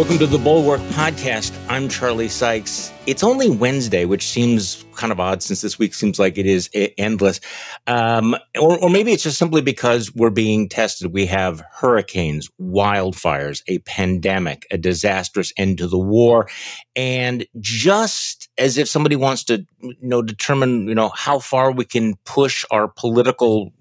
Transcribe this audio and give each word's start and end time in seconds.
Welcome 0.00 0.18
to 0.20 0.26
the 0.26 0.38
Bulwark 0.38 0.80
Podcast. 0.92 1.54
I'm 1.68 1.86
Charlie 1.86 2.30
Sykes. 2.30 2.90
It's 3.06 3.22
only 3.22 3.50
Wednesday, 3.50 4.06
which 4.06 4.26
seems 4.26 4.86
kind 4.94 5.12
of 5.12 5.20
odd 5.20 5.42
since 5.42 5.60
this 5.60 5.78
week 5.78 5.92
seems 5.92 6.18
like 6.18 6.38
it 6.38 6.46
is 6.46 6.70
endless. 6.96 7.38
Um, 7.86 8.34
or, 8.58 8.78
or 8.82 8.88
maybe 8.88 9.12
it's 9.12 9.24
just 9.24 9.36
simply 9.36 9.60
because 9.60 10.10
we're 10.14 10.30
being 10.30 10.70
tested. 10.70 11.12
We 11.12 11.26
have 11.26 11.62
hurricanes, 11.70 12.48
wildfires, 12.58 13.62
a 13.68 13.80
pandemic, 13.80 14.66
a 14.70 14.78
disastrous 14.78 15.52
end 15.58 15.76
to 15.76 15.86
the 15.86 15.98
war. 15.98 16.48
And 16.96 17.46
just 17.60 18.48
as 18.56 18.78
if 18.78 18.88
somebody 18.88 19.16
wants 19.16 19.44
to, 19.44 19.66
you 19.82 19.96
know, 20.00 20.22
determine, 20.22 20.88
you 20.88 20.94
know, 20.94 21.10
how 21.10 21.40
far 21.40 21.72
we 21.72 21.84
can 21.84 22.16
push 22.24 22.64
our 22.70 22.88
political 22.88 23.74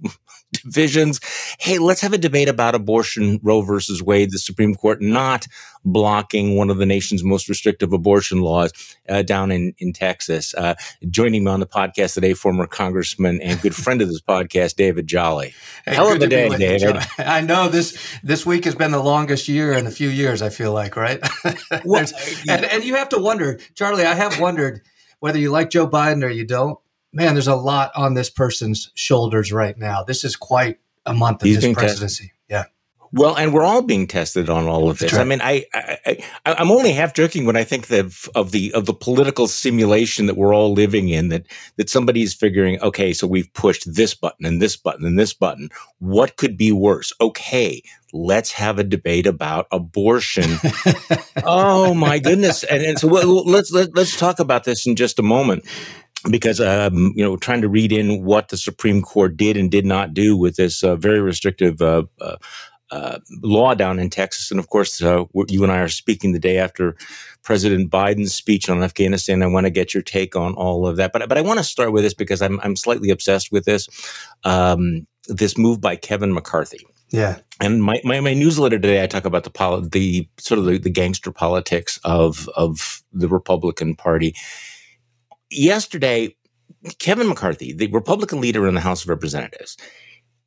divisions. 0.52 1.20
Hey, 1.60 1.78
let's 1.78 2.02
have 2.02 2.14
a 2.14 2.18
debate 2.18 2.50
about 2.50 2.76
abortion, 2.76 3.40
Roe 3.44 3.62
versus 3.62 4.02
Wade, 4.02 4.32
the 4.32 4.40
Supreme 4.40 4.76
Court 4.76 5.02
not 5.02 5.48
blocking 5.86 6.58
one 6.58 6.70
of 6.70 6.78
the 6.78 6.86
nation's 6.86 7.24
most 7.24 7.48
restrictive 7.48 7.94
abortion 7.94 8.42
laws 8.42 8.72
uh, 9.08 9.22
down 9.22 9.52
in, 9.52 9.74
in 9.78 9.94
Texas. 9.94 10.54
Uh, 10.54 10.76
joining 11.10 11.44
me 11.44 11.52
on 11.52 11.60
the 11.60 11.68
podcast 11.68 12.16
today, 12.16 12.34
former 12.34 12.68
congressman 12.68 13.42
and 13.42 13.62
good 13.62 13.76
friend 13.76 14.02
of 14.02 14.10
this 14.10 14.22
podcast, 14.22 14.76
David 14.76 15.08
Jolly. 15.08 15.54
Hey, 15.86 15.96
Hell 15.96 16.12
of 16.12 16.22
a 16.22 16.28
day, 16.28 16.50
David. 16.50 16.98
I 17.18 17.42
know 17.42 17.70
this 17.70 17.98
this 18.24 18.46
week 18.46 18.66
has 18.66 18.76
been 18.76 18.92
the 18.92 19.04
longest 19.04 19.48
year 19.48 19.74
in 19.74 19.88
a 19.88 19.92
few 19.92 20.10
years, 20.10 20.42
I 20.42 20.50
feel 20.50 20.74
like, 20.74 20.96
right? 20.96 21.20
well, 21.86 22.06
and, 22.50 22.66
and 22.66 22.84
you 22.84 22.96
have 22.96 23.10
to 23.10 23.20
wonder, 23.20 23.60
Charlie, 23.76 24.06
I 24.06 24.16
have 24.16 24.40
wondered 24.40 24.82
whether 25.20 25.40
you 25.40 25.52
like 25.52 25.70
Joe 25.70 25.88
Biden 25.88 26.24
or 26.24 26.30
you 26.30 26.46
don't 26.46 26.80
man, 27.14 27.34
there's 27.34 27.48
a 27.48 27.56
lot 27.56 27.92
on 27.96 28.14
this 28.14 28.30
person's 28.30 28.92
shoulders 28.94 29.52
right 29.52 29.78
now. 29.78 30.04
This 30.04 30.24
is 30.24 30.36
quite 30.36 30.80
a 31.06 31.14
month 31.14 31.42
of 31.42 31.48
He's 31.48 31.62
his 31.64 31.74
presidency. 31.74 32.26
Tested. 32.26 32.38
Yeah. 32.50 32.64
Well, 33.12 33.36
and 33.36 33.54
we're 33.54 33.64
all 33.64 33.82
being 33.82 34.06
tested 34.06 34.52
on 34.52 34.68
all 34.68 34.90
of 34.90 35.00
this. 35.00 35.14
Right. 35.14 35.22
I 35.22 35.24
mean, 35.24 35.42
I, 35.42 35.66
I, 35.74 36.18
I, 36.46 36.62
am 36.62 36.70
only 36.70 36.92
half 36.92 37.16
joking 37.16 37.46
when 37.46 37.56
I 37.56 37.64
think 37.64 37.88
that 37.88 38.06
of 38.36 38.52
the 38.52 38.72
of 38.74 38.86
the 38.86 38.94
political 38.94 39.48
simulation 39.48 40.28
that 40.28 40.38
we're 40.38 40.54
all 40.54 40.74
living 40.74 41.10
in. 41.10 41.30
That 41.30 41.48
that 41.78 41.90
somebody's 41.90 42.36
figuring, 42.36 42.80
okay, 42.82 43.12
so 43.14 43.26
we've 43.26 43.52
pushed 43.54 43.92
this 43.96 44.14
button 44.14 44.46
and 44.46 44.62
this 44.62 44.78
button 44.78 45.08
and 45.08 45.18
this 45.18 45.34
button. 45.34 45.70
What 45.98 46.38
could 46.38 46.56
be 46.56 46.72
worse? 46.72 47.12
Okay, 47.20 47.82
let's 48.14 48.52
have 48.52 48.78
a 48.78 48.84
debate 48.84 49.26
about 49.26 49.66
abortion. 49.72 50.58
oh 51.44 51.96
my 51.96 52.20
goodness! 52.20 52.64
And, 52.64 52.84
and 52.84 53.00
so 53.00 53.08
let's 53.08 53.72
let, 53.72 53.88
us 53.88 53.96
let 53.96 54.04
us 54.04 54.16
talk 54.18 54.40
about 54.40 54.66
this 54.66 54.86
in 54.86 54.96
just 54.96 55.18
a 55.18 55.24
moment 55.24 55.66
because 56.30 56.60
um, 56.60 57.14
you 57.16 57.24
know 57.24 57.38
trying 57.38 57.62
to 57.62 57.70
read 57.70 57.92
in 57.92 58.24
what 58.24 58.50
the 58.50 58.58
Supreme 58.58 59.02
Court 59.02 59.38
did 59.38 59.58
and 59.58 59.72
did 59.72 59.86
not 59.86 60.14
do 60.14 60.36
with 60.36 60.56
this 60.56 60.84
uh, 60.84 60.96
very 60.96 61.22
restrictive 61.22 61.82
uh, 61.82 62.04
uh, 62.20 62.38
uh 62.92 63.20
law 63.44 63.74
down 63.74 64.00
in 64.00 64.10
Texas, 64.10 64.52
and 64.52 64.60
of 64.60 64.70
course 64.70 65.02
uh, 65.02 65.26
you 65.48 65.64
and 65.64 65.72
I 65.72 65.80
are 65.80 65.90
speaking 65.90 66.32
the 66.32 66.40
day 66.40 66.58
after 66.58 66.96
President 67.44 67.90
Biden's 67.90 68.34
speech 68.34 68.70
on 68.70 68.84
Afghanistan. 68.84 69.44
I 69.44 69.48
want 69.48 69.66
to 69.66 69.72
get 69.72 69.94
your 69.94 70.04
take 70.04 70.36
on 70.36 70.54
all 70.56 70.88
of 70.88 70.98
that, 70.98 71.14
but 71.14 71.28
but 71.30 71.38
I 71.38 71.42
want 71.42 71.60
to 71.60 71.64
start 71.64 71.94
with 71.94 72.04
this 72.04 72.14
because 72.14 72.42
I'm 72.42 72.60
I'm 72.62 72.76
slightly 72.76 73.10
obsessed 73.10 73.52
with 73.52 73.66
this 73.66 73.88
um, 74.44 75.08
this 75.28 75.58
move 75.58 75.80
by 75.80 75.96
Kevin 75.96 76.34
McCarthy. 76.34 76.86
Yeah. 77.12 77.40
And 77.60 77.84
my, 77.84 78.00
my, 78.04 78.20
my, 78.20 78.34
newsletter 78.34 78.78
today, 78.78 79.04
I 79.04 79.08
talk 79.08 79.26
about 79.26 79.44
the 79.44 79.50
poli- 79.50 79.88
the 79.90 80.30
sort 80.38 80.60
of 80.60 80.66
the, 80.66 80.78
the 80.78 80.92
gangster 80.92 81.32
politics 81.32 82.00
of 82.04 82.48
of 82.50 83.02
the 83.12 83.28
Republican 83.28 83.96
Party 83.96 84.36
yesterday, 85.52 86.36
Kevin 87.00 87.28
McCarthy, 87.28 87.74
the 87.74 87.88
Republican 87.88 88.42
leader 88.42 88.68
in 88.68 88.76
the 88.76 88.82
House 88.82 89.04
of 89.04 89.10
Representatives, 89.10 89.78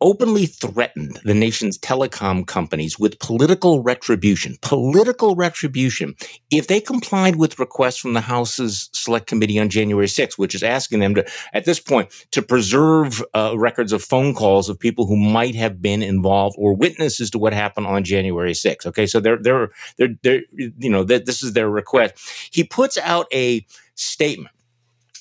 openly 0.02 0.46
threatened 0.46 1.20
the 1.24 1.32
nation's 1.32 1.78
telecom 1.78 2.44
companies 2.44 2.98
with 2.98 3.18
political 3.20 3.82
retribution, 3.82 4.56
political 4.60 5.36
retribution, 5.36 6.14
if 6.50 6.66
they 6.66 6.80
complied 6.80 7.36
with 7.36 7.58
requests 7.58 7.98
from 7.98 8.12
the 8.12 8.20
House's 8.20 8.90
Select 8.92 9.28
Committee 9.28 9.60
on 9.60 9.68
January 9.68 10.08
6th, 10.08 10.36
which 10.36 10.56
is 10.56 10.62
asking 10.62 10.98
them 10.98 11.14
to, 11.14 11.24
at 11.52 11.64
this 11.64 11.78
point, 11.78 12.10
to 12.32 12.42
preserve 12.42 13.22
uh, 13.32 13.54
records 13.56 13.92
of 13.92 14.02
phone 14.02 14.34
calls 14.34 14.68
of 14.68 14.78
people 14.78 15.06
who 15.06 15.16
might 15.16 15.54
have 15.54 15.80
been 15.80 16.02
involved 16.02 16.56
or 16.58 16.74
witnesses 16.74 17.30
to 17.30 17.38
what 17.38 17.52
happened 17.52 17.86
on 17.86 18.02
January 18.02 18.52
6th. 18.52 18.86
Okay, 18.86 19.06
so 19.06 19.20
they're 19.20 19.38
they're 19.38 19.70
they're, 19.98 20.16
they're 20.22 20.42
you 20.52 20.90
know 20.90 21.04
this 21.04 21.42
is 21.42 21.52
their 21.52 21.70
request. 21.70 22.14
He 22.50 22.64
puts 22.64 22.98
out 22.98 23.26
a 23.32 23.64
statement 23.94 24.54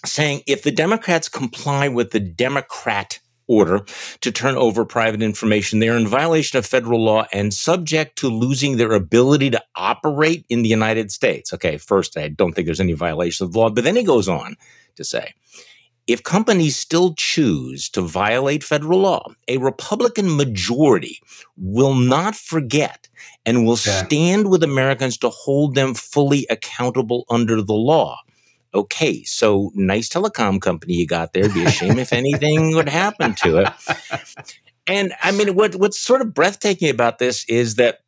saying 0.06 0.42
if 0.48 0.64
the 0.64 0.72
Democrats 0.72 1.30
comply 1.30 1.88
with 1.88 2.12
the 2.12 2.20
Democrat 2.20 3.20
order 3.48 3.84
to 4.22 4.32
turn 4.32 4.56
over 4.56 4.86
private 4.86 5.22
information, 5.22 5.80
they 5.80 5.90
are 5.90 5.98
in 5.98 6.08
violation 6.08 6.58
of 6.58 6.66
federal 6.66 7.04
law 7.04 7.26
and 7.34 7.54
subject 7.54 8.18
to 8.18 8.30
losing 8.30 8.78
their 8.78 8.94
ability 8.94 9.50
to 9.50 9.62
operate 9.76 10.46
in 10.50 10.62
the 10.62 10.70
United 10.70 11.12
States. 11.12 11.54
Okay, 11.54 11.78
first, 11.78 12.18
I 12.18 12.30
don't 12.30 12.54
think 12.54 12.66
there's 12.66 12.80
any 12.80 12.94
violation 12.94 13.46
of 13.46 13.52
the 13.52 13.60
law, 13.60 13.70
but 13.70 13.84
then 13.84 13.96
he 13.96 14.04
goes 14.04 14.30
on 14.30 14.56
to 14.96 15.04
say, 15.04 15.34
if 16.08 16.24
companies 16.24 16.76
still 16.76 17.14
choose 17.16 17.88
to 17.90 18.02
violate 18.02 18.64
federal 18.64 19.00
law, 19.00 19.32
a 19.48 19.58
Republican 19.58 20.36
majority 20.36 21.20
will 21.58 21.94
not 21.94 22.36
forget 22.36 23.08
and 23.46 23.66
will 23.66 23.78
yeah. 23.86 24.04
stand 24.04 24.50
with 24.50 24.64
Americans 24.64 25.18
to 25.20 25.30
hold 25.30 25.76
them 25.76 25.94
fully 25.94 26.48
accountable 26.50 27.26
under 27.30 27.62
the 27.62 27.74
law 27.74 28.20
okay, 28.74 29.24
so 29.24 29.72
nice 29.76 30.10
telecom 30.10 30.62
company 30.62 30.94
you 30.94 31.08
got 31.08 31.34
there. 31.34 31.44
It'd 31.44 31.54
be 31.54 31.66
a 31.66 31.72
shame 31.72 32.00
if 32.00 32.14
anything 32.14 32.76
would 32.76 32.90
happen 32.90 33.36
to 33.44 33.58
it. 33.58 33.70
And 34.88 35.14
I 35.22 35.32
mean, 35.32 35.56
what 35.56 35.76
what's 35.76 36.00
sort 36.00 36.22
of 36.22 36.34
breathtaking 36.34 36.90
about 36.90 37.20
this 37.20 37.46
is 37.46 37.76
that 37.76 38.00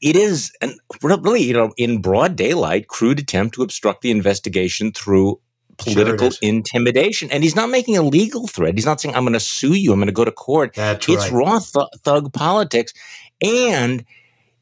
it 0.00 0.16
is 0.16 0.52
an 0.60 0.78
really, 1.02 1.42
you 1.42 1.54
know, 1.54 1.72
in 1.76 2.00
broad 2.00 2.36
daylight, 2.36 2.88
crude 2.88 3.18
attempt 3.18 3.54
to 3.56 3.62
obstruct 3.62 4.02
the 4.02 4.10
investigation 4.10 4.92
through 4.92 5.40
political 5.78 6.30
sure 6.30 6.38
intimidation. 6.42 7.30
And 7.30 7.42
he's 7.42 7.56
not 7.56 7.70
making 7.70 7.96
a 7.96 8.02
legal 8.02 8.46
threat. 8.46 8.74
He's 8.74 8.86
not 8.86 9.00
saying, 9.00 9.14
I'm 9.14 9.24
going 9.24 9.32
to 9.32 9.40
sue 9.40 9.74
you. 9.74 9.92
I'm 9.92 9.98
going 9.98 10.06
to 10.06 10.12
go 10.12 10.24
to 10.24 10.32
court. 10.32 10.74
That's 10.74 11.08
it's 11.08 11.30
right. 11.30 11.32
raw 11.32 11.58
th- 11.58 11.86
thug 12.02 12.32
politics. 12.32 12.92
And 13.40 14.04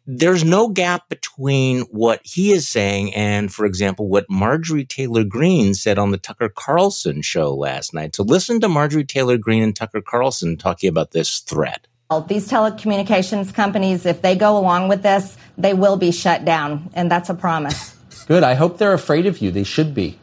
there's 0.06 0.44
no 0.44 0.68
gap 0.68 1.08
between 1.08 1.80
what 1.82 2.20
he 2.24 2.52
is 2.52 2.68
saying 2.68 3.12
and, 3.14 3.52
for 3.52 3.66
example, 3.66 4.08
what 4.08 4.24
Marjorie 4.30 4.84
Taylor 4.84 5.24
Greene 5.24 5.74
said 5.74 5.98
on 5.98 6.12
the 6.12 6.18
Tucker 6.18 6.48
Carlson 6.48 7.22
show 7.22 7.54
last 7.54 7.92
night. 7.92 8.14
So 8.14 8.22
listen 8.22 8.60
to 8.60 8.68
Marjorie 8.68 9.04
Taylor 9.04 9.36
Greene 9.36 9.64
and 9.64 9.74
Tucker 9.74 10.00
Carlson 10.00 10.56
talking 10.56 10.88
about 10.88 11.10
this 11.10 11.40
threat. 11.40 11.88
These 12.28 12.48
telecommunications 12.48 13.52
companies, 13.52 14.06
if 14.06 14.22
they 14.22 14.36
go 14.36 14.56
along 14.56 14.86
with 14.86 15.02
this, 15.02 15.36
they 15.58 15.74
will 15.74 15.96
be 15.96 16.12
shut 16.12 16.44
down, 16.44 16.88
and 16.94 17.10
that's 17.10 17.28
a 17.28 17.34
promise. 17.34 17.96
Good. 18.28 18.44
I 18.44 18.54
hope 18.54 18.78
they're 18.78 18.92
afraid 18.92 19.26
of 19.26 19.38
you. 19.38 19.50
They 19.50 19.64
should 19.64 19.92
be. 19.92 20.18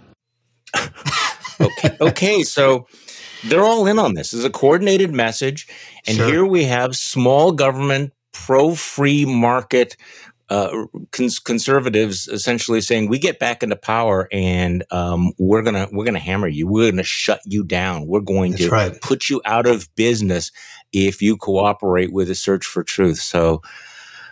okay. 1.59 1.97
Okay. 1.99 2.43
So 2.43 2.88
they're 3.43 3.63
all 3.63 3.85
in 3.88 3.99
on 3.99 4.13
this. 4.13 4.31
This 4.31 4.39
is 4.39 4.45
a 4.45 4.49
coordinated 4.49 5.13
message. 5.13 5.67
And 6.07 6.17
sure. 6.17 6.27
here 6.27 6.45
we 6.45 6.66
have 6.66 6.95
small 6.95 7.51
government 7.51 8.13
pro 8.33 8.75
free 8.75 9.25
market 9.25 9.95
uh, 10.49 10.85
cons- 11.11 11.39
conservatives 11.39 12.27
essentially 12.27 12.81
saying 12.81 13.09
we 13.09 13.17
get 13.17 13.39
back 13.39 13.63
into 13.63 13.75
power 13.75 14.27
and 14.31 14.83
um, 14.91 15.31
we're 15.39 15.61
gonna 15.61 15.88
we're 15.91 16.05
gonna 16.05 16.19
hammer 16.19 16.47
you. 16.47 16.67
We're 16.67 16.91
gonna 16.91 17.03
shut 17.03 17.39
you 17.45 17.63
down. 17.63 18.07
We're 18.07 18.19
going 18.19 18.51
That's 18.51 18.66
to 18.66 18.69
right. 18.69 19.01
put 19.01 19.29
you 19.29 19.41
out 19.45 19.66
of 19.66 19.88
business 19.95 20.51
if 20.91 21.22
you 21.22 21.38
cooperate 21.38 22.13
with 22.13 22.27
the 22.27 22.35
search 22.35 22.66
for 22.66 22.83
truth. 22.83 23.19
So 23.19 23.61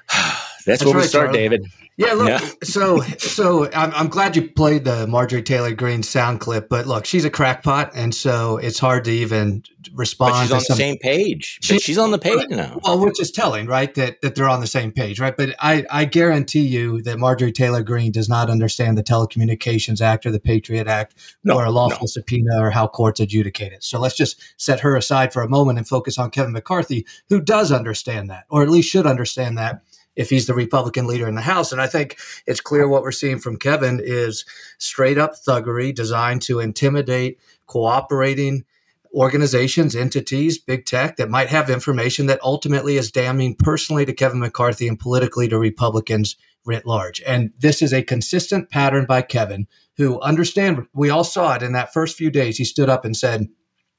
that's, 0.13 0.65
that's 0.65 0.85
where 0.85 0.93
right, 0.93 1.01
we 1.01 1.07
start, 1.07 1.27
Charlie. 1.27 1.39
David. 1.39 1.65
Yeah, 2.01 2.13
look. 2.13 2.29
Yeah. 2.29 2.39
So, 2.63 3.01
so 3.17 3.69
I'm, 3.73 3.91
I'm 3.93 4.07
glad 4.07 4.35
you 4.35 4.47
played 4.47 4.85
the 4.85 5.07
Marjorie 5.07 5.41
Taylor 5.41 5.73
Greene 5.73 6.03
sound 6.03 6.39
clip, 6.39 6.69
but 6.69 6.85
look, 6.85 7.05
she's 7.05 7.25
a 7.25 7.29
crackpot, 7.29 7.91
and 7.95 8.13
so 8.13 8.57
it's 8.57 8.77
hard 8.79 9.03
to 9.05 9.11
even 9.11 9.63
respond. 9.93 10.33
But 10.33 10.41
she's 10.43 10.51
on 10.51 10.61
some, 10.61 10.77
the 10.77 10.83
same 10.83 10.97
page. 10.99 11.57
She, 11.61 11.79
she's 11.79 11.97
on 11.97 12.11
the 12.11 12.19
page 12.19 12.47
now. 12.49 12.79
Well, 12.83 13.03
which 13.03 13.19
is 13.19 13.31
telling, 13.31 13.65
right? 13.65 13.93
That 13.95 14.21
that 14.21 14.35
they're 14.35 14.47
on 14.47 14.61
the 14.61 14.67
same 14.67 14.91
page, 14.91 15.19
right? 15.19 15.35
But 15.35 15.55
I 15.59 15.85
I 15.89 16.05
guarantee 16.05 16.61
you 16.61 17.01
that 17.01 17.17
Marjorie 17.17 17.51
Taylor 17.51 17.81
Greene 17.83 18.11
does 18.11 18.29
not 18.29 18.49
understand 18.49 18.97
the 18.97 19.03
Telecommunications 19.03 19.99
Act 19.99 20.25
or 20.25 20.31
the 20.31 20.39
Patriot 20.39 20.87
Act 20.87 21.15
no, 21.43 21.55
or 21.55 21.65
a 21.65 21.71
lawful 21.71 22.03
no. 22.03 22.07
subpoena 22.07 22.59
or 22.59 22.69
how 22.69 22.87
courts 22.87 23.19
adjudicate 23.19 23.73
it. 23.73 23.83
So 23.83 23.99
let's 23.99 24.15
just 24.15 24.39
set 24.55 24.81
her 24.81 24.95
aside 24.95 25.33
for 25.33 25.41
a 25.41 25.49
moment 25.49 25.79
and 25.79 25.87
focus 25.87 26.17
on 26.17 26.29
Kevin 26.29 26.53
McCarthy, 26.53 27.05
who 27.29 27.41
does 27.41 27.71
understand 27.71 28.29
that, 28.29 28.45
or 28.49 28.61
at 28.61 28.69
least 28.69 28.89
should 28.89 29.07
understand 29.07 29.57
that 29.57 29.81
if 30.15 30.29
he's 30.29 30.47
the 30.47 30.53
Republican 30.53 31.07
leader 31.07 31.27
in 31.27 31.35
the 31.35 31.41
House. 31.41 31.71
And 31.71 31.81
I 31.81 31.87
think 31.87 32.17
it's 32.45 32.61
clear 32.61 32.87
what 32.87 33.01
we're 33.01 33.11
seeing 33.11 33.39
from 33.39 33.57
Kevin 33.57 33.99
is 34.03 34.45
straight 34.77 35.17
up 35.17 35.33
thuggery 35.35 35.93
designed 35.93 36.41
to 36.43 36.59
intimidate 36.59 37.39
cooperating 37.65 38.65
organizations, 39.13 39.95
entities, 39.95 40.57
big 40.57 40.85
tech 40.85 41.17
that 41.17 41.29
might 41.29 41.49
have 41.49 41.69
information 41.69 42.27
that 42.27 42.39
ultimately 42.43 42.97
is 42.97 43.11
damning 43.11 43.55
personally 43.55 44.05
to 44.05 44.13
Kevin 44.13 44.39
McCarthy 44.39 44.87
and 44.87 44.99
politically 44.99 45.47
to 45.49 45.59
Republicans 45.59 46.37
writ 46.65 46.85
large. 46.85 47.21
And 47.25 47.51
this 47.57 47.81
is 47.81 47.93
a 47.93 48.03
consistent 48.03 48.69
pattern 48.69 49.05
by 49.05 49.21
Kevin, 49.21 49.67
who 49.97 50.21
understand 50.21 50.87
we 50.93 51.09
all 51.09 51.23
saw 51.23 51.55
it 51.55 51.63
in 51.63 51.73
that 51.73 51.93
first 51.93 52.15
few 52.15 52.29
days. 52.29 52.57
He 52.57 52.65
stood 52.65 52.89
up 52.89 53.03
and 53.03 53.17
said, 53.17 53.47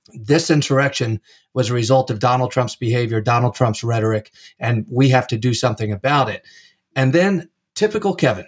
this 0.09 0.51
insurrection 0.51 1.21
was 1.55 1.71
a 1.71 1.75
result 1.75 2.11
of 2.11 2.19
Donald 2.19 2.51
Trump's 2.51 2.77
behavior, 2.77 3.21
Donald 3.21 3.55
Trump's 3.55 3.85
rhetoric, 3.85 4.33
and 4.59 4.87
we 4.91 5.09
have 5.11 5.27
to 5.29 5.37
do 5.37 5.55
something 5.55 5.93
about 5.93 6.29
it. 6.29 6.45
And 6.97 7.13
then 7.13 7.49
typical 7.75 8.15
Kevin. 8.15 8.47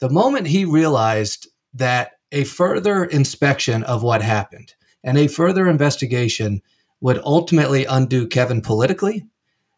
The 0.00 0.10
moment 0.10 0.48
he 0.48 0.64
realized 0.64 1.48
that 1.74 2.12
a 2.32 2.44
further 2.44 3.04
inspection 3.04 3.82
of 3.84 4.02
what 4.02 4.22
happened 4.22 4.74
and 5.02 5.18
a 5.18 5.28
further 5.28 5.68
investigation 5.68 6.62
would 7.00 7.20
ultimately 7.24 7.84
undo 7.84 8.26
Kevin 8.26 8.60
politically, 8.60 9.26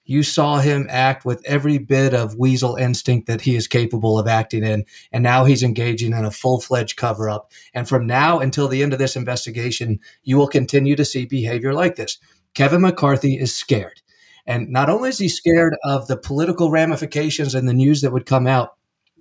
you 0.07 0.23
saw 0.23 0.59
him 0.59 0.87
act 0.89 1.25
with 1.25 1.45
every 1.45 1.79
bit 1.79 2.15
of 2.15 2.37
weasel 2.37 2.77
instinct 2.77 3.27
that 3.27 3.41
he 3.41 3.57
is 3.57 3.67
capable 3.67 4.19
of 4.19 4.29
acting 4.29 4.65
in. 4.65 4.85
And 5.13 5.23
now 5.23 5.45
he's 5.45 5.63
engaging 5.63 6.13
in 6.13 6.25
a 6.25 6.31
full 6.31 6.61
fledged 6.61 6.97
cover 6.97 7.29
up. 7.29 7.53
And 7.75 7.89
from 7.89 8.07
now 8.07 8.39
until 8.39 8.69
the 8.69 8.83
end 8.83 8.93
of 8.93 8.99
this 8.99 9.17
investigation, 9.17 9.99
you 10.23 10.39
will 10.39 10.49
continue 10.49 10.97
to 10.97 11.05
see 11.05 11.27
behavior 11.27 11.75
like 11.75 11.97
this. 11.97 12.19
Kevin 12.55 12.81
McCarthy 12.81 13.39
is 13.39 13.55
scared. 13.55 14.01
And 14.47 14.69
not 14.71 14.89
only 14.89 15.09
is 15.09 15.19
he 15.19 15.29
scared 15.29 15.77
of 15.85 16.07
the 16.07 16.17
political 16.17 16.71
ramifications 16.71 17.55
and 17.55 17.69
the 17.69 17.75
news 17.75 18.01
that 18.01 18.13
would 18.13 18.27
come 18.27 18.47
out, 18.47 18.77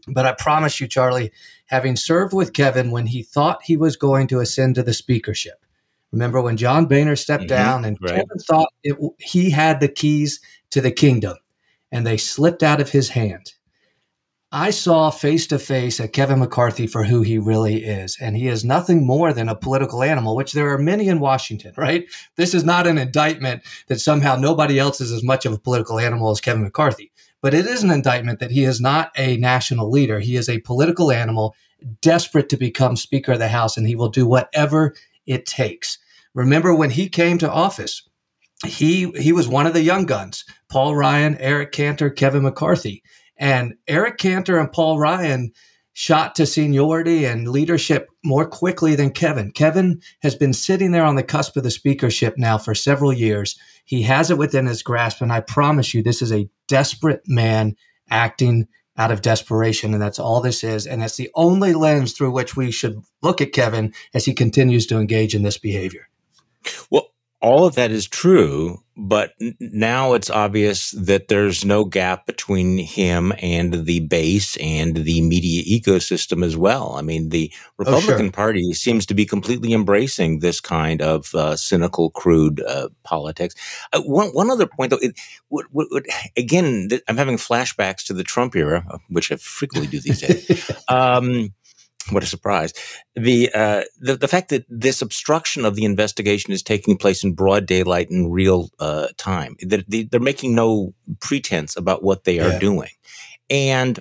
but 0.08 0.28
I 0.28 0.36
promise 0.38 0.80
you, 0.80 0.88
Charlie, 0.88 1.32
having 1.66 1.96
served 1.96 2.32
with 2.32 2.54
Kevin 2.54 2.92
when 2.92 3.08
he 3.08 3.24
thought 3.24 3.64
he 3.64 3.76
was 3.76 3.96
going 3.96 4.28
to 4.28 4.40
ascend 4.40 4.76
to 4.76 4.84
the 4.84 4.94
speakership. 4.94 5.66
Remember 6.12 6.42
when 6.42 6.58
John 6.58 6.86
Boehner 6.86 7.16
stepped 7.16 7.44
mm-hmm, 7.44 7.48
down 7.48 7.86
and 7.86 7.98
right. 8.00 8.12
Kevin 8.12 8.38
thought 8.48 8.72
it, 8.84 8.96
he 9.20 9.50
had 9.50 9.80
the 9.80 9.90
keys 9.90 10.40
to 10.76 10.82
the 10.82 10.92
kingdom 10.92 11.38
and 11.90 12.06
they 12.06 12.18
slipped 12.18 12.62
out 12.62 12.82
of 12.82 12.90
his 12.90 13.10
hand. 13.10 13.54
I 14.52 14.72
saw 14.72 15.10
face 15.10 15.48
to 15.48 15.58
face 15.58 16.02
at 16.02 16.12
Kevin 16.12 16.40
McCarthy 16.40 16.86
for 16.86 17.06
who 17.06 17.22
he 17.22 17.38
really 17.38 17.86
is. 17.86 18.18
And 18.20 18.36
he 18.36 18.50
is 18.50 18.66
nothing 18.66 19.08
more 19.08 19.32
than 19.32 19.48
a 19.48 19.56
political 19.56 20.04
animal, 20.04 20.36
which 20.36 20.52
there 20.52 20.74
are 20.74 20.78
many 20.78 21.08
in 21.08 21.22
Washington, 21.22 21.74
right? 21.78 22.06
This 22.36 22.54
is 22.54 22.66
not 22.66 22.88
an 22.88 22.98
indictment 22.98 23.64
that 23.88 24.02
somehow 24.02 24.36
nobody 24.36 24.78
else 24.78 25.00
is 25.00 25.14
as 25.14 25.24
much 25.24 25.46
of 25.46 25.54
a 25.54 25.58
political 25.58 25.98
animal 25.98 26.30
as 26.30 26.42
Kevin 26.42 26.64
McCarthy. 26.64 27.10
But 27.42 27.54
it 27.54 27.66
is 27.66 27.82
an 27.82 27.92
indictment 27.92 28.40
that 28.40 28.52
he 28.52 28.66
is 28.66 28.82
not 28.82 29.12
a 29.18 29.38
national 29.38 29.90
leader. 29.90 30.20
He 30.20 30.36
is 30.36 30.50
a 30.50 30.60
political 30.60 31.10
animal 31.10 31.56
desperate 32.02 32.50
to 32.50 32.58
become 32.58 32.98
Speaker 32.98 33.34
of 33.34 33.40
the 33.40 33.48
House, 33.48 33.78
and 33.78 33.88
he 33.88 33.96
will 33.96 34.10
do 34.10 34.28
whatever 34.28 34.94
it 35.26 35.46
takes. 35.46 36.00
Remember 36.34 36.76
when 36.76 36.90
he 36.90 37.08
came 37.08 37.38
to 37.38 37.50
office, 37.50 38.10
he 38.66 39.12
he 39.12 39.32
was 39.32 39.48
one 39.48 39.68
of 39.68 39.74
the 39.74 39.82
young 39.82 40.06
guns 40.06 40.44
paul 40.70 40.96
ryan 40.96 41.38
eric 41.38 41.72
cantor 41.72 42.10
kevin 42.10 42.44
mccarthy. 42.44 43.04
And 43.38 43.76
eric 43.88 44.18
cantor 44.18 44.58
and 44.58 44.72
paul 44.72 45.00
ryan 45.00 45.52
shot 45.94 46.36
to 46.36 46.46
seniority 46.46 47.24
and 47.26 47.48
leadership 47.48 48.10
more 48.24 48.46
quickly 48.46 48.96
than 48.96 49.12
kevin. 49.12 49.52
Kevin 49.52 50.02
has 50.22 50.36
been 50.36 50.54
sitting 50.54 50.92
there 50.92 51.06
on 51.06 51.16
the 51.16 51.24
cusp 51.24 51.56
of 51.56 51.64
the 51.64 51.72
speakership 51.72 52.38
now 52.38 52.58
for 52.58 52.76
several 52.76 53.14
years. 53.14 53.58
He 53.86 54.02
has 54.02 54.30
it 54.30 54.38
within 54.38 54.66
his 54.66 54.84
grasp 54.84 55.22
and 55.22 55.32
i 55.32 55.40
promise 55.40 55.94
you 55.94 56.04
this 56.04 56.22
is 56.22 56.32
a 56.32 56.50
desperate 56.68 57.22
man 57.28 57.76
acting 58.10 58.68
out 58.98 59.12
of 59.12 59.22
desperation 59.22 59.94
and 59.94 60.02
that's 60.02 60.20
all 60.20 60.42
this 60.42 60.64
is. 60.64 60.86
And 60.88 61.02
that's 61.02 61.18
the 61.18 61.30
only 61.36 61.74
lens 61.74 62.14
through 62.14 62.32
which 62.32 62.56
we 62.56 62.72
should 62.72 63.02
look 63.22 63.42
at 63.42 63.54
kevin 63.54 63.94
as 64.14 64.26
he 64.26 64.34
continues 64.34 64.86
to 64.88 64.98
engage 64.98 65.36
in 65.36 65.44
this 65.44 65.58
behavior. 65.58 66.10
Well 66.90 67.15
all 67.46 67.64
of 67.64 67.76
that 67.76 67.92
is 67.92 68.08
true, 68.08 68.82
but 68.98 69.34
now 69.60 70.14
it's 70.14 70.32
obvious 70.32 70.90
that 70.92 71.28
there's 71.28 71.64
no 71.64 71.86
gap 71.86 72.26
between 72.26 72.80
him 72.80 73.32
and 73.38 73.86
the 73.86 74.00
base 74.00 74.58
and 74.58 74.96
the 74.96 75.22
media 75.22 75.62
ecosystem 75.64 76.44
as 76.44 76.58
well. 76.58 76.96
I 76.98 77.04
mean, 77.04 77.30
the 77.30 77.54
Republican 77.78 78.14
oh, 78.14 78.18
sure. 78.18 78.32
Party 78.32 78.74
seems 78.74 79.06
to 79.06 79.14
be 79.14 79.28
completely 79.28 79.74
embracing 79.74 80.40
this 80.40 80.60
kind 80.60 81.04
of 81.04 81.36
uh, 81.36 81.56
cynical, 81.56 82.10
crude 82.10 82.64
uh, 82.64 82.90
politics. 83.04 83.54
Uh, 83.94 84.02
one, 84.02 84.30
one 84.30 84.50
other 84.50 84.66
point, 84.66 84.90
though, 84.90 84.98
it, 85.00 85.16
what, 85.50 85.68
what, 85.70 85.86
what, 85.92 86.06
again, 86.38 86.88
th- 86.90 87.04
I'm 87.08 87.18
having 87.18 87.38
flashbacks 87.38 88.04
to 88.06 88.14
the 88.16 88.24
Trump 88.24 88.56
era, 88.56 88.84
which 89.10 89.32
I 89.32 89.36
frequently 89.36 89.92
do 89.92 90.00
these 90.00 90.22
days. 90.22 90.72
um, 90.88 91.54
what 92.12 92.24
a 92.24 92.28
surprise. 92.28 92.74
The, 93.16 93.52
uh, 93.54 93.84
the, 94.00 94.16
the 94.16 94.28
fact 94.28 94.50
that 94.50 94.66
this 94.70 95.02
obstruction 95.02 95.66
of 95.66 95.76
the 95.76 95.86
investigation 95.86 96.54
is 96.54 96.62
taking 96.62 96.98
place 96.98 97.24
in 97.24 97.34
broad 97.34 97.66
daylight 97.66 98.10
in 98.10 98.32
real 98.32 98.70
uh, 98.80 99.08
time, 99.18 99.56
that 99.62 99.90
they, 99.90 100.08
are 100.14 100.20
making 100.20 100.56
no 100.56 100.94
pretense 101.20 101.76
about 101.76 102.04
what 102.04 102.24
they 102.24 102.40
are 102.40 102.52
yeah. 102.52 102.60
doing. 102.60 102.90
And 103.50 104.00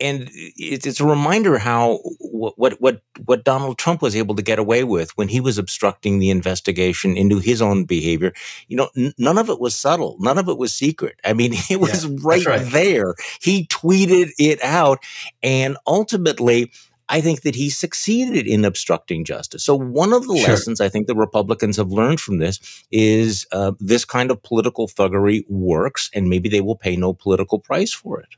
and 0.00 0.30
it's 0.32 1.00
a 1.00 1.04
reminder 1.04 1.58
how 1.58 1.98
what 2.20 2.80
what 2.80 3.02
what 3.24 3.44
Donald 3.44 3.78
Trump 3.78 4.02
was 4.02 4.16
able 4.16 4.34
to 4.34 4.42
get 4.42 4.58
away 4.58 4.82
with 4.82 5.16
when 5.16 5.28
he 5.28 5.40
was 5.40 5.58
obstructing 5.58 6.18
the 6.18 6.30
investigation 6.30 7.16
into 7.16 7.38
his 7.38 7.60
own 7.60 7.84
behavior. 7.84 8.32
You 8.68 8.78
know, 8.78 8.90
n- 8.96 9.12
none 9.18 9.38
of 9.38 9.50
it 9.50 9.60
was 9.60 9.74
subtle, 9.74 10.16
none 10.18 10.38
of 10.38 10.48
it 10.48 10.58
was 10.58 10.72
secret. 10.72 11.20
I 11.24 11.34
mean, 11.34 11.52
it 11.70 11.80
was 11.80 12.04
yeah, 12.04 12.16
right, 12.22 12.46
right 12.46 12.72
there. 12.72 13.14
He 13.40 13.66
tweeted 13.66 14.30
it 14.38 14.62
out, 14.62 15.00
and 15.42 15.76
ultimately 15.86 16.72
I 17.10 17.20
think 17.20 17.42
that 17.42 17.56
he 17.56 17.68
succeeded 17.70 18.46
in 18.46 18.64
obstructing 18.64 19.24
justice. 19.24 19.64
So, 19.64 19.74
one 19.74 20.12
of 20.12 20.26
the 20.28 20.36
sure. 20.36 20.48
lessons 20.48 20.80
I 20.80 20.88
think 20.88 21.08
the 21.08 21.16
Republicans 21.16 21.76
have 21.76 21.90
learned 21.90 22.20
from 22.20 22.38
this 22.38 22.60
is 22.92 23.46
uh, 23.52 23.72
this 23.80 24.04
kind 24.04 24.30
of 24.30 24.42
political 24.42 24.86
thuggery 24.86 25.44
works, 25.48 26.08
and 26.14 26.28
maybe 26.28 26.48
they 26.48 26.60
will 26.60 26.76
pay 26.76 26.96
no 26.96 27.12
political 27.12 27.58
price 27.58 27.92
for 27.92 28.20
it. 28.20 28.28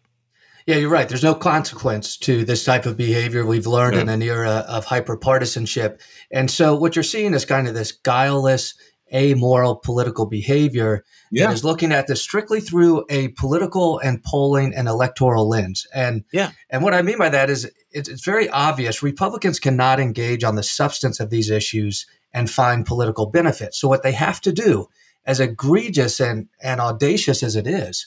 Yeah, 0.67 0.77
you're 0.77 0.91
right. 0.91 1.09
There's 1.09 1.25
no 1.25 1.35
consequence 1.35 2.17
to 2.19 2.45
this 2.45 2.65
type 2.65 2.87
of 2.87 2.97
behavior. 2.97 3.45
We've 3.45 3.67
learned 3.67 3.97
yeah. 3.97 4.03
in 4.03 4.09
an 4.09 4.23
era 4.23 4.65
of 4.69 4.87
hyperpartisanship. 4.87 6.01
And 6.31 6.51
so, 6.51 6.75
what 6.75 6.97
you're 6.97 7.03
seeing 7.03 7.35
is 7.35 7.45
kind 7.45 7.69
of 7.69 7.75
this 7.75 7.93
guileless, 7.93 8.75
amoral 9.15 9.77
political 9.77 10.27
behavior 10.27 11.05
yeah. 11.31 11.47
that 11.47 11.53
is 11.53 11.65
looking 11.65 11.93
at 11.93 12.07
this 12.07 12.23
strictly 12.23 12.61
through 12.61 13.05
a 13.09 13.29
political 13.29 13.99
and 13.99 14.23
polling 14.23 14.75
and 14.75 14.89
electoral 14.89 15.49
lens. 15.49 15.87
And 15.95 16.25
yeah. 16.33 16.53
and 16.71 16.83
what 16.83 16.95
I 16.95 17.03
mean 17.03 17.19
by 17.19 17.29
that 17.29 17.51
is 17.51 17.71
it's, 17.91 18.09
it's 18.09 18.25
very 18.25 18.49
obvious 18.49 19.03
Republicans 19.03 19.59
cannot 19.59 20.01
engage 20.01 20.45
on 20.45 20.57
the 20.57 20.63
substance 20.63 21.21
of 21.21 21.31
these 21.31 21.51
issues 21.51 22.07
and 22.33 22.51
find 22.51 22.87
political 22.87 23.27
benefit. 23.27 23.75
So 23.75 23.89
what 23.89 24.03
they 24.03 24.13
have 24.13 24.41
to 24.43 24.53
do, 24.53 24.89
as 25.27 25.41
egregious 25.41 26.21
and, 26.21 26.49
and 26.63 26.81
audacious 26.81 27.43
as 27.43 27.57
it 27.57 27.67
is, 27.67 28.07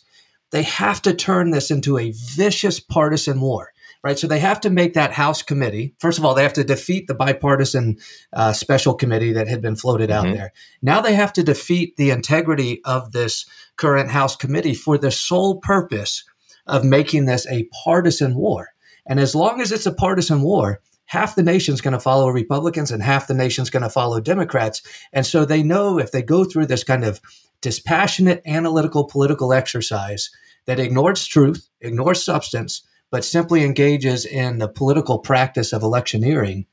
they 0.51 0.63
have 0.63 1.01
to 1.03 1.13
turn 1.13 1.51
this 1.51 1.69
into 1.69 1.97
a 1.97 2.11
vicious 2.15 2.79
partisan 2.79 3.41
war 3.41 3.71
right? 4.05 4.19
So 4.19 4.27
they 4.27 4.39
have 4.39 4.61
to 4.61 4.69
make 4.69 4.93
that 4.93 5.13
House 5.13 5.41
committee. 5.41 5.95
First 5.99 6.19
of 6.19 6.25
all, 6.25 6.35
they 6.35 6.43
have 6.43 6.53
to 6.53 6.63
defeat 6.63 7.07
the 7.07 7.15
bipartisan 7.15 7.97
uh, 8.31 8.53
special 8.53 8.93
committee 8.93 9.33
that 9.33 9.47
had 9.47 9.63
been 9.63 9.75
floated 9.75 10.11
mm-hmm. 10.11 10.27
out 10.27 10.31
there. 10.31 10.53
Now 10.83 11.01
they 11.01 11.15
have 11.15 11.33
to 11.33 11.43
defeat 11.43 11.97
the 11.97 12.11
integrity 12.11 12.81
of 12.85 13.13
this 13.13 13.47
current 13.77 14.11
House 14.11 14.35
committee 14.35 14.75
for 14.75 14.99
the 14.99 15.09
sole 15.09 15.59
purpose 15.59 16.23
of 16.67 16.85
making 16.85 17.25
this 17.25 17.47
a 17.47 17.67
partisan 17.83 18.35
war. 18.35 18.69
And 19.07 19.19
as 19.19 19.33
long 19.33 19.59
as 19.59 19.71
it's 19.71 19.87
a 19.87 19.93
partisan 19.93 20.43
war, 20.43 20.81
half 21.07 21.33
the 21.33 21.43
nation's 21.43 21.81
going 21.81 21.93
to 21.93 21.99
follow 21.99 22.29
Republicans 22.29 22.91
and 22.91 23.01
half 23.01 23.25
the 23.25 23.33
nation's 23.33 23.71
going 23.71 23.83
to 23.83 23.89
follow 23.89 24.19
Democrats. 24.19 24.83
And 25.13 25.25
so 25.25 25.45
they 25.45 25.63
know 25.63 25.97
if 25.97 26.11
they 26.11 26.21
go 26.21 26.43
through 26.43 26.67
this 26.67 26.83
kind 26.83 27.03
of 27.03 27.21
dispassionate 27.59 28.43
analytical 28.45 29.05
political 29.05 29.51
exercise 29.51 30.29
that 30.67 30.79
ignores 30.79 31.25
truth, 31.25 31.67
ignores 31.81 32.23
substance, 32.23 32.83
but 33.15 33.23
simply 33.23 33.63
engages 33.63 34.25
in 34.25 34.57
the 34.57 34.67
political 34.67 35.19
practice 35.19 35.71
of 35.71 35.81
electioneering, 35.81 36.65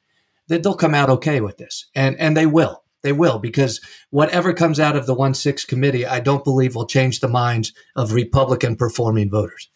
that 0.48 0.64
they'll 0.64 0.74
come 0.74 0.92
out 0.92 1.08
okay 1.08 1.40
with 1.40 1.56
this. 1.56 1.86
And 1.94 2.18
and 2.18 2.36
they 2.36 2.46
will. 2.46 2.82
They 3.02 3.12
will, 3.12 3.38
because 3.38 3.80
whatever 4.10 4.52
comes 4.52 4.80
out 4.80 4.96
of 4.96 5.06
the 5.06 5.14
1 5.14 5.34
6 5.34 5.64
committee, 5.66 6.04
I 6.04 6.18
don't 6.18 6.42
believe 6.42 6.74
will 6.74 6.88
change 6.88 7.20
the 7.20 7.28
minds 7.28 7.72
of 7.94 8.12
Republican 8.12 8.74
performing 8.74 9.30
voters. 9.30 9.70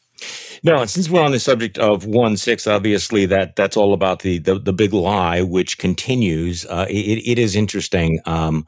No, 0.64 0.80
and 0.80 0.90
since 0.90 1.08
we're 1.08 1.22
on 1.22 1.30
the 1.30 1.38
subject 1.38 1.78
of 1.78 2.04
one 2.04 2.36
six, 2.36 2.66
obviously 2.66 3.26
that 3.26 3.54
that's 3.54 3.76
all 3.76 3.92
about 3.92 4.22
the 4.22 4.38
the, 4.38 4.58
the 4.58 4.72
big 4.72 4.92
lie, 4.92 5.42
which 5.42 5.78
continues. 5.78 6.66
Uh, 6.66 6.86
it, 6.90 7.22
it 7.24 7.38
is 7.38 7.54
interesting 7.54 8.18
um, 8.24 8.66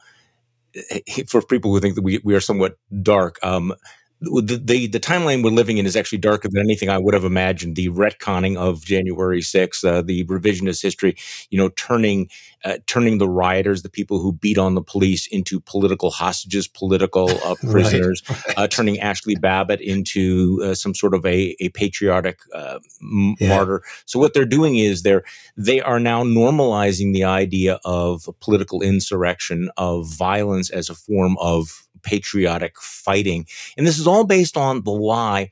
for 1.26 1.42
people 1.42 1.72
who 1.72 1.80
think 1.80 1.96
that 1.96 2.02
we, 2.02 2.20
we 2.22 2.36
are 2.36 2.40
somewhat 2.40 2.78
dark. 3.02 3.40
Um, 3.42 3.74
the, 4.20 4.60
the, 4.62 4.86
the 4.88 5.00
timeline 5.00 5.44
we're 5.44 5.50
living 5.50 5.78
in 5.78 5.86
is 5.86 5.96
actually 5.96 6.18
darker 6.18 6.48
than 6.48 6.60
anything 6.60 6.88
I 6.88 6.98
would 6.98 7.14
have 7.14 7.24
imagined. 7.24 7.76
The 7.76 7.88
retconning 7.90 8.56
of 8.56 8.84
January 8.84 9.40
6th, 9.40 9.84
uh, 9.84 10.02
the 10.02 10.24
revisionist 10.24 10.82
history, 10.82 11.16
you 11.50 11.58
know, 11.58 11.68
turning 11.70 12.28
uh, 12.64 12.78
turning 12.86 13.18
the 13.18 13.28
rioters, 13.28 13.82
the 13.82 13.88
people 13.88 14.18
who 14.18 14.32
beat 14.32 14.58
on 14.58 14.74
the 14.74 14.82
police, 14.82 15.26
into 15.28 15.60
political 15.60 16.10
hostages, 16.10 16.66
political 16.66 17.30
uh, 17.44 17.54
prisoners, 17.70 18.22
right, 18.28 18.46
right. 18.46 18.58
Uh, 18.58 18.66
turning 18.66 18.96
Ashli 18.96 19.40
Babbitt 19.40 19.80
into 19.80 20.60
uh, 20.64 20.74
some 20.74 20.94
sort 20.94 21.14
of 21.14 21.24
a, 21.24 21.54
a 21.60 21.68
patriotic 21.70 22.40
uh, 22.52 22.80
yeah. 23.38 23.48
martyr. 23.48 23.82
So 24.06 24.18
what 24.18 24.34
they're 24.34 24.44
doing 24.44 24.76
is 24.76 25.02
they're 25.02 25.24
they 25.56 25.80
are 25.80 26.00
now 26.00 26.24
normalizing 26.24 27.12
the 27.12 27.24
idea 27.24 27.78
of 27.84 28.28
political 28.40 28.82
insurrection, 28.82 29.70
of 29.76 30.08
violence 30.08 30.70
as 30.70 30.88
a 30.88 30.94
form 30.94 31.36
of 31.38 31.87
patriotic 32.02 32.80
fighting. 32.80 33.46
And 33.76 33.86
this 33.86 33.98
is 33.98 34.06
all 34.06 34.24
based 34.24 34.56
on 34.56 34.82
the 34.82 34.90
lie 34.90 35.50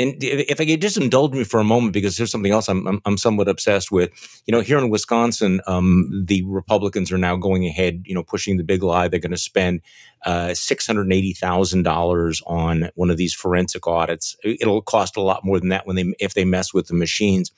and 0.00 0.16
if 0.24 0.58
I 0.58 0.64
could 0.64 0.80
just 0.80 0.96
indulge 0.96 1.32
me 1.32 1.44
for 1.44 1.60
a 1.60 1.64
moment, 1.64 1.92
because 1.92 2.16
there's 2.16 2.30
something 2.30 2.52
else 2.52 2.70
I'm, 2.70 2.86
I'm, 2.86 3.02
I'm 3.04 3.18
somewhat 3.18 3.48
obsessed 3.48 3.92
with. 3.92 4.10
You 4.46 4.52
know, 4.52 4.62
here 4.62 4.78
in 4.78 4.88
Wisconsin, 4.88 5.60
um, 5.66 6.24
the 6.26 6.42
Republicans 6.46 7.12
are 7.12 7.18
now 7.18 7.36
going 7.36 7.66
ahead, 7.66 8.04
you 8.06 8.14
know, 8.14 8.22
pushing 8.22 8.56
the 8.56 8.64
big 8.64 8.82
lie. 8.82 9.08
They're 9.08 9.20
going 9.20 9.30
to 9.32 9.36
spend 9.36 9.82
uh, 10.24 10.54
six 10.54 10.86
hundred 10.86 11.12
eighty 11.12 11.34
thousand 11.34 11.82
dollars 11.82 12.40
on 12.46 12.88
one 12.94 13.10
of 13.10 13.18
these 13.18 13.34
forensic 13.34 13.86
audits. 13.86 14.36
It'll 14.42 14.80
cost 14.80 15.18
a 15.18 15.22
lot 15.22 15.44
more 15.44 15.60
than 15.60 15.68
that 15.68 15.86
when 15.86 15.96
they 15.96 16.14
if 16.18 16.32
they 16.32 16.46
mess 16.46 16.72
with 16.72 16.86
the 16.86 16.94
machines. 16.94 17.52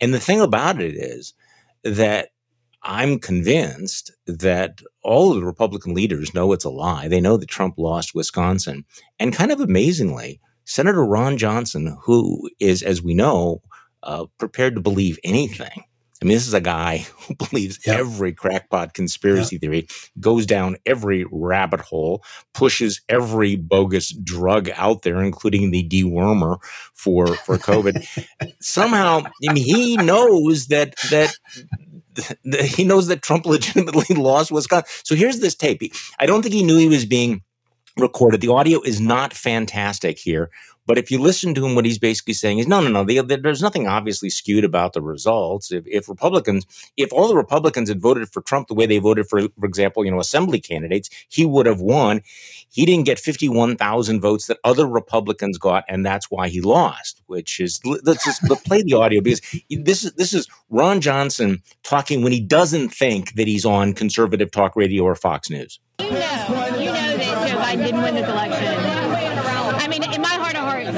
And 0.00 0.12
the 0.12 0.20
thing 0.20 0.40
about 0.40 0.82
it 0.82 0.96
is 0.96 1.32
that 1.84 2.30
I'm 2.82 3.18
convinced 3.18 4.12
that 4.26 4.80
all 5.02 5.32
of 5.32 5.40
the 5.40 5.46
Republican 5.46 5.94
leaders 5.94 6.34
know 6.34 6.52
it's 6.52 6.64
a 6.64 6.70
lie. 6.70 7.08
They 7.08 7.20
know 7.20 7.36
that 7.36 7.48
Trump 7.48 7.74
lost 7.76 8.14
Wisconsin, 8.14 8.84
and 9.18 9.34
kind 9.34 9.50
of 9.50 9.60
amazingly 9.60 10.40
Senator 10.64 11.04
Ron 11.04 11.38
Johnson, 11.38 11.96
who 12.02 12.48
is, 12.60 12.82
as 12.82 13.02
we 13.02 13.14
know, 13.14 13.62
uh, 14.02 14.26
prepared 14.38 14.74
to 14.74 14.80
believe 14.80 15.18
anything. 15.24 15.84
I 16.20 16.24
mean, 16.24 16.34
this 16.34 16.48
is 16.48 16.54
a 16.54 16.60
guy 16.60 16.98
who 17.26 17.34
believes 17.34 17.78
yep. 17.86 18.00
every 18.00 18.32
crackpot 18.32 18.94
conspiracy 18.94 19.56
yep. 19.56 19.60
theory, 19.60 19.88
goes 20.20 20.46
down 20.46 20.76
every 20.84 21.24
rabbit 21.30 21.80
hole, 21.80 22.24
pushes 22.54 23.00
every 23.08 23.56
bogus 23.56 24.10
drug 24.10 24.70
out 24.74 25.02
there, 25.02 25.22
including 25.22 25.70
the 25.70 25.88
dewormer 25.88 26.58
for 26.94 27.28
for 27.36 27.56
COVID. 27.56 28.06
Somehow, 28.60 29.22
I 29.48 29.52
mean, 29.52 29.64
he 29.64 29.96
knows 29.96 30.66
that 30.66 30.94
that 31.10 31.34
he 32.64 32.84
knows 32.84 33.06
that 33.08 33.22
Trump 33.22 33.46
legitimately 33.46 34.14
lost 34.14 34.50
Wisconsin. 34.50 34.88
So 35.04 35.14
here's 35.14 35.40
this 35.40 35.54
tape. 35.54 35.82
I 36.18 36.26
don't 36.26 36.42
think 36.42 36.54
he 36.54 36.62
knew 36.62 36.76
he 36.76 36.88
was 36.88 37.06
being 37.06 37.42
recorded. 37.96 38.40
The 38.40 38.48
audio 38.48 38.80
is 38.82 39.00
not 39.00 39.34
fantastic 39.34 40.18
here, 40.18 40.50
but 40.88 40.96
if 40.96 41.10
you 41.10 41.20
listen 41.20 41.54
to 41.54 41.66
him, 41.66 41.74
what 41.74 41.84
he's 41.84 41.98
basically 41.98 42.32
saying 42.32 42.60
is, 42.60 42.66
no, 42.66 42.80
no, 42.80 42.88
no. 42.88 43.04
The, 43.04 43.20
the, 43.20 43.36
there's 43.36 43.60
nothing 43.60 43.86
obviously 43.86 44.30
skewed 44.30 44.64
about 44.64 44.94
the 44.94 45.02
results. 45.02 45.70
If, 45.70 45.86
if, 45.86 46.08
Republicans, 46.08 46.64
if 46.96 47.12
all 47.12 47.28
the 47.28 47.36
Republicans 47.36 47.90
had 47.90 48.00
voted 48.00 48.30
for 48.30 48.40
Trump 48.40 48.68
the 48.68 48.74
way 48.74 48.86
they 48.86 48.96
voted 48.96 49.28
for, 49.28 49.42
for 49.42 49.66
example, 49.66 50.02
you 50.02 50.10
know, 50.10 50.18
assembly 50.18 50.60
candidates, 50.60 51.10
he 51.28 51.44
would 51.44 51.66
have 51.66 51.82
won. 51.82 52.22
He 52.70 52.86
didn't 52.86 53.04
get 53.04 53.18
51,000 53.18 54.22
votes 54.22 54.46
that 54.46 54.56
other 54.64 54.86
Republicans 54.86 55.58
got, 55.58 55.84
and 55.90 56.06
that's 56.06 56.30
why 56.30 56.48
he 56.48 56.62
lost. 56.62 57.22
Which 57.26 57.60
is 57.60 57.80
let's 57.84 58.24
just 58.24 58.42
play 58.64 58.80
the 58.82 58.94
audio 58.94 59.20
because 59.20 59.42
this 59.68 60.04
is 60.04 60.12
this 60.12 60.32
is 60.32 60.48
Ron 60.70 61.02
Johnson 61.02 61.62
talking 61.82 62.22
when 62.22 62.32
he 62.32 62.40
doesn't 62.40 62.88
think 62.88 63.34
that 63.34 63.46
he's 63.46 63.66
on 63.66 63.92
conservative 63.92 64.50
talk 64.50 64.74
radio 64.74 65.04
or 65.04 65.14
Fox 65.14 65.50
News. 65.50 65.80
You 66.00 66.10
know, 66.10 66.16
you 66.78 66.86
know 66.86 67.16
that 67.16 67.48
Joe 67.48 67.58
Biden 67.58 67.84
didn't 67.84 68.02
win 68.02 68.14
this 68.14 68.28
election. 68.28 68.87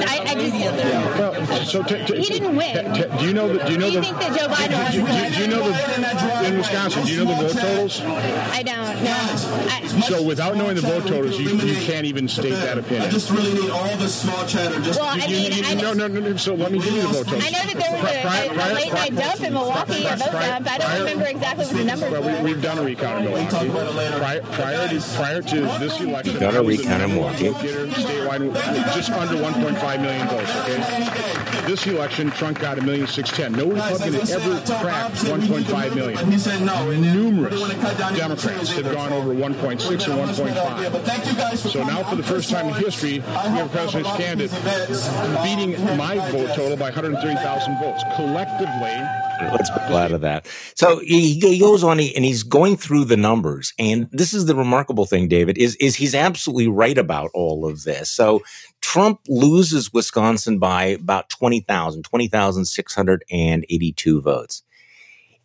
I, 0.03 0.19
I 0.27 0.33
just. 0.35 0.53
Well, 1.19 1.30
so 1.71 1.83
t- 1.83 2.03
t- 2.05 2.19
he 2.19 2.25
didn't 2.27 2.55
win. 2.57 2.93
T- 2.93 3.03
do 3.19 3.25
you 3.25 3.33
know 3.33 3.47
the? 3.47 3.63
Do 3.63 3.71
you 3.71 3.77
know 3.77 3.87
do 3.87 3.93
you 3.93 4.01
the? 4.01 4.05
Think 4.05 4.19
that 4.19 4.37
Joe 4.37 4.47
Biden 4.47 4.91
do, 4.91 4.99
do, 4.99 5.07
do, 5.07 5.35
do 5.35 5.41
you 5.41 5.47
know 5.47 5.63
the 5.71 6.47
in 6.47 6.57
Wisconsin? 6.57 7.05
Do 7.05 7.11
you 7.11 7.23
know 7.23 7.31
the 7.31 7.47
vote 7.47 7.61
totals? 7.61 8.01
I 8.01 8.61
don't. 8.63 9.03
No. 9.03 9.15
I, 9.71 9.81
so 10.07 10.21
without 10.21 10.57
knowing 10.57 10.75
the 10.75 10.81
vote 10.81 11.07
totals, 11.07 11.39
you, 11.39 11.55
you 11.55 11.75
can't 11.81 12.05
even 12.05 12.27
state 12.27 12.51
that 12.51 12.77
opinion. 12.77 13.03
I 13.03 13.09
just 13.09 13.31
really 13.31 13.53
need 13.53 13.69
all 13.69 13.95
the 13.97 14.09
small 14.09 14.45
chatter. 14.45 14.81
Just 14.81 14.99
well, 14.99 15.09
I 15.09 15.27
mean, 15.27 15.51
you, 15.53 15.75
no, 15.81 15.93
no, 15.93 16.07
no. 16.07 16.35
So 16.35 16.55
let 16.55 16.71
me 16.71 16.79
give 16.79 16.93
you 16.93 17.01
the 17.03 17.07
vote 17.07 17.25
totals. 17.27 17.45
I 17.45 17.49
know 17.51 17.63
that 17.63 17.77
there 17.79 18.01
was 18.01 18.11
a, 18.11 18.21
prior, 18.21 18.49
prior, 18.49 18.71
a 18.71 18.75
late 18.75 18.93
night 18.93 19.15
dump 19.15 19.41
in 19.41 19.53
Milwaukee, 19.53 20.05
a 20.05 20.15
vote 20.17 20.31
dump. 20.31 20.71
I 20.71 20.77
don't 20.77 20.99
remember 20.99 21.25
exactly 21.25 21.65
what 21.65 21.75
the 21.77 21.83
numbers 21.85 22.11
well, 22.11 22.23
were. 22.23 22.43
We, 22.43 22.51
have 22.51 22.61
done 22.61 22.77
a 22.79 22.83
recount 22.83 23.25
in 23.25 23.31
Milwaukee. 23.31 23.69
Prior, 24.19 24.41
prior, 24.41 24.87
to, 24.89 25.01
prior 25.15 25.41
to 25.41 25.61
this 25.79 25.99
election, 26.01 26.39
done 26.39 26.55
a 26.55 26.63
recount 26.63 27.03
in 27.03 27.13
Milwaukee. 27.15 27.49
Statewide, 27.49 28.93
just 28.93 29.11
under 29.11 29.35
1.5 29.35 30.01
million 30.01 30.27
votes. 30.27 30.55
Okay. 30.57 31.60
This 31.65 31.85
election, 31.85 32.31
Trump 32.31 32.59
got 32.59 32.77
a 32.77 32.81
million 32.81 33.07
six 33.07 33.29
ten. 33.31 33.51
No 33.51 33.67
Republican 33.67 34.13
had 34.13 34.29
ever 34.29 34.59
cracked 34.81 35.15
1.5 35.17 35.95
million. 35.95 36.31
He 36.31 36.37
said 36.37 36.61
no. 36.61 36.91
Numerous 36.91 37.59
Democrats 38.15 38.71
have 38.73 38.91
gone 38.91 39.13
over 39.13 39.33
1.6 39.33 39.91
and 39.91 40.51
1.5. 40.51 41.57
So 41.57 41.83
now, 41.83 42.03
for 42.03 42.15
the 42.15 42.23
first 42.23 42.49
time 42.49 42.67
in 42.67 42.73
history, 42.73 43.19
we 43.19 43.25
have 43.25 43.67
a 43.67 43.69
president's 43.69 44.09
candidate 44.17 44.51
beating 45.43 45.97
my 45.97 46.17
vote 46.31 46.55
total 46.55 46.77
by 46.77 46.85
130,000 46.85 47.79
votes 47.79 48.03
collectively. 48.15 49.21
Let's 49.51 49.69
be 49.69 49.79
glad 49.87 50.11
of 50.11 50.21
that. 50.21 50.47
So 50.75 50.99
he, 50.99 51.39
he 51.39 51.59
goes 51.59 51.83
on 51.83 51.99
and 51.99 52.25
he's 52.25 52.43
going 52.43 52.77
through 52.77 53.05
the 53.05 53.17
numbers, 53.17 53.73
and 53.79 54.07
this 54.11 54.33
is 54.33 54.45
the 54.45 54.55
remarkable 54.55 55.05
thing, 55.05 55.27
David, 55.27 55.57
is 55.57 55.75
is 55.77 55.95
he's 55.95 56.15
absolutely 56.15 56.67
right 56.67 56.97
about 56.97 57.31
all 57.33 57.67
of 57.67 57.83
this. 57.83 58.09
So 58.09 58.41
Trump 58.81 59.21
loses 59.27 59.93
Wisconsin 59.93 60.57
by 60.59 60.85
about 60.85 61.29
20,000, 61.51 62.03
20,682 62.03 64.21
votes. 64.21 64.63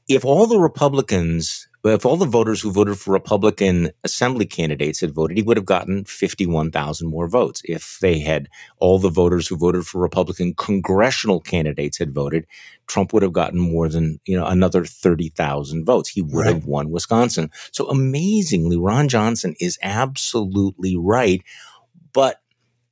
If 0.08 0.24
all 0.24 0.46
the 0.46 0.60
Republicans 0.60 1.66
if 1.84 2.04
all 2.04 2.16
the 2.16 2.26
voters 2.26 2.60
who 2.60 2.72
voted 2.72 2.98
for 2.98 3.12
Republican 3.12 3.92
assembly 4.02 4.44
candidates 4.44 5.00
had 5.00 5.14
voted, 5.14 5.36
he 5.36 5.42
would 5.44 5.56
have 5.56 5.66
gotten 5.66 6.04
51,000 6.04 7.08
more 7.08 7.28
votes. 7.28 7.62
If 7.64 7.98
they 8.00 8.18
had 8.18 8.48
all 8.78 8.98
the 8.98 9.08
voters 9.08 9.46
who 9.46 9.56
voted 9.56 9.86
for 9.86 10.00
Republican 10.00 10.54
congressional 10.54 11.40
candidates 11.40 11.98
had 11.98 12.12
voted, 12.12 12.44
Trump 12.88 13.12
would 13.12 13.22
have 13.22 13.32
gotten 13.32 13.60
more 13.60 13.88
than, 13.88 14.18
you 14.26 14.36
know, 14.36 14.46
another 14.46 14.84
30,000 14.84 15.84
votes. 15.84 16.08
He 16.08 16.22
would 16.22 16.46
right. 16.46 16.54
have 16.54 16.66
won 16.66 16.90
Wisconsin. 16.90 17.52
So 17.70 17.88
amazingly, 17.88 18.76
Ron 18.76 19.08
Johnson 19.08 19.54
is 19.60 19.78
absolutely 19.80 20.96
right. 20.96 21.42
But 22.12 22.40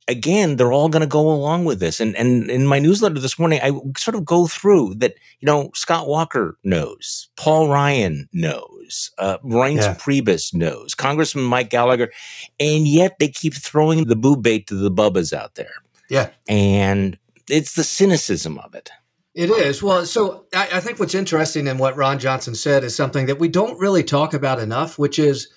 again, 0.07 0.55
they're 0.55 0.71
all 0.71 0.89
going 0.89 1.01
to 1.01 1.07
go 1.07 1.31
along 1.31 1.65
with 1.65 1.79
this. 1.79 1.99
And 1.99 2.15
and 2.15 2.49
in 2.49 2.67
my 2.67 2.79
newsletter 2.79 3.19
this 3.19 3.39
morning, 3.39 3.59
I 3.61 3.71
sort 3.97 4.15
of 4.15 4.25
go 4.25 4.47
through 4.47 4.95
that. 4.95 5.15
You 5.39 5.45
know, 5.45 5.71
Scott 5.73 6.07
Walker 6.07 6.57
knows, 6.63 7.29
Paul 7.35 7.69
Ryan 7.69 8.29
knows, 8.33 9.11
uh, 9.17 9.37
Reince 9.39 9.81
yeah. 9.81 9.95
Priebus 9.95 10.53
knows, 10.53 10.95
Congressman 10.95 11.45
Mike 11.45 11.69
Gallagher, 11.69 12.11
and 12.59 12.87
yet 12.87 13.17
they 13.19 13.27
keep 13.27 13.53
throwing 13.53 14.05
the 14.05 14.15
boo 14.15 14.37
bait 14.37 14.67
to 14.67 14.75
the 14.75 14.91
bubbas 14.91 15.33
out 15.33 15.55
there. 15.55 15.73
Yeah, 16.09 16.29
and 16.47 17.17
it's 17.49 17.75
the 17.75 17.83
cynicism 17.83 18.59
of 18.59 18.75
it. 18.75 18.91
It 19.33 19.49
is. 19.49 19.83
Well, 19.83 20.05
so 20.05 20.45
I, 20.55 20.69
I 20.73 20.79
think 20.79 20.97
what's 20.97 21.13
interesting 21.13 21.67
in 21.67 21.77
what 21.77 21.97
Ron 21.97 22.19
Johnson 22.19 22.55
said 22.55 22.85
is 22.85 22.95
something 22.95 23.25
that 23.25 23.37
we 23.37 23.49
don't 23.49 23.77
really 23.77 24.03
talk 24.03 24.33
about 24.33 24.59
enough, 24.59 24.97
which 24.97 25.19
is 25.19 25.49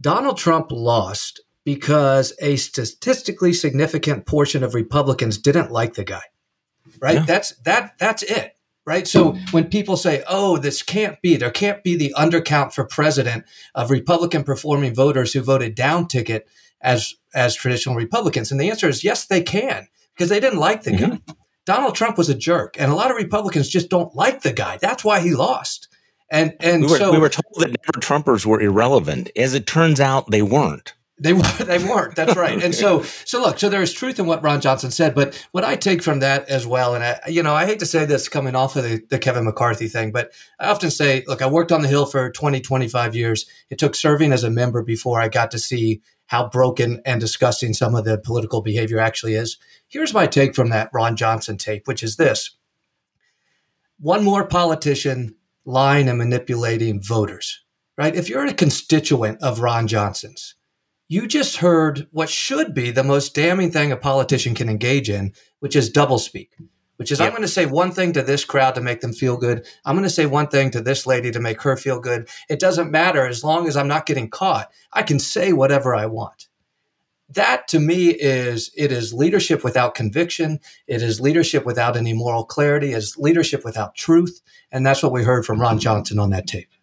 Donald 0.00 0.36
Trump 0.36 0.70
lost 0.70 1.40
because 1.64 2.32
a 2.40 2.56
statistically 2.56 3.52
significant 3.52 4.26
portion 4.26 4.62
of 4.62 4.74
Republicans 4.74 5.38
didn't 5.38 5.70
like 5.70 5.94
the 5.94 6.04
guy. 6.04 6.22
Right? 7.00 7.16
Yeah. 7.16 7.24
That's 7.24 7.50
that 7.64 7.98
that's 7.98 8.22
it. 8.22 8.56
Right? 8.86 9.08
So 9.08 9.32
when 9.50 9.64
people 9.68 9.96
say, 9.96 10.22
"Oh, 10.28 10.58
this 10.58 10.82
can't 10.82 11.20
be. 11.22 11.36
There 11.36 11.50
can't 11.50 11.82
be 11.82 11.96
the 11.96 12.14
undercount 12.18 12.74
for 12.74 12.84
president 12.84 13.44
of 13.74 13.90
Republican 13.90 14.44
performing 14.44 14.94
voters 14.94 15.32
who 15.32 15.40
voted 15.40 15.74
down 15.74 16.06
ticket 16.06 16.46
as 16.82 17.14
as 17.34 17.54
traditional 17.54 17.94
Republicans." 17.94 18.52
And 18.52 18.60
the 18.60 18.70
answer 18.70 18.88
is 18.88 19.02
yes, 19.02 19.26
they 19.26 19.42
can 19.42 19.88
because 20.14 20.28
they 20.28 20.38
didn't 20.40 20.58
like 20.58 20.82
the 20.82 20.90
mm-hmm. 20.90 21.12
guy. 21.12 21.34
Donald 21.64 21.94
Trump 21.94 22.18
was 22.18 22.28
a 22.28 22.34
jerk, 22.34 22.78
and 22.78 22.92
a 22.92 22.94
lot 22.94 23.10
of 23.10 23.16
Republicans 23.16 23.70
just 23.70 23.88
don't 23.88 24.14
like 24.14 24.42
the 24.42 24.52
guy. 24.52 24.76
That's 24.76 25.02
why 25.02 25.20
he 25.20 25.34
lost. 25.34 25.88
And 26.30 26.54
and 26.60 26.82
we 26.82 26.90
were, 26.90 26.98
so 26.98 27.12
we 27.12 27.18
were 27.18 27.30
told 27.30 27.54
that 27.56 27.68
never 27.68 28.00
Trumpers 28.00 28.44
were 28.44 28.60
irrelevant. 28.60 29.30
As 29.34 29.54
it 29.54 29.66
turns 29.66 29.98
out, 29.98 30.30
they 30.30 30.42
weren't. 30.42 30.92
They 31.18 31.32
they 31.64 31.78
weren't. 31.78 32.16
That's 32.16 32.36
right. 32.36 32.62
And 32.62 32.74
so 32.74 33.02
so 33.02 33.40
look, 33.40 33.58
so 33.58 33.68
there's 33.68 33.92
truth 33.92 34.18
in 34.18 34.26
what 34.26 34.42
Ron 34.42 34.60
Johnson 34.60 34.90
said, 34.90 35.14
but 35.14 35.34
what 35.52 35.64
I 35.64 35.76
take 35.76 36.02
from 36.02 36.20
that 36.20 36.48
as 36.48 36.66
well, 36.66 36.94
and 36.94 37.04
I 37.04 37.20
you 37.28 37.42
know 37.42 37.54
I 37.54 37.66
hate 37.66 37.78
to 37.80 37.86
say 37.86 38.04
this 38.04 38.28
coming 38.28 38.56
off 38.56 38.76
of 38.76 38.82
the, 38.82 39.02
the 39.10 39.18
Kevin 39.18 39.44
McCarthy 39.44 39.86
thing, 39.86 40.10
but 40.10 40.32
I 40.58 40.68
often 40.68 40.90
say, 40.90 41.22
look, 41.26 41.40
I 41.40 41.46
worked 41.46 41.70
on 41.72 41.82
the 41.82 41.88
Hill 41.88 42.06
for 42.06 42.30
20, 42.30 42.60
25 42.60 43.14
years. 43.14 43.46
It 43.70 43.78
took 43.78 43.94
serving 43.94 44.32
as 44.32 44.42
a 44.42 44.50
member 44.50 44.82
before 44.82 45.20
I 45.20 45.28
got 45.28 45.50
to 45.52 45.58
see 45.58 46.02
how 46.26 46.48
broken 46.48 47.00
and 47.04 47.20
disgusting 47.20 47.74
some 47.74 47.94
of 47.94 48.04
the 48.04 48.18
political 48.18 48.60
behavior 48.60 48.98
actually 48.98 49.34
is. 49.34 49.58
Here's 49.86 50.14
my 50.14 50.26
take 50.26 50.54
from 50.54 50.70
that 50.70 50.90
Ron 50.92 51.16
Johnson 51.16 51.58
tape, 51.58 51.86
which 51.86 52.02
is 52.02 52.16
this: 52.16 52.56
one 54.00 54.24
more 54.24 54.44
politician 54.44 55.36
lying 55.64 56.08
and 56.08 56.18
manipulating 56.18 57.00
voters. 57.00 57.60
Right? 57.96 58.16
If 58.16 58.28
you're 58.28 58.44
a 58.44 58.52
constituent 58.52 59.40
of 59.40 59.60
Ron 59.60 59.86
Johnson's 59.86 60.56
you 61.14 61.28
just 61.28 61.58
heard 61.58 62.08
what 62.10 62.28
should 62.28 62.74
be 62.74 62.90
the 62.90 63.04
most 63.04 63.36
damning 63.36 63.70
thing 63.70 63.92
a 63.92 63.96
politician 63.96 64.52
can 64.52 64.68
engage 64.68 65.08
in, 65.08 65.32
which 65.60 65.76
is 65.76 65.92
doublespeak. 65.92 66.48
Which 66.96 67.12
is, 67.12 67.20
yep. 67.20 67.26
I'm 67.26 67.32
going 67.32 67.42
to 67.42 67.48
say 67.48 67.66
one 67.66 67.92
thing 67.92 68.12
to 68.14 68.22
this 68.22 68.44
crowd 68.44 68.74
to 68.74 68.80
make 68.80 69.00
them 69.00 69.12
feel 69.12 69.36
good. 69.36 69.64
I'm 69.84 69.94
going 69.94 70.04
to 70.04 70.10
say 70.10 70.26
one 70.26 70.48
thing 70.48 70.72
to 70.72 70.80
this 70.80 71.06
lady 71.06 71.30
to 71.30 71.40
make 71.40 71.62
her 71.62 71.76
feel 71.76 72.00
good. 72.00 72.28
It 72.48 72.58
doesn't 72.58 72.90
matter 72.90 73.26
as 73.26 73.44
long 73.44 73.68
as 73.68 73.76
I'm 73.76 73.86
not 73.86 74.06
getting 74.06 74.28
caught. 74.28 74.70
I 74.92 75.04
can 75.04 75.20
say 75.20 75.52
whatever 75.52 75.94
I 75.94 76.06
want. 76.06 76.48
That 77.28 77.68
to 77.68 77.78
me 77.78 78.08
is 78.08 78.72
it 78.76 78.90
is 78.90 79.14
leadership 79.14 79.62
without 79.62 79.94
conviction. 79.94 80.58
It 80.88 81.00
is 81.00 81.20
leadership 81.20 81.64
without 81.64 81.96
any 81.96 82.12
moral 82.12 82.44
clarity. 82.44 82.92
It's 82.92 83.16
leadership 83.16 83.64
without 83.64 83.94
truth, 83.94 84.40
and 84.70 84.84
that's 84.84 85.02
what 85.02 85.12
we 85.12 85.22
heard 85.22 85.46
from 85.46 85.60
Ron 85.60 85.78
Johnson 85.78 86.18
on 86.18 86.30
that 86.30 86.46
tape. 86.46 86.73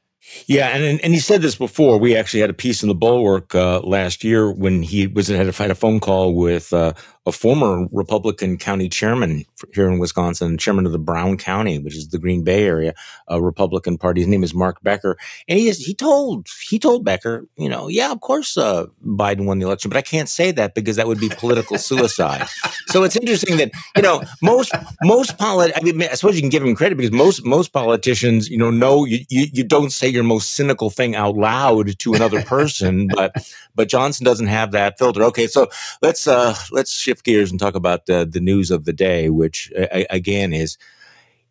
Yeah, 0.47 0.69
and 0.69 1.01
and 1.01 1.13
he 1.13 1.19
said 1.19 1.41
this 1.41 1.55
before. 1.55 1.97
We 1.97 2.15
actually 2.15 2.41
had 2.41 2.49
a 2.49 2.53
piece 2.53 2.83
in 2.83 2.89
the 2.89 2.95
Bulwark 2.95 3.55
uh, 3.55 3.81
last 3.81 4.23
year 4.23 4.51
when 4.51 4.83
he 4.83 5.07
was 5.07 5.27
had 5.27 5.47
a, 5.47 5.51
had 5.51 5.71
a 5.71 5.75
phone 5.75 5.99
call 5.99 6.35
with 6.35 6.71
uh, 6.73 6.93
a 7.27 7.31
former 7.31 7.87
Republican 7.91 8.57
county 8.57 8.89
chairman 8.89 9.45
here 9.73 9.87
in 9.87 9.99
Wisconsin, 9.99 10.57
chairman 10.57 10.87
of 10.87 10.91
the 10.91 10.99
Brown 10.99 11.37
County, 11.37 11.77
which 11.77 11.95
is 11.95 12.09
the 12.09 12.17
Green 12.17 12.43
Bay 12.43 12.65
area, 12.65 12.95
Republican 13.29 13.97
Party. 13.97 14.21
His 14.21 14.27
name 14.27 14.43
is 14.43 14.53
Mark 14.55 14.81
Becker, 14.81 15.17
and 15.47 15.59
he 15.59 15.67
is, 15.67 15.77
he 15.85 15.93
told 15.93 16.47
he 16.67 16.79
told 16.79 17.05
Becker, 17.05 17.45
you 17.57 17.69
know, 17.69 17.87
yeah, 17.87 18.11
of 18.11 18.21
course 18.21 18.57
uh, 18.57 18.87
Biden 19.05 19.45
won 19.45 19.59
the 19.59 19.65
election, 19.65 19.89
but 19.89 19.97
I 19.97 20.01
can't 20.01 20.29
say 20.29 20.51
that 20.51 20.73
because 20.73 20.95
that 20.95 21.07
would 21.07 21.19
be 21.19 21.29
political 21.29 21.77
suicide. 21.77 22.47
so 22.87 23.03
it's 23.03 23.15
interesting 23.15 23.57
that 23.57 23.71
you 23.95 24.01
know 24.01 24.23
most 24.41 24.73
most 25.03 25.37
polit. 25.37 25.71
I 25.75 25.81
mean, 25.81 26.01
I 26.01 26.15
suppose 26.15 26.35
you 26.35 26.41
can 26.41 26.49
give 26.49 26.63
him 26.63 26.75
credit 26.75 26.97
because 26.97 27.11
most 27.11 27.45
most 27.45 27.71
politicians, 27.71 28.49
you 28.49 28.57
know, 28.57 28.71
know 28.71 29.05
you, 29.05 29.19
you 29.29 29.47
you 29.53 29.63
don't 29.63 29.91
say 29.91 30.07
your 30.07 30.23
most 30.23 30.53
cynical 30.53 30.89
thing 30.89 31.15
out 31.15 31.35
loud 31.35 31.99
to 31.99 32.13
another 32.13 32.41
person, 32.43 33.07
but 33.07 33.35
but 33.75 33.89
Johnson 33.89 34.25
doesn't 34.25 34.47
have 34.47 34.71
that 34.71 34.97
filter. 34.97 35.23
Okay, 35.23 35.47
so 35.47 35.67
let's 36.01 36.27
uh 36.27 36.55
let's 36.71 36.91
shift 37.12 37.25
gears 37.25 37.51
and 37.51 37.60
talk 37.60 37.75
about 37.75 38.06
the 38.06 38.27
the 38.30 38.39
news 38.39 38.72
of 38.72 38.86
the 38.86 38.94
day, 38.94 39.30
which 39.30 39.72
uh, 39.77 40.03
again 40.10 40.53
is 40.53 40.77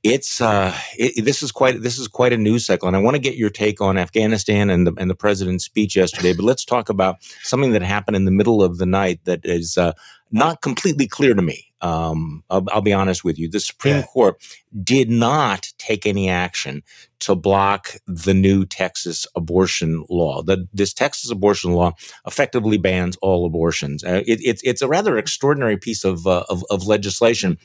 it's 0.02 0.40
uh, 0.40 0.74
it, 0.96 1.24
this 1.24 1.42
is 1.42 1.52
quite 1.52 1.82
this 1.82 1.98
is 1.98 2.08
quite 2.08 2.32
a 2.32 2.38
news 2.38 2.64
cycle, 2.64 2.88
and 2.88 2.96
I 2.96 3.00
want 3.00 3.16
to 3.16 3.20
get 3.20 3.36
your 3.36 3.50
take 3.50 3.80
on 3.80 3.98
Afghanistan 3.98 4.70
and 4.70 4.86
the 4.86 4.94
and 4.96 5.10
the 5.10 5.14
president's 5.14 5.64
speech 5.64 5.96
yesterday. 5.96 6.32
But 6.32 6.44
let's 6.44 6.64
talk 6.64 6.88
about 6.88 7.16
something 7.42 7.72
that 7.72 7.82
happened 7.82 8.16
in 8.16 8.24
the 8.24 8.30
middle 8.30 8.62
of 8.62 8.78
the 8.78 8.86
night 8.86 9.20
that 9.24 9.40
is 9.44 9.76
uh, 9.76 9.92
not 10.30 10.62
completely 10.62 11.06
clear 11.06 11.34
to 11.34 11.42
me. 11.42 11.66
Um, 11.82 12.44
I'll, 12.50 12.66
I'll, 12.70 12.82
be 12.82 12.92
honest 12.92 13.24
with 13.24 13.38
you. 13.38 13.48
The 13.48 13.58
Supreme 13.58 13.96
yeah. 13.96 14.02
Court 14.02 14.36
did 14.82 15.08
not 15.08 15.72
take 15.78 16.04
any 16.04 16.28
action 16.28 16.82
to 17.20 17.34
block 17.34 17.96
the 18.06 18.34
new 18.34 18.66
Texas 18.66 19.26
abortion 19.34 20.04
law. 20.10 20.42
The, 20.42 20.68
this 20.74 20.92
Texas 20.92 21.30
abortion 21.30 21.72
law 21.72 21.94
effectively 22.26 22.76
bans 22.76 23.16
all 23.22 23.46
abortions. 23.46 24.04
Uh, 24.04 24.22
it, 24.26 24.40
it, 24.42 24.60
it's 24.62 24.82
a 24.82 24.88
rather 24.88 25.16
extraordinary 25.16 25.78
piece 25.78 26.04
of, 26.04 26.26
uh, 26.26 26.44
of, 26.50 26.64
of 26.68 26.86
legislation 26.86 27.56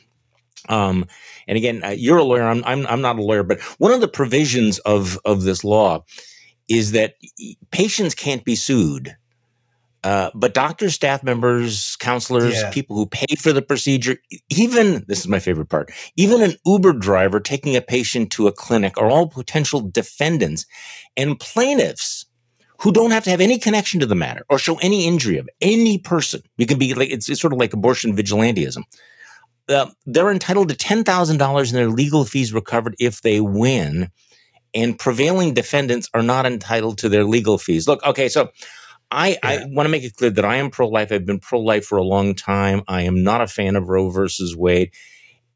um, 0.69 1.05
and 1.47 1.57
again, 1.57 1.83
uh, 1.83 1.89
you're 1.89 2.17
a 2.17 2.23
lawyer. 2.23 2.43
I'm, 2.43 2.63
I'm, 2.65 2.85
I'm 2.87 3.01
not 3.01 3.17
a 3.17 3.21
lawyer, 3.21 3.43
but 3.43 3.61
one 3.79 3.91
of 3.91 4.01
the 4.01 4.07
provisions 4.07 4.79
of, 4.79 5.17
of 5.25 5.43
this 5.43 5.63
law 5.63 6.03
is 6.67 6.91
that 6.93 7.15
patients 7.71 8.15
can't 8.15 8.43
be 8.43 8.55
sued. 8.55 9.15
Uh, 10.05 10.29
but 10.35 10.53
doctors, 10.53 10.93
staff 10.93 11.23
members, 11.23 11.95
counselors, 11.97 12.53
yeah. 12.53 12.69
people 12.69 12.95
who 12.95 13.07
pay 13.07 13.35
for 13.35 13.51
the 13.51 13.61
procedure, 13.61 14.17
even 14.49 15.03
this 15.07 15.19
is 15.19 15.27
my 15.27 15.39
favorite 15.39 15.67
part, 15.67 15.91
even 16.15 16.41
an 16.41 16.53
Uber 16.65 16.93
driver 16.93 17.39
taking 17.39 17.75
a 17.75 17.81
patient 17.81 18.31
to 18.31 18.47
a 18.47 18.51
clinic 18.51 18.97
are 18.97 19.09
all 19.09 19.27
potential 19.27 19.81
defendants 19.81 20.65
and 21.17 21.39
plaintiffs 21.39 22.27
who 22.79 22.91
don't 22.91 23.11
have 23.11 23.23
to 23.23 23.31
have 23.31 23.41
any 23.41 23.57
connection 23.57 23.99
to 23.99 24.05
the 24.05 24.15
matter 24.15 24.45
or 24.47 24.59
show 24.59 24.77
any 24.79 25.07
injury 25.07 25.37
of 25.37 25.49
any 25.59 25.97
person. 25.97 26.41
You 26.57 26.67
can 26.67 26.77
be 26.77 26.93
like, 26.93 27.09
it's, 27.09 27.27
it's 27.27 27.41
sort 27.41 27.53
of 27.53 27.59
like 27.59 27.73
abortion 27.73 28.15
vigilantism 28.15 28.83
uh, 29.69 29.87
they're 30.05 30.31
entitled 30.31 30.69
to 30.69 30.75
$10,000 30.75 31.69
in 31.69 31.75
their 31.75 31.89
legal 31.89 32.25
fees 32.25 32.53
recovered 32.53 32.95
if 32.99 33.21
they 33.21 33.41
win, 33.41 34.09
and 34.73 34.99
prevailing 34.99 35.53
defendants 35.53 36.09
are 36.13 36.21
not 36.21 36.45
entitled 36.45 36.97
to 36.99 37.09
their 37.09 37.23
legal 37.23 37.57
fees. 37.57 37.87
Look, 37.87 38.03
okay, 38.03 38.29
so 38.29 38.51
I, 39.11 39.29
yeah. 39.29 39.37
I 39.43 39.65
want 39.67 39.85
to 39.85 39.91
make 39.91 40.03
it 40.03 40.15
clear 40.15 40.31
that 40.31 40.45
I 40.45 40.57
am 40.57 40.69
pro 40.69 40.87
life. 40.87 41.11
I've 41.11 41.25
been 41.25 41.39
pro 41.39 41.59
life 41.59 41.85
for 41.85 41.97
a 41.97 42.03
long 42.03 42.35
time. 42.35 42.83
I 42.87 43.03
am 43.03 43.23
not 43.23 43.41
a 43.41 43.47
fan 43.47 43.75
of 43.75 43.87
Roe 43.87 44.09
versus 44.09 44.55
Wade 44.55 44.91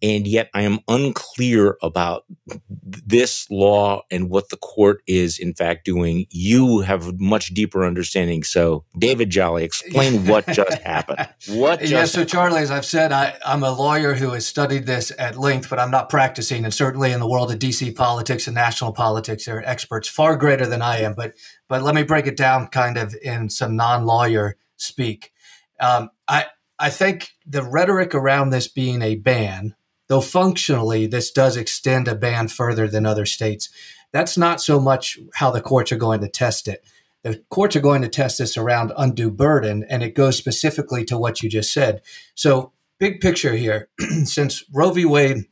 and 0.02 0.26
yet 0.26 0.50
I 0.54 0.62
am 0.62 0.80
unclear 0.88 1.78
about 1.82 2.24
this 2.72 3.50
law 3.50 4.04
and 4.10 4.30
what 4.30 4.50
the 4.50 4.58
court 4.58 5.02
is 5.08 5.38
in 5.38 5.54
fact 5.54 5.86
doing. 5.86 6.26
You 6.30 6.80
have 6.82 7.20
much 7.20 7.54
deeper 7.54 7.86
understanding. 7.86 8.44
So, 8.44 8.86
David 8.98 9.30
Jolly, 9.30 9.64
explain 9.64 10.26
what 10.26 10.48
just 10.48 10.78
happened. 10.80 11.28
What? 11.48 11.80
Just 11.80 11.92
yeah. 11.92 12.06
So, 12.06 12.26
Charlie, 12.26 12.62
as 12.62 12.72
I've 12.72 12.86
said, 12.86 13.12
I, 13.12 13.38
I'm 13.46 13.64
a 13.64 13.72
lawyer 13.72 14.14
who 14.14 14.32
has 14.32 14.46
studied 14.46 14.86
this 14.86 15.12
at 15.18 15.38
length, 15.38 15.70
but 15.70 15.80
I'm 15.80 15.92
not 15.92 16.10
practicing. 16.10 16.64
And 16.64 16.74
certainly 16.74 17.12
in 17.12 17.20
the 17.20 17.28
world 17.28 17.52
of 17.52 17.60
DC 17.60 17.96
politics 17.96 18.48
and 18.48 18.56
national 18.56 18.94
politics, 18.94 19.46
there 19.46 19.58
are 19.58 19.66
experts 19.66 20.08
far 20.08 20.38
greater 20.38 20.66
than 20.66 20.82
I 20.82 21.00
am. 21.00 21.14
But 21.14 21.36
but 21.68 21.84
let 21.84 21.96
me 21.96 22.04
break 22.04 22.28
it 22.28 22.38
down, 22.38 22.68
kind 22.68 22.98
of 22.98 23.16
in 23.22 23.50
some 23.50 23.76
non-lawyer 23.76 24.56
speak. 24.78 25.32
Um, 25.80 26.10
I 26.28 26.46
I 26.78 26.90
think 26.90 27.32
the 27.46 27.64
rhetoric 27.64 28.16
around 28.16 28.50
this 28.50 28.68
being 28.68 29.02
a 29.02 29.16
ban 29.16 29.76
though 30.10 30.22
functionally 30.22 31.08
this 31.08 31.32
does 31.32 31.56
extend 31.56 32.08
a 32.08 32.16
ban 32.16 32.50
further 32.50 32.88
than 32.88 33.06
other 33.06 33.26
states. 33.26 33.70
That's 34.12 34.38
not 34.38 34.60
so 34.60 34.80
much 34.80 35.18
how 35.36 35.52
the 35.52 35.62
courts 35.62 35.92
are 35.92 35.98
going 35.98 36.22
to 36.22 36.28
test 36.28 36.68
it. 36.68 36.84
The 37.24 37.42
courts 37.50 37.76
are 37.76 37.82
going 37.82 38.02
to 38.02 38.10
test 38.10 38.40
this 38.40 38.58
around 38.58 38.92
undue 38.98 39.32
burden, 39.32 39.86
and 39.90 40.04
it 40.04 40.16
goes 40.16 40.38
specifically 40.38 41.06
to 41.06 41.18
what 41.18 41.44
you 41.44 41.50
just 41.50 41.74
said. 41.74 42.02
So, 42.34 42.72
big 42.98 43.22
picture 43.22 43.56
here, 43.56 43.90
since 44.24 44.64
Roe 44.74 44.92
v. 44.92 45.06
Wade 45.06 45.46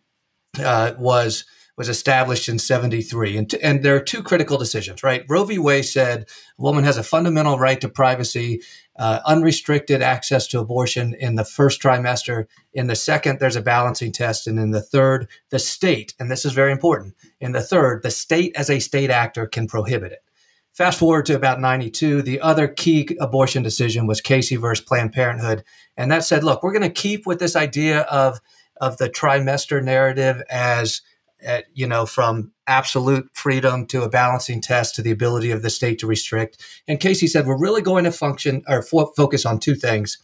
uh, 0.60 0.93
was 0.98 1.46
was 1.78 1.89
established 1.89 2.50
in 2.50 2.58
73. 2.58 3.38
And, 3.38 3.50
t- 3.52 3.62
and 3.62 3.84
there 3.84 3.96
are 3.96 4.02
two 4.02 4.24
critical 4.24 4.58
decisions, 4.58 5.04
right? 5.04 5.24
Roe 5.30 5.43
v. 5.43 5.60
Wade 5.60 5.86
said 5.86 6.28
a 6.58 6.62
woman 6.62 6.84
has 6.84 6.98
a 6.98 7.04
fundamental 7.04 7.60
right 7.60 7.80
to 7.82 7.88
privacy, 7.88 8.63
uh, 8.97 9.19
unrestricted 9.25 10.01
access 10.01 10.47
to 10.47 10.60
abortion 10.60 11.15
in 11.19 11.36
the 11.36 11.45
first 11.45 11.81
trimester. 11.81 12.45
In 12.73 12.88
the 12.88 12.95
second, 12.95 13.39
there's 13.39 13.55
a 13.55 13.62
balancing 13.62 14.12
test. 14.12 14.47
And 14.47 14.60
in 14.60 14.71
the 14.71 14.81
third, 14.81 15.27
the 15.49 15.60
state, 15.60 16.13
and 16.19 16.31
this 16.31 16.45
is 16.45 16.53
very 16.53 16.71
important, 16.71 17.15
in 17.39 17.51
the 17.51 17.62
third, 17.62 18.03
the 18.03 18.12
state 18.12 18.55
as 18.55 18.69
a 18.69 18.79
state 18.79 19.10
actor 19.10 19.45
can 19.45 19.67
prohibit 19.67 20.12
it. 20.12 20.23
Fast 20.73 20.99
forward 20.99 21.25
to 21.25 21.36
about 21.36 21.60
92, 21.60 22.21
the 22.21 22.39
other 22.39 22.67
key 22.67 23.17
abortion 23.19 23.63
decision 23.63 24.05
was 24.05 24.21
Casey 24.21 24.57
versus 24.57 24.86
Planned 24.86 25.12
Parenthood. 25.12 25.63
And 25.95 26.12
that 26.12 26.23
said, 26.23 26.43
look, 26.43 26.62
we're 26.62 26.71
going 26.71 26.83
to 26.83 26.89
keep 26.89 27.25
with 27.25 27.39
this 27.39 27.55
idea 27.55 28.01
of, 28.01 28.39
of 28.79 28.97
the 28.97 29.10
trimester 29.10 29.83
narrative 29.83 30.43
as 30.51 31.01
at, 31.43 31.65
you 31.73 31.88
know, 31.88 32.06
from 32.06 32.52
absolute 32.65 33.30
freedom 33.34 33.86
to 33.88 34.04
a 34.04 34.10
balancing 34.10 34.62
test 34.62 34.95
to 34.95 35.02
the 35.02 35.12
ability 35.12 35.52
of 35.52 35.62
the 35.62 35.69
state 35.69 36.00
to 36.00 36.08
restrict. 36.08 36.63
And 36.88 37.00
Casey 37.00 37.28
said, 37.28 37.45
we're 37.45 37.60
really 37.60 37.82
going 37.82 38.04
to 38.06 38.12
function 38.12 38.63
or 38.67 38.82
fo- 38.82 39.13
focus 39.15 39.45
on 39.45 39.60
two 39.60 39.76
things 39.76 40.17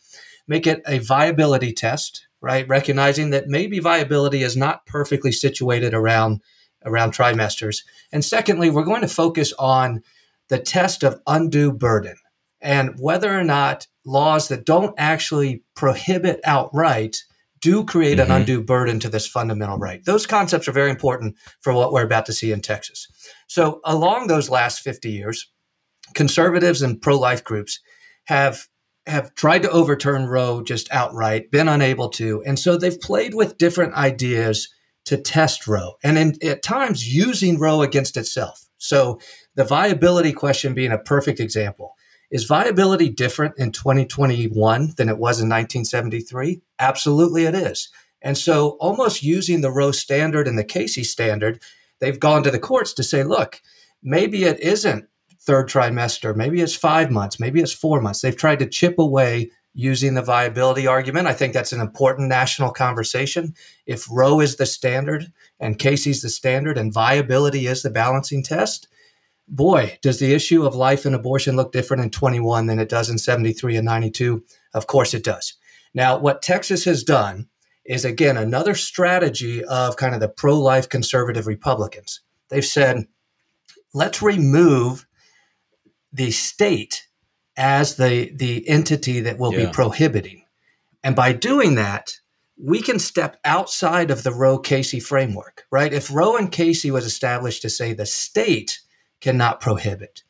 make 0.47 0.67
it 0.67 0.82
a 0.88 0.99
viability 0.99 1.73
test, 1.73 2.28
right? 2.41 2.67
Recognizing 2.67 3.30
that 3.32 3.47
maybe 3.47 3.80
viability 3.80 4.43
is 4.43 4.58
not 4.58 4.86
perfectly 4.86 5.32
situated 5.32 5.93
around 5.93 6.41
around 6.86 7.13
trimesters. 7.13 7.84
And 8.12 8.26
secondly, 8.26 8.69
we're 8.69 8.84
going 8.84 9.02
to 9.02 9.08
focus 9.08 9.54
on 9.58 10.04
the 10.49 10.60
test 10.60 11.04
of 11.04 11.21
undue 11.26 11.71
burden 11.71 12.15
and 12.60 12.95
whether 12.99 13.34
or 13.34 13.43
not 13.45 13.88
laws 14.06 14.49
that 14.49 14.65
don't 14.65 14.93
actually 14.97 15.63
prohibit 15.76 16.41
outright 16.43 17.23
do 17.63 17.86
create 17.86 18.19
mm-hmm. 18.19 18.30
an 18.30 18.41
undue 18.41 18.62
burden 18.62 18.99
to 18.99 19.10
this 19.10 19.26
fundamental 19.26 19.78
right. 19.78 20.04
Those 20.04 20.28
concepts 20.28 20.67
are 20.67 20.73
very 20.73 20.89
important 20.91 21.36
for 21.62 21.73
what 21.73 21.93
we're 21.93 22.04
about 22.04 22.26
to 22.28 22.34
see 22.34 22.52
in 22.52 22.62
Texas. 22.62 23.08
So, 23.47 23.80
along 23.86 24.28
those 24.28 24.49
last 24.49 24.82
50 24.82 25.10
years, 25.10 25.49
conservatives 26.13 26.82
and 26.82 27.02
pro 27.02 27.17
life 27.17 27.43
groups 27.43 27.80
have 28.26 28.67
have 29.06 29.34
tried 29.36 29.63
to 29.63 29.71
overturn 29.71 30.28
Roe 30.28 30.62
just 30.62 30.91
outright, 30.91 31.52
been 31.52 31.67
unable 31.67 32.10
to. 32.12 32.41
And 32.45 32.58
so 32.58 32.78
they've 32.78 32.99
played 32.99 33.34
with 33.34 33.58
different 33.58 33.95
ideas 33.95 34.69
to 35.06 35.17
test 35.17 35.67
Roe 35.67 35.95
and 36.04 36.17
in, 36.17 36.36
at 36.41 36.63
times 36.63 37.13
using 37.13 37.60
Roe 37.60 37.82
against 37.82 38.15
itself. 38.15 38.65
So 38.78 39.19
the 39.56 39.65
viability 39.65 40.32
question 40.32 40.73
being 40.73 40.93
a 40.93 40.97
perfect 40.97 41.41
example. 41.41 41.95
Is 42.34 42.46
viability 42.46 43.10
different 43.10 43.60
in 43.60 43.72
2021 43.72 44.96
than 44.98 45.08
it 45.08 45.19
was 45.19 45.39
in 45.39 45.48
1973? 45.50 46.62
Absolutely, 46.80 47.46
it 47.46 47.54
is. 47.54 47.89
And 48.24 48.36
so, 48.36 48.69
almost 48.80 49.22
using 49.22 49.62
the 49.62 49.69
Roe 49.69 49.91
standard 49.91 50.48
and 50.48 50.58
the 50.58 50.63
Casey 50.63 51.04
standard, 51.04 51.62
they've 52.00 52.19
gone 52.19 52.41
to 52.41 52.50
the 52.50 52.58
courts 52.58 52.91
to 52.93 53.04
say, 53.04 53.24
look, 53.24 53.62
maybe 54.02 54.46
it 54.46 54.60
isn't 54.62 55.08
third 55.41 55.69
trimester, 55.69 56.36
maybe 56.36 56.60
it's 56.60 56.76
five 56.76 57.12
months, 57.12 57.39
maybe 57.39 57.62
it's 57.62 57.72
four 57.72 58.02
months. 58.02 58.22
They've 58.22 58.36
tried 58.36 58.60
to 58.60 58.67
chip 58.67 58.98
away 58.98 59.52
using 59.76 60.15
the 60.15 60.24
viability 60.24 60.88
argument. 60.88 61.28
I 61.28 61.34
think 61.34 61.54
that's 61.54 61.74
an 61.74 61.82
important 61.82 62.30
national 62.30 62.72
conversation. 62.72 63.54
If 63.86 64.08
Roe 64.10 64.39
is 64.39 64.56
the 64.56 64.65
standard 64.65 65.32
and 65.60 65.78
Casey's 65.78 66.24
the 66.24 66.30
standard 66.30 66.80
and 66.80 66.91
viability 66.91 67.67
is 67.67 67.84
the 67.84 67.91
balancing 67.91 68.41
test, 68.41 68.88
boy, 69.47 69.97
does 70.01 70.19
the 70.19 70.34
issue 70.34 70.65
of 70.65 70.75
life 70.75 71.06
and 71.06 71.15
abortion 71.15 71.56
look 71.56 71.71
different 71.71 72.03
in 72.03 72.10
21 72.10 72.67
than 72.67 72.79
it 72.79 72.89
does 72.89 73.10
in 73.10 73.17
73 73.17 73.77
and 73.77 73.86
92? 73.86 74.43
Of 74.73 74.88
course 74.88 75.13
it 75.13 75.23
does. 75.23 75.53
Now, 75.93 76.17
what 76.17 76.41
Texas 76.41 76.86
has 76.86 77.03
done 77.03 77.47
is 77.86 78.06
again 78.06 78.38
another 78.38 78.75
strategy 78.75 79.63
of 79.63 79.97
kind 79.97 80.15
of 80.15 80.21
the 80.21 80.29
pro 80.29 80.58
life 80.58 80.89
conservative 80.89 81.47
Republicans. 81.47 82.21
They've 82.49 82.65
said, 82.65 83.08
let's 83.93 84.21
remove 84.21 85.06
the 86.12 86.32
state 86.32 87.08
as 87.58 87.97
the, 87.97 88.32
the 88.36 88.67
entity 88.67 89.19
that 89.21 89.38
will 89.38 89.53
yeah. 89.53 89.65
be 89.65 89.71
prohibiting. 89.71 90.45
And 91.03 91.15
by 91.15 91.34
doing 91.34 91.75
that, 91.75 92.19
we 92.58 92.82
can 92.82 92.99
step 92.99 93.38
outside 93.43 94.10
of 94.10 94.23
the 94.23 94.34
Roe 94.34 94.58
Casey 94.58 94.99
framework, 94.99 95.65
right? 95.71 95.91
If 95.91 96.13
Roe 96.13 96.38
and 96.38 96.51
Casey 96.51 96.91
was 96.91 97.06
established 97.06 97.62
to 97.63 97.69
say 97.69 97.93
the 97.93 98.06
state 98.06 98.79
cannot 99.23 99.62
prohibit. 99.62 100.23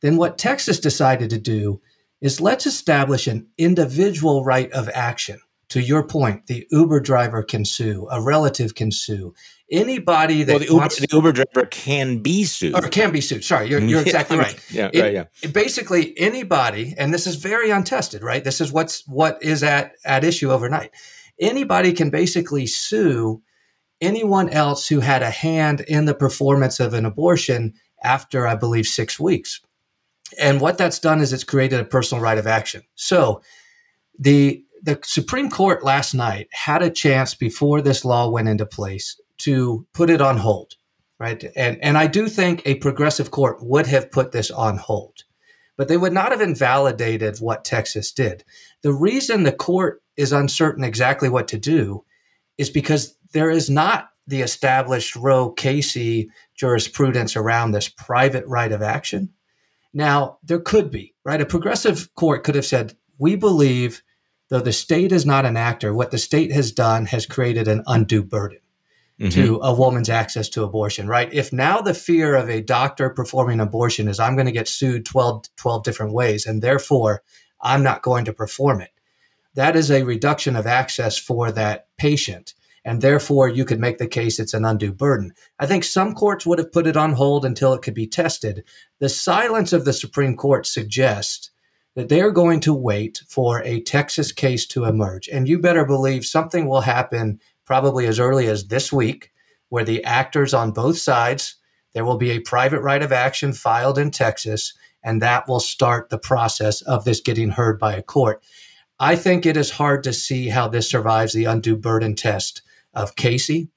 Then 0.00 0.16
what 0.16 0.36
Texas 0.36 0.80
decided 0.80 1.30
to 1.30 1.38
do 1.38 1.80
is 2.20 2.40
let's 2.40 2.66
establish 2.66 3.26
an 3.26 3.46
individual 3.56 4.44
right 4.44 4.70
of 4.72 4.90
action 4.92 5.40
to 5.72 5.80
your 5.80 6.06
point, 6.06 6.48
the 6.48 6.66
Uber 6.70 7.00
driver 7.00 7.42
can 7.42 7.64
sue, 7.64 8.06
a 8.10 8.20
relative 8.20 8.74
can 8.74 8.90
sue, 8.92 9.34
anybody 9.70 10.42
that 10.42 10.52
well, 10.52 10.58
the 10.58 10.66
Uber, 10.66 10.76
wants, 10.76 10.98
the 10.98 11.08
Uber 11.10 11.32
driver 11.32 11.66
can 11.70 12.18
be 12.18 12.44
sued 12.44 12.74
or 12.74 12.82
can 12.88 13.10
be 13.10 13.22
sued. 13.22 13.42
Sorry, 13.42 13.70
you're, 13.70 13.80
you're 13.80 14.02
exactly 14.06 14.36
right. 14.36 14.54
yeah, 14.70 14.90
It- 14.92 15.00
right, 15.00 15.14
yeah. 15.14 15.48
Basically, 15.50 16.12
anybody, 16.18 16.94
and 16.98 17.14
this 17.14 17.26
is 17.26 17.36
very 17.36 17.70
untested, 17.70 18.22
right? 18.22 18.44
This 18.44 18.60
is 18.60 18.70
what's 18.70 19.02
what 19.08 19.42
is 19.42 19.62
at 19.62 19.92
at 20.04 20.24
issue 20.24 20.52
overnight. 20.52 20.90
Anybody 21.40 21.94
can 21.94 22.10
basically 22.10 22.66
sue 22.66 23.40
anyone 24.02 24.50
else 24.50 24.88
who 24.88 25.00
had 25.00 25.22
a 25.22 25.30
hand 25.30 25.80
in 25.80 26.04
the 26.04 26.14
performance 26.14 26.80
of 26.80 26.92
an 26.92 27.06
abortion 27.06 27.72
after, 28.04 28.46
I 28.46 28.54
believe, 28.54 28.86
six 28.86 29.18
weeks. 29.18 29.60
And 30.38 30.60
what 30.60 30.78
that's 30.78 30.98
done 30.98 31.20
is 31.20 31.32
it's 31.32 31.44
created 31.44 31.80
a 31.80 31.84
personal 31.84 32.22
right 32.22 32.38
of 32.38 32.46
action. 32.46 32.82
So 32.94 33.42
the 34.18 34.64
the 34.84 34.98
Supreme 35.04 35.48
Court 35.48 35.84
last 35.84 36.12
night 36.12 36.48
had 36.52 36.82
a 36.82 36.90
chance 36.90 37.34
before 37.34 37.80
this 37.80 38.04
law 38.04 38.28
went 38.28 38.48
into 38.48 38.66
place 38.66 39.20
to 39.38 39.86
put 39.92 40.10
it 40.10 40.20
on 40.20 40.38
hold, 40.38 40.74
right? 41.18 41.44
And 41.54 41.78
and 41.82 41.96
I 41.96 42.06
do 42.06 42.28
think 42.28 42.62
a 42.64 42.76
progressive 42.76 43.30
court 43.30 43.58
would 43.60 43.86
have 43.86 44.10
put 44.10 44.32
this 44.32 44.50
on 44.50 44.78
hold, 44.78 45.24
but 45.76 45.88
they 45.88 45.96
would 45.96 46.12
not 46.12 46.32
have 46.32 46.40
invalidated 46.40 47.38
what 47.38 47.64
Texas 47.64 48.12
did. 48.12 48.44
The 48.82 48.92
reason 48.92 49.42
the 49.42 49.52
court 49.52 50.02
is 50.16 50.32
uncertain 50.32 50.84
exactly 50.84 51.28
what 51.28 51.48
to 51.48 51.58
do 51.58 52.04
is 52.58 52.70
because 52.70 53.16
there 53.32 53.50
is 53.50 53.70
not 53.70 54.08
the 54.26 54.40
established 54.40 55.16
Roe 55.16 55.50
Casey 55.50 56.30
jurisprudence 56.54 57.36
around 57.36 57.72
this 57.72 57.88
private 57.88 58.46
right 58.46 58.72
of 58.72 58.82
action. 58.82 59.30
Now, 59.92 60.38
there 60.42 60.60
could 60.60 60.90
be, 60.90 61.14
right? 61.24 61.40
A 61.40 61.46
progressive 61.46 62.14
court 62.14 62.44
could 62.44 62.54
have 62.54 62.64
said, 62.64 62.96
we 63.18 63.36
believe, 63.36 64.02
though 64.48 64.60
the 64.60 64.72
state 64.72 65.12
is 65.12 65.26
not 65.26 65.44
an 65.44 65.56
actor, 65.56 65.92
what 65.92 66.10
the 66.10 66.18
state 66.18 66.52
has 66.52 66.72
done 66.72 67.06
has 67.06 67.26
created 67.26 67.68
an 67.68 67.82
undue 67.86 68.22
burden 68.22 68.58
mm-hmm. 69.20 69.30
to 69.30 69.60
a 69.62 69.74
woman's 69.74 70.08
access 70.08 70.48
to 70.50 70.64
abortion, 70.64 71.06
right? 71.06 71.32
If 71.32 71.52
now 71.52 71.80
the 71.80 71.94
fear 71.94 72.34
of 72.34 72.48
a 72.48 72.62
doctor 72.62 73.10
performing 73.10 73.60
abortion 73.60 74.08
is 74.08 74.18
I'm 74.18 74.34
going 74.34 74.46
to 74.46 74.52
get 74.52 74.68
sued 74.68 75.04
12, 75.04 75.44
12 75.56 75.84
different 75.84 76.12
ways, 76.12 76.46
and 76.46 76.62
therefore 76.62 77.22
I'm 77.60 77.82
not 77.82 78.02
going 78.02 78.24
to 78.26 78.32
perform 78.32 78.80
it, 78.80 78.90
that 79.54 79.76
is 79.76 79.90
a 79.90 80.04
reduction 80.04 80.56
of 80.56 80.66
access 80.66 81.18
for 81.18 81.52
that 81.52 81.88
patient. 81.98 82.54
And 82.84 83.00
therefore, 83.00 83.48
you 83.48 83.64
could 83.64 83.78
make 83.78 83.98
the 83.98 84.08
case 84.08 84.40
it's 84.40 84.54
an 84.54 84.64
undue 84.64 84.92
burden. 84.92 85.32
I 85.58 85.66
think 85.66 85.84
some 85.84 86.14
courts 86.14 86.44
would 86.44 86.58
have 86.58 86.72
put 86.72 86.86
it 86.86 86.96
on 86.96 87.12
hold 87.12 87.44
until 87.44 87.72
it 87.74 87.82
could 87.82 87.94
be 87.94 88.08
tested. 88.08 88.64
The 88.98 89.08
silence 89.08 89.72
of 89.72 89.84
the 89.84 89.92
Supreme 89.92 90.36
Court 90.36 90.66
suggests 90.66 91.50
that 91.94 92.08
they 92.08 92.20
are 92.20 92.30
going 92.30 92.60
to 92.60 92.74
wait 92.74 93.22
for 93.28 93.62
a 93.62 93.80
Texas 93.80 94.32
case 94.32 94.66
to 94.68 94.84
emerge. 94.84 95.28
And 95.28 95.48
you 95.48 95.58
better 95.58 95.84
believe 95.84 96.24
something 96.24 96.66
will 96.66 96.80
happen 96.80 97.40
probably 97.64 98.06
as 98.06 98.18
early 98.18 98.48
as 98.48 98.66
this 98.66 98.92
week, 98.92 99.30
where 99.68 99.84
the 99.84 100.02
actors 100.04 100.52
on 100.52 100.72
both 100.72 100.98
sides, 100.98 101.56
there 101.94 102.04
will 102.04 102.18
be 102.18 102.30
a 102.30 102.40
private 102.40 102.80
right 102.80 103.02
of 103.02 103.12
action 103.12 103.52
filed 103.52 103.98
in 103.98 104.10
Texas, 104.10 104.74
and 105.04 105.22
that 105.22 105.46
will 105.46 105.60
start 105.60 106.08
the 106.08 106.18
process 106.18 106.82
of 106.82 107.04
this 107.04 107.20
getting 107.20 107.50
heard 107.50 107.78
by 107.78 107.94
a 107.94 108.02
court. 108.02 108.42
I 108.98 109.16
think 109.16 109.46
it 109.46 109.56
is 109.56 109.70
hard 109.72 110.02
to 110.04 110.12
see 110.12 110.48
how 110.48 110.68
this 110.68 110.90
survives 110.90 111.32
the 111.32 111.44
undue 111.44 111.76
burden 111.76 112.14
test 112.14 112.62
of 112.94 113.16
Casey. 113.16 113.68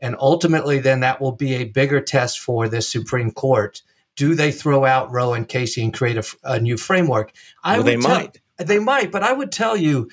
And 0.00 0.16
ultimately, 0.18 0.78
then 0.80 1.00
that 1.00 1.20
will 1.20 1.32
be 1.32 1.54
a 1.54 1.64
bigger 1.64 2.00
test 2.00 2.40
for 2.40 2.68
this 2.68 2.88
Supreme 2.88 3.30
Court. 3.30 3.82
Do 4.16 4.34
they 4.34 4.50
throw 4.52 4.84
out 4.84 5.12
Roe 5.12 5.32
and 5.32 5.48
Casey 5.48 5.82
and 5.82 5.94
create 5.94 6.22
a 6.42 6.58
new 6.60 6.76
framework? 6.76 7.32
I 7.62 7.76
Well, 7.76 7.84
they 7.84 7.96
would 7.96 8.02
tell- 8.02 8.14
might. 8.18 8.40
They 8.58 8.78
might, 8.78 9.10
but 9.10 9.22
I 9.22 9.32
would 9.32 9.50
tell 9.50 9.76
you 9.76 10.10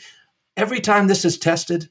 every 0.55 0.79
time 0.79 1.07
this 1.07 1.25
is 1.25 1.37
tested, 1.37 1.89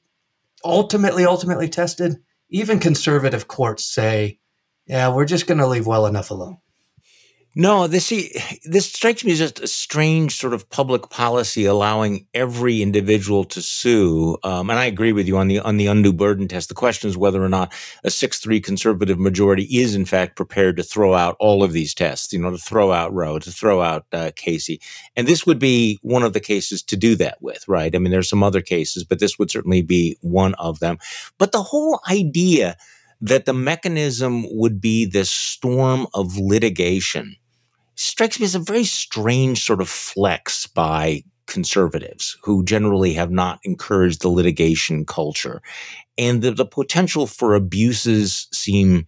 ultimately, 0.65 1.25
ultimately 1.25 1.69
tested, 1.69 2.17
even 2.49 2.81
conservative 2.81 3.47
courts 3.49 3.85
say, 3.85 4.39
yeah, 4.87 5.09
we're 5.13 5.27
just 5.27 5.47
going 5.47 5.59
to 5.59 5.67
leave 5.67 5.87
well 5.87 6.07
enough 6.07 6.31
alone. 6.31 6.59
No, 7.61 7.89
this 7.89 8.13
this 8.67 8.87
strikes 8.87 9.25
me 9.25 9.33
as 9.33 9.41
just 9.41 9.59
a 9.59 9.67
strange 9.67 10.37
sort 10.37 10.55
of 10.55 10.71
public 10.71 11.11
policy 11.11 11.65
allowing 11.65 12.29
every 12.33 12.83
individual 12.83 13.43
to 13.47 13.61
sue. 13.61 14.39
Um, 14.45 14.71
and 14.71 14.79
I 14.79 14.85
agree 14.85 15.11
with 15.11 15.27
you 15.27 15.39
on 15.39 15.49
the 15.49 15.59
on 15.59 15.77
the 15.77 15.89
undue 15.89 16.13
burden 16.13 16.47
test. 16.47 16.69
The 16.69 16.77
question 16.77 17.11
is 17.11 17.17
whether 17.17 17.43
or 17.43 17.49
not 17.49 17.75
a 18.05 18.11
six 18.11 18.39
three 18.39 18.61
conservative 18.61 19.19
majority 19.19 19.65
is 19.65 19.97
in 19.97 20.05
fact 20.05 20.37
prepared 20.37 20.77
to 20.77 20.85
throw 20.85 21.15
out 21.15 21.35
all 21.41 21.65
of 21.65 21.73
these 21.73 21.95
tests. 21.95 22.33
You 22.33 22.39
know, 22.39 22.53
to 22.53 22.59
throw 22.59 22.93
out 22.93 23.13
Roe, 23.13 23.41
to 23.41 23.51
throw 23.51 23.83
out 23.83 24.07
uh, 24.13 24.31
Casey, 24.37 24.81
and 25.17 25.27
this 25.27 25.45
would 25.45 25.59
be 25.59 25.99
one 26.03 26.23
of 26.23 26.35
the 26.35 26.41
cases 26.41 26.81
to 26.85 26.97
do 26.97 27.17
that 27.17 27.43
with, 27.43 27.67
right? 27.67 27.93
I 27.93 27.99
mean, 27.99 28.13
there's 28.13 28.31
some 28.31 28.45
other 28.45 28.61
cases, 28.61 29.03
but 29.03 29.19
this 29.19 29.37
would 29.37 29.51
certainly 29.51 29.83
be 29.83 30.17
one 30.21 30.55
of 30.61 30.79
them. 30.79 30.99
But 31.39 31.51
the 31.51 31.65
whole 31.65 31.99
idea 32.09 32.77
that 33.21 33.47
the 33.47 33.53
mechanism 33.53 34.45
would 34.57 34.81
be 34.81 35.05
this 35.05 35.29
storm 35.29 36.07
of 36.15 36.37
litigation 36.37 37.35
strikes 37.99 38.39
me 38.39 38.45
as 38.45 38.55
a 38.55 38.61
very 38.61 38.85
strange 38.85 39.65
sort 39.65 39.81
of 39.81 39.89
flex 39.89 40.67
by 40.67 41.23
conservatives 41.47 42.37
who 42.43 42.63
generally 42.65 43.15
have 43.15 43.31
not 43.31 43.59
encouraged 43.65 44.23
the 44.23 44.29
litigation 44.29 45.05
culture. 45.05 45.63
And 46.17 46.43
the, 46.43 46.53
the 46.53 46.67
potential 46.67 47.27
for 47.27 47.55
abuses 47.55 48.49
seem 48.53 49.07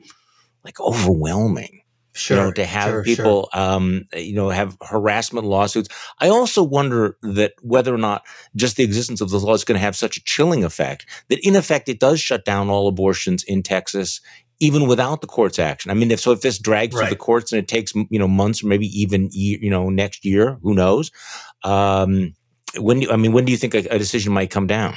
like 0.65 0.81
overwhelming. 0.81 1.83
Sure. 2.13 2.37
You 2.37 2.43
know, 2.43 2.53
to 2.53 2.65
have 2.65 2.91
sure, 2.91 3.05
people, 3.05 3.49
um, 3.53 4.07
you 4.13 4.35
know, 4.35 4.51
have 4.51 4.77
harassment 4.83 5.47
lawsuits. 5.47 5.89
I 6.19 6.29
also 6.29 6.63
wonder 6.63 7.17
that 7.23 7.53
whether 7.63 7.95
or 7.95 7.99
not 7.99 8.27
just 8.57 8.77
the 8.77 8.83
existence 8.83 9.21
of 9.21 9.31
the 9.31 9.39
law 9.39 9.55
is 9.55 9.65
going 9.65 9.79
to 9.79 9.85
have 9.85 9.95
such 9.95 10.17
a 10.17 10.25
chilling 10.25 10.65
effect 10.65 11.07
that, 11.29 11.39
in 11.47 11.55
effect, 11.55 11.89
it 11.89 12.01
does 12.01 12.21
shut 12.21 12.45
down 12.45 12.69
all 12.69 12.89
abortions 12.89 13.45
in 13.45 13.63
Texas, 13.63 14.21
even 14.61 14.87
without 14.87 15.21
the 15.23 15.27
court's 15.27 15.59
action. 15.59 15.91
I 15.91 15.95
mean, 15.95 16.11
if 16.11 16.21
so, 16.21 16.33
if 16.33 16.43
this 16.43 16.59
drags 16.59 16.95
through 16.95 17.09
the 17.09 17.17
courts 17.17 17.53
and 17.53 17.59
it 17.59 17.67
takes 17.69 17.95
you 17.95 18.19
know 18.19 18.29
months 18.29 18.63
or 18.63 18.69
maybe 18.69 18.87
even 18.87 19.29
you 19.33 19.71
know 19.71 19.89
next 19.91 20.25
year, 20.25 20.59
who 20.63 20.75
knows? 20.75 21.11
Um, 21.65 22.35
when 22.79 23.01
do, 23.01 23.11
I 23.11 23.17
mean, 23.17 23.33
when 23.33 23.45
do 23.45 23.53
you 23.53 23.59
think 23.59 23.75
a, 23.75 23.79
a 23.91 23.99
decision 23.99 24.33
might 24.33 24.51
come 24.51 24.67
down? 24.67 24.95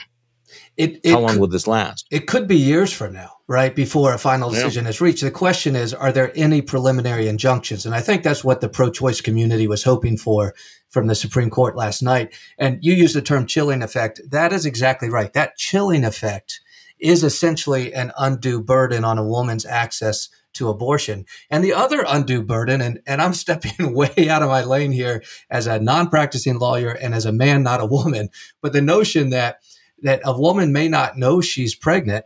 It, 0.76 1.00
it 1.04 1.12
How 1.12 1.20
long 1.20 1.32
could- 1.32 1.40
will 1.40 1.48
this 1.48 1.68
last? 1.68 2.06
It 2.12 2.28
could 2.28 2.48
be 2.48 2.58
years 2.58 2.92
from 2.92 3.14
now, 3.14 3.32
right? 3.48 3.76
Before 3.76 4.14
a 4.14 4.18
final 4.20 4.52
Yeah. 4.52 4.60
decision 4.60 4.88
is 4.88 5.02
reached. 5.02 5.22
The 5.22 5.32
question 5.32 5.76
is, 5.76 5.94
are 5.94 6.12
there 6.12 6.32
any 6.36 6.62
preliminary 6.62 7.28
injunctions? 7.28 7.86
And 7.86 7.94
I 7.96 8.02
think 8.02 8.24
that's 8.24 8.44
what 8.44 8.62
the 8.62 8.70
pro 8.70 8.90
choice 8.92 9.22
community 9.22 9.68
was 9.68 9.84
hoping 9.84 10.18
for 10.18 10.54
from 10.90 11.08
the 11.08 11.16
Supreme 11.16 11.50
Court 11.52 11.76
last 11.76 12.02
night. 12.02 12.34
And 12.58 12.80
you 12.82 12.94
use 12.94 13.14
the 13.14 13.22
term 13.22 13.46
chilling 13.46 13.82
effect. 13.84 14.20
That 14.30 14.52
is 14.54 14.66
exactly 14.66 15.10
right. 15.10 15.32
That 15.34 15.58
chilling 15.58 16.04
effect 16.04 16.60
is 17.04 17.24
essentially 17.24 17.94
an 17.94 18.12
undue 18.18 18.62
burden 18.62 19.04
on 19.04 19.18
a 19.18 19.28
woman's 19.28 19.66
access 19.66 20.30
to 20.54 20.70
abortion. 20.70 21.26
And 21.50 21.64
the 21.64 21.74
other 21.74 22.06
undue 22.08 22.44
burden, 22.44 22.80
and, 22.82 23.02
and 23.06 23.22
I'm 23.22 23.34
stepping 23.44 23.94
way 23.94 24.30
out 24.30 24.42
of 24.42 24.50
my 24.50 24.64
lane 24.64 24.92
here 24.92 25.24
as 25.50 25.68
a 25.68 25.80
non 25.80 26.10
practicing 26.10 26.60
lawyer 26.60 26.92
and 26.92 27.14
as 27.14 27.26
a 27.26 27.32
man, 27.32 27.64
not 27.64 27.82
a 27.82 27.86
woman, 27.86 28.30
but 28.62 28.74
the 28.74 28.82
notion 28.82 29.30
that 29.32 29.60
that 30.02 30.22
a 30.26 30.38
woman 30.38 30.74
may 30.74 30.90
not 30.90 31.18
know 31.18 31.40
she's 31.40 31.76
pregnant 31.76 32.26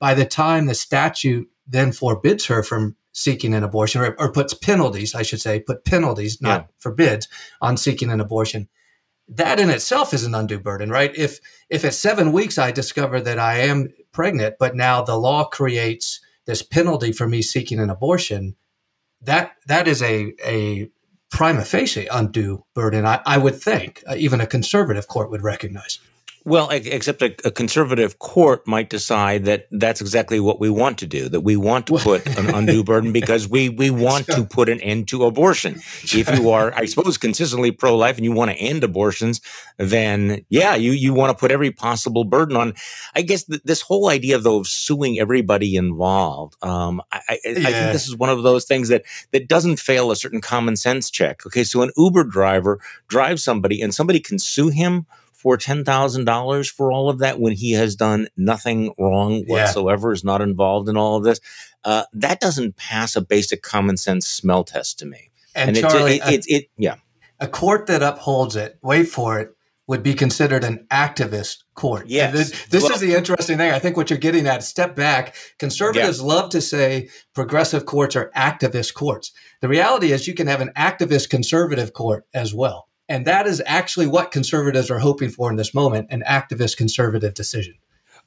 by 0.00 0.12
the 0.12 0.24
time 0.26 0.66
the 0.66 0.74
statute 0.74 1.48
then 1.66 1.92
forbids 1.92 2.46
her 2.46 2.62
from 2.64 2.96
seeking 3.12 3.54
an 3.54 3.62
abortion 3.64 4.02
or, 4.02 4.14
or 4.18 4.30
puts 4.32 4.52
penalties, 4.54 5.14
I 5.14 5.22
should 5.22 5.40
say, 5.40 5.60
put 5.60 5.84
penalties, 5.84 6.42
not 6.42 6.62
Yeah. 6.62 6.66
forbids, 6.78 7.28
on 7.60 7.76
seeking 7.76 8.10
an 8.10 8.20
abortion. 8.20 8.68
That 9.28 9.58
in 9.58 9.70
itself 9.70 10.14
is 10.14 10.24
an 10.24 10.34
undue 10.34 10.60
burden, 10.60 10.90
right? 10.90 11.14
If 11.16 11.40
if 11.68 11.84
at 11.84 11.94
seven 11.94 12.32
weeks 12.32 12.58
I 12.58 12.70
discover 12.70 13.20
that 13.20 13.38
I 13.38 13.58
am 13.58 13.88
pregnant, 14.12 14.56
but 14.58 14.76
now 14.76 15.02
the 15.02 15.16
law 15.16 15.44
creates 15.44 16.20
this 16.46 16.62
penalty 16.62 17.12
for 17.12 17.28
me 17.28 17.42
seeking 17.42 17.80
an 17.80 17.90
abortion, 17.90 18.54
that 19.20 19.52
that 19.66 19.88
is 19.88 20.00
a 20.02 20.32
a 20.44 20.90
prima 21.30 21.64
facie 21.64 22.06
undue 22.06 22.64
burden. 22.74 23.04
I, 23.04 23.20
I 23.26 23.38
would 23.38 23.60
think 23.60 24.02
uh, 24.08 24.14
even 24.16 24.40
a 24.40 24.46
conservative 24.46 25.08
court 25.08 25.30
would 25.30 25.42
recognize. 25.42 25.98
Well, 26.46 26.68
except 26.70 27.22
a, 27.22 27.34
a 27.44 27.50
conservative 27.50 28.20
court 28.20 28.68
might 28.68 28.88
decide 28.88 29.46
that 29.46 29.66
that's 29.72 30.00
exactly 30.00 30.38
what 30.38 30.60
we 30.60 30.70
want 30.70 30.96
to 30.98 31.06
do, 31.06 31.28
that 31.30 31.40
we 31.40 31.56
want 31.56 31.88
to 31.88 31.98
put 31.98 32.24
an 32.38 32.54
undue 32.54 32.84
burden 32.84 33.10
because 33.10 33.48
we, 33.48 33.68
we 33.68 33.90
want 34.06 34.26
to 34.26 34.44
put 34.44 34.68
an 34.68 34.80
end 34.80 35.08
to 35.08 35.24
abortion. 35.24 35.74
If 36.04 36.30
you 36.38 36.50
are, 36.50 36.72
I 36.72 36.84
suppose, 36.84 37.18
consistently 37.18 37.72
pro 37.72 37.96
life 37.96 38.14
and 38.14 38.24
you 38.24 38.30
want 38.30 38.52
to 38.52 38.56
end 38.58 38.84
abortions, 38.84 39.40
then 39.78 40.46
yeah, 40.48 40.76
you, 40.76 40.92
you 40.92 41.12
want 41.12 41.36
to 41.36 41.40
put 41.40 41.50
every 41.50 41.72
possible 41.72 42.22
burden 42.22 42.56
on. 42.56 42.74
I 43.16 43.22
guess 43.22 43.42
th- 43.42 43.62
this 43.64 43.80
whole 43.80 44.08
idea, 44.08 44.38
though, 44.38 44.60
of 44.60 44.68
suing 44.68 45.18
everybody 45.18 45.74
involved, 45.74 46.54
um, 46.62 47.02
I, 47.10 47.22
I, 47.28 47.38
I 47.44 47.54
think 47.54 47.92
this 47.92 48.06
is 48.06 48.14
one 48.14 48.30
of 48.30 48.44
those 48.44 48.66
things 48.66 48.88
that, 48.88 49.02
that 49.32 49.48
doesn't 49.48 49.80
fail 49.80 50.12
a 50.12 50.16
certain 50.16 50.40
common 50.40 50.76
sense 50.76 51.10
check. 51.10 51.44
Okay, 51.44 51.64
so 51.64 51.82
an 51.82 51.90
Uber 51.96 52.22
driver 52.22 52.78
drives 53.08 53.42
somebody 53.42 53.82
and 53.82 53.92
somebody 53.92 54.20
can 54.20 54.38
sue 54.38 54.68
him 54.68 55.06
for 55.46 55.56
ten 55.56 55.84
thousand 55.84 56.24
dollars 56.24 56.68
for 56.68 56.90
all 56.90 57.08
of 57.08 57.20
that 57.20 57.38
when 57.38 57.52
he 57.52 57.70
has 57.70 57.94
done 57.94 58.26
nothing 58.36 58.92
wrong 58.98 59.44
Yeah. 59.46 59.62
whatsoever, 59.62 60.10
is 60.10 60.24
not 60.24 60.42
involved 60.42 60.88
in 60.88 60.96
all 60.96 61.18
of 61.18 61.22
this. 61.22 61.38
Uh, 61.84 62.02
that 62.14 62.40
doesn't 62.40 62.74
pass 62.74 63.14
a 63.14 63.20
basic 63.20 63.62
common 63.62 63.96
sense 63.96 64.26
smell 64.26 64.64
test 64.64 64.98
to 64.98 65.06
me. 65.06 65.30
And, 65.54 65.76
it, 65.76 65.82
Charlie, 65.82 66.16
it, 66.16 66.26
it, 66.26 66.46
it, 66.48 66.70
yeah, 66.76 66.96
a, 67.38 67.44
a 67.44 67.48
court 67.48 67.86
that 67.86 68.02
upholds 68.02 68.56
it, 68.56 68.76
wait 68.82 69.04
for 69.04 69.38
it, 69.38 69.56
would 69.86 70.02
be 70.02 70.14
considered 70.14 70.64
an 70.64 70.84
activist 70.90 71.58
court. 71.74 72.08
Yes. 72.08 72.32
This, 72.32 72.66
this 72.66 72.82
well, 72.82 72.94
is 72.94 73.00
the 73.00 73.14
interesting 73.14 73.56
thing. 73.56 73.70
I 73.70 73.78
think 73.78 73.96
what 73.96 74.10
you're 74.10 74.18
getting 74.18 74.48
at, 74.48 74.64
step 74.64 74.96
back, 74.96 75.36
conservatives 75.60 76.18
yeah. 76.18 76.24
love 76.24 76.50
to 76.50 76.60
say 76.60 77.08
progressive 77.34 77.86
courts 77.86 78.16
are 78.16 78.32
activist 78.36 78.94
courts. 78.94 79.30
The 79.60 79.68
reality 79.68 80.10
is 80.10 80.26
you 80.26 80.34
can 80.34 80.48
have 80.48 80.60
an 80.60 80.72
activist 80.76 81.30
conservative 81.30 81.92
court 81.92 82.24
as 82.34 82.52
well. 82.52 82.85
And 83.08 83.24
that 83.26 83.46
is 83.46 83.62
actually 83.66 84.06
what 84.06 84.32
conservatives 84.32 84.90
are 84.90 84.98
hoping 84.98 85.30
for 85.30 85.50
in 85.50 85.56
this 85.56 85.74
moment 85.74 86.08
an 86.10 86.24
activist 86.26 86.76
conservative 86.76 87.34
decision. 87.34 87.74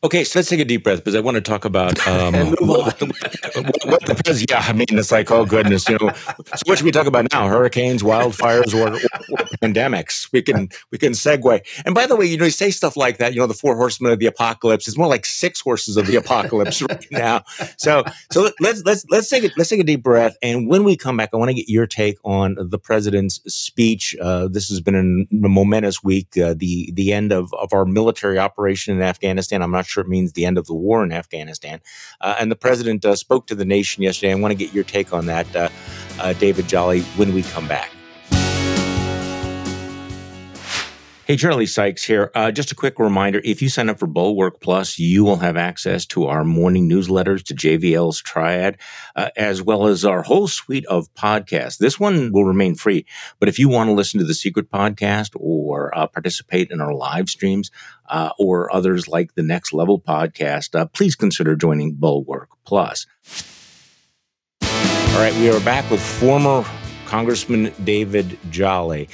Okay, 0.02 0.24
so 0.24 0.40
let's 0.40 0.48
take 0.48 0.62
a 0.62 0.66
deep 0.66 0.86
breath 0.86 1.00
because 1.00 1.14
I 1.14 1.20
want 1.20 1.36
to 1.36 1.42
talk 1.42 1.66
about 1.66 2.00
um, 2.08 2.34
what, 2.62 3.02
what, 3.02 4.06
the 4.06 4.22
president. 4.24 4.50
Yeah, 4.50 4.66
I 4.66 4.72
mean, 4.72 4.88
it's 4.92 5.12
like, 5.12 5.30
oh 5.30 5.46
goodness, 5.46 5.90
you 5.90 5.98
know. 6.00 6.14
So 6.14 6.62
what 6.66 6.78
should 6.78 6.86
we 6.86 6.92
talk 6.92 7.06
about 7.06 7.28
now? 7.34 7.50
Hurricanes, 7.50 8.02
wildfires, 8.02 8.74
or, 8.74 8.94
or, 8.94 8.96
or, 8.96 9.46
pandemics? 9.62 10.32
We 10.32 10.42
can 10.42 10.70
we 10.92 10.98
can 10.98 11.12
segue. 11.12 11.84
And 11.86 11.94
by 11.94 12.06
the 12.06 12.16
way, 12.16 12.28
you 12.28 12.38
know, 12.38 12.46
you 12.46 12.52
say 12.52 12.72
stuff 12.72 12.96
like 12.96 13.18
that. 13.18 13.34
You 13.34 13.42
know, 13.42 13.48
the 13.48 13.54
four 13.54 13.76
horsemen 13.76 14.14
of 14.14 14.20
the 14.20 14.26
apocalypse. 14.26 14.88
It's 14.88 14.98
more 14.98 15.08
like 15.08 15.26
six 15.26 15.60
horses 15.60 15.98
of 15.98 16.08
the 16.08 16.16
apocalypse 16.16 16.82
right 16.90 17.06
now. 17.12 17.44
So 17.78 18.06
so 18.32 18.50
let's 18.62 18.84
let's 18.86 19.06
let's 19.10 19.30
take 19.30 19.44
it. 19.44 19.52
Let's 19.58 19.70
take 19.70 19.82
a 19.82 19.84
deep 19.84 20.02
breath. 20.02 20.38
And 20.42 20.70
when 20.70 20.86
we 20.86 20.96
come 20.96 21.18
back, 21.18 21.32
I 21.34 21.38
want 21.38 21.50
to 21.50 21.56
get 21.56 21.68
your 21.68 21.88
take 21.88 22.18
on 22.24 22.56
the 22.58 22.80
president's 22.80 23.42
speech. 23.54 24.16
Uh, 24.22 24.48
this 24.48 24.70
has 24.70 24.80
been 24.80 25.28
a 25.30 25.36
momentous 25.36 26.02
week. 26.02 26.38
Uh, 26.38 26.54
the 26.58 26.90
the 26.94 27.12
end 27.12 27.34
of 27.34 27.54
of 27.56 27.74
our 27.74 27.84
military 27.84 28.40
operation 28.40 28.96
in 28.96 29.02
Afghanistan. 29.02 29.62
I'm 29.62 29.72
not 29.72 29.89
sure 29.90 30.04
it 30.04 30.10
means 30.10 30.34
the 30.34 30.46
end 30.46 30.58
of 30.58 30.68
the 30.68 30.74
war 30.74 31.04
in 31.04 31.12
Afghanistan. 31.12 31.82
Uh, 32.22 32.36
and 32.40 32.52
the 32.52 32.56
president 32.56 33.04
uh, 33.06 33.16
spoke 33.16 33.48
to 33.48 33.56
the 33.56 33.66
nation 33.66 34.04
yesterday. 34.04 34.32
I 34.32 34.36
want 34.36 34.52
to 34.52 34.58
get 34.58 34.74
your 34.74 34.84
take 34.84 35.14
on 35.14 35.26
that, 35.26 35.54
uh, 35.56 35.70
uh, 36.20 36.34
David 36.34 36.68
Jolly, 36.68 37.02
when 37.18 37.34
we 37.34 37.44
come 37.44 37.68
back. 37.68 37.92
Hey, 41.30 41.38
Charlie 41.38 41.68
Sykes 41.68 42.04
here. 42.04 42.32
Uh, 42.34 42.50
just 42.50 42.72
a 42.72 42.76
quick 42.76 42.98
reminder 42.98 43.40
if 43.44 43.62
you 43.62 43.70
sign 43.70 43.88
up 43.88 44.00
for 44.00 44.08
Bulwark 44.08 44.62
Plus, 44.62 44.98
you 44.98 45.24
will 45.24 45.36
have 45.36 45.58
access 45.58 46.04
to 46.08 46.26
our 46.26 46.44
morning 46.44 46.90
newsletters 46.90 47.44
to 47.44 47.54
JVL's 47.54 48.20
Triad, 48.20 48.80
uh, 49.16 49.30
as 49.38 49.62
well 49.62 49.86
as 49.86 50.04
our 50.04 50.24
whole 50.24 50.48
suite 50.48 50.88
of 50.88 51.14
podcasts. 51.14 51.78
This 51.78 52.00
one 52.00 52.32
will 52.32 52.46
remain 52.46 52.74
free, 52.74 53.06
but 53.40 53.48
if 53.48 53.60
you 53.60 53.70
want 53.70 53.90
to 53.90 53.94
listen 53.94 54.20
to 54.20 54.26
the 54.26 54.34
Secret 54.34 54.72
Podcast 54.72 55.34
or 55.36 55.96
uh, 55.96 56.08
participate 56.08 56.72
in 56.72 56.82
our 56.82 56.96
live 56.96 57.30
streams 57.30 57.70
uh, 58.10 58.32
or 58.40 58.74
others 58.74 59.08
like 59.08 59.36
the 59.36 59.44
Next 59.44 59.72
Level 59.72 60.02
Podcast, 60.02 60.74
uh, 60.74 60.88
please 60.88 61.16
consider 61.16 61.56
joining 61.56 61.94
Bulwark 61.94 62.50
Plus. 62.66 63.06
All 64.64 65.20
right, 65.20 65.36
we 65.36 65.52
are 65.52 65.60
back 65.60 65.92
with 65.92 66.02
former 66.02 66.66
Congressman 67.06 67.72
David 67.84 68.40
Jolly. 68.50 69.10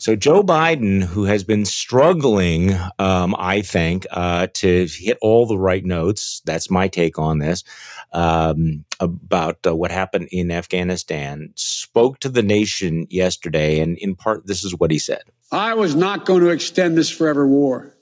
So 0.00 0.14
Joe 0.14 0.44
Biden, 0.44 1.02
who 1.02 1.24
has 1.24 1.42
been 1.42 1.64
struggling, 1.64 2.72
um, 3.00 3.34
I 3.36 3.62
think, 3.62 4.06
uh, 4.12 4.46
to 4.54 4.86
hit 4.88 5.18
all 5.20 5.44
the 5.44 5.58
right 5.58 5.84
notes. 5.84 6.40
That's 6.44 6.70
my 6.70 6.86
take 6.86 7.18
on 7.18 7.38
this 7.38 7.64
um, 8.12 8.84
about 9.00 9.58
uh, 9.66 9.74
what 9.74 9.90
happened 9.90 10.28
in 10.30 10.52
Afghanistan. 10.52 11.50
Spoke 11.56 12.20
to 12.20 12.28
the 12.28 12.44
nation 12.44 13.08
yesterday, 13.10 13.80
and 13.80 13.98
in 13.98 14.14
part, 14.14 14.46
this 14.46 14.62
is 14.64 14.72
what 14.72 14.92
he 14.92 15.00
said: 15.00 15.22
"I 15.50 15.74
was 15.74 15.96
not 15.96 16.24
going 16.24 16.42
to 16.42 16.50
extend 16.50 16.96
this 16.96 17.10
forever 17.10 17.44
war, 17.44 17.92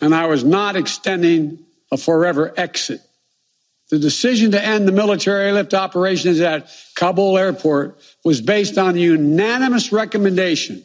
and 0.00 0.16
I 0.16 0.26
was 0.26 0.42
not 0.42 0.74
extending 0.74 1.60
a 1.92 1.96
forever 1.96 2.52
exit." 2.56 3.00
The 3.90 4.00
decision 4.00 4.50
to 4.50 4.62
end 4.62 4.88
the 4.88 4.92
military 4.92 5.52
lift 5.52 5.72
operations 5.72 6.40
at 6.40 6.68
Kabul 6.96 7.38
airport 7.38 8.00
was 8.24 8.40
based 8.40 8.76
on 8.76 8.94
the 8.94 9.00
unanimous 9.00 9.92
recommendation 9.92 10.82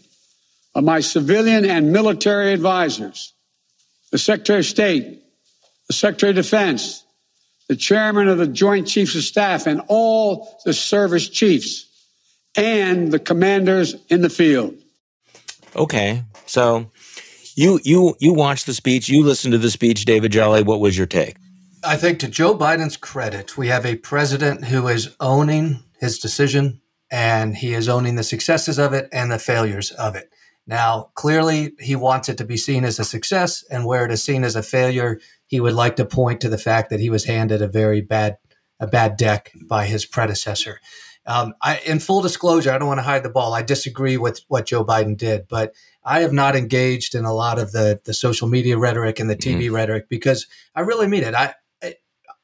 of 0.76 0.84
my 0.84 1.00
civilian 1.00 1.66
and 1.66 1.92
military 1.92 2.54
advisors, 2.54 3.34
the 4.12 4.18
Secretary 4.18 4.60
of 4.60 4.66
State, 4.66 5.22
the 5.88 5.94
Secretary 5.94 6.32
of 6.32 6.36
Defense, 6.36 7.04
the 7.70 7.76
Chairman 7.76 8.28
of 8.28 8.38
the 8.38 8.48
Joint 8.48 8.88
Chiefs 8.88 9.16
of 9.16 9.24
Staff, 9.24 9.68
and 9.68 9.82
all 9.88 10.60
the 10.66 10.74
service 10.74 11.30
chiefs 11.30 11.86
and 12.56 13.12
the 13.12 13.20
commanders 13.20 13.96
in 14.10 14.22
the 14.22 14.30
field. 14.30 14.76
Okay, 15.76 16.24
so 16.46 16.92
you 17.56 17.80
you 17.84 18.16
you 18.20 18.34
watched 18.34 18.66
the 18.66 18.74
speech, 18.74 19.10
you 19.10 19.24
listened 19.24 19.54
to 19.54 19.58
the 19.58 19.72
speech, 19.72 20.06
David 20.06 20.32
Jolly. 20.32 20.64
What 20.64 20.80
was 20.80 20.98
your 20.98 21.08
take? 21.08 21.38
I 21.84 21.98
think 21.98 22.20
to 22.20 22.28
Joe 22.28 22.56
Biden's 22.56 22.96
credit, 22.96 23.58
we 23.58 23.68
have 23.68 23.86
a 23.86 23.96
president 23.96 24.66
who 24.66 24.88
is 24.88 25.16
owning 25.20 25.84
his 26.00 26.18
decision 26.18 26.82
and 27.12 27.58
he 27.58 27.74
is 27.74 27.90
owning 27.90 28.16
the 28.16 28.24
successes 28.24 28.80
of 28.80 28.94
it 28.94 29.10
and 29.12 29.32
the 29.32 29.40
failures 29.40 29.92
of 29.92 30.16
it. 30.16 30.32
Now, 30.66 31.12
clearly, 31.16 31.74
he 31.80 31.96
wants 31.96 32.30
it 32.30 32.38
to 32.38 32.46
be 32.46 32.58
seen 32.58 32.86
as 32.86 32.98
a 33.00 33.04
success, 33.04 33.64
and 33.70 33.86
where 33.86 34.06
it 34.06 34.12
is 34.12 34.24
seen 34.24 34.44
as 34.44 34.56
a 34.56 34.64
failure, 34.64 35.20
he 35.46 35.60
would 35.60 35.74
like 35.74 35.98
to 35.98 36.06
point 36.06 36.40
to 36.42 36.50
the 36.50 36.58
fact 36.58 36.90
that 36.90 37.02
he 37.02 37.10
was 37.10 37.26
handed 37.26 37.62
a 37.62 37.68
very 37.68 38.02
bad 38.02 38.38
a 38.80 38.88
bad 38.88 39.18
deck 39.18 39.52
by 39.68 39.86
his 39.86 40.06
predecessor. 40.06 40.80
Um, 41.26 41.54
I, 41.62 41.80
in 41.86 42.00
full 42.00 42.22
disclosure, 42.22 42.72
I 42.72 42.78
don't 42.78 42.88
want 42.88 42.98
to 42.98 43.04
hide 43.04 43.24
the 43.24 43.30
ball. 43.30 43.54
I 43.54 43.62
disagree 43.62 44.18
with 44.18 44.42
what 44.50 44.66
Joe 44.66 44.84
Biden 44.84 45.16
did, 45.16 45.48
but 45.48 45.74
I 46.04 46.20
have 46.20 46.34
not 46.34 46.56
engaged 46.56 47.16
in 47.16 47.24
a 47.24 47.34
lot 47.34 47.60
of 47.60 47.72
the 47.72 48.02
the 48.04 48.14
social 48.14 48.48
media 48.48 48.78
rhetoric 48.78 49.20
and 49.20 49.30
the 49.30 49.36
TV 49.36 49.66
mm-hmm. 49.66 49.76
rhetoric 49.76 50.10
because 50.10 50.48
I 50.76 50.82
really 50.82 51.08
mean 51.08 51.24
it. 51.24 51.34
I, 51.36 51.54
I 51.82 51.96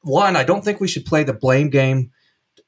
one, 0.02 0.36
I 0.36 0.44
don't 0.44 0.64
think 0.64 0.80
we 0.80 0.88
should 0.88 1.06
play 1.06 1.24
the 1.24 1.34
blame 1.34 1.70
game 1.70 2.12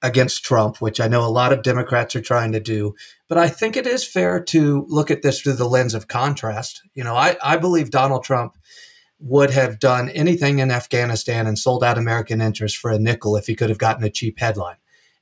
against 0.02 0.44
Trump, 0.44 0.82
which 0.82 1.00
I 1.00 1.08
know 1.08 1.26
a 1.26 1.30
lot 1.30 1.54
of 1.54 1.64
Democrats 1.64 2.16
are 2.16 2.22
trying 2.22 2.52
to 2.54 2.60
do. 2.60 2.96
But 3.28 3.38
I 3.38 3.48
think 3.48 3.78
it 3.78 3.86
is 3.88 4.04
fair 4.04 4.44
to 4.46 4.86
look 4.90 5.12
at 5.12 5.22
this 5.22 5.42
through 5.42 5.54
the 5.54 5.70
lens 5.70 5.94
of 5.94 6.08
contrast. 6.08 6.82
You 6.96 7.04
know, 7.04 7.16
I, 7.16 7.38
I 7.44 7.58
believe 7.58 7.92
Donald 7.92 8.24
Trump 8.24 8.58
would 9.20 9.52
have 9.52 9.80
done 9.80 10.10
anything 10.10 10.60
in 10.60 10.72
Afghanistan 10.72 11.46
and 11.46 11.58
sold 11.58 11.84
out 11.84 11.98
American 11.98 12.42
interests 12.42 12.78
for 12.78 12.90
a 12.90 13.00
nickel 13.00 13.36
if 13.36 13.46
he 13.46 13.56
could 13.56 13.70
have 13.70 13.78
gotten 13.78 14.04
a 14.04 14.10
cheap 14.10 14.40
headline. 14.40 14.78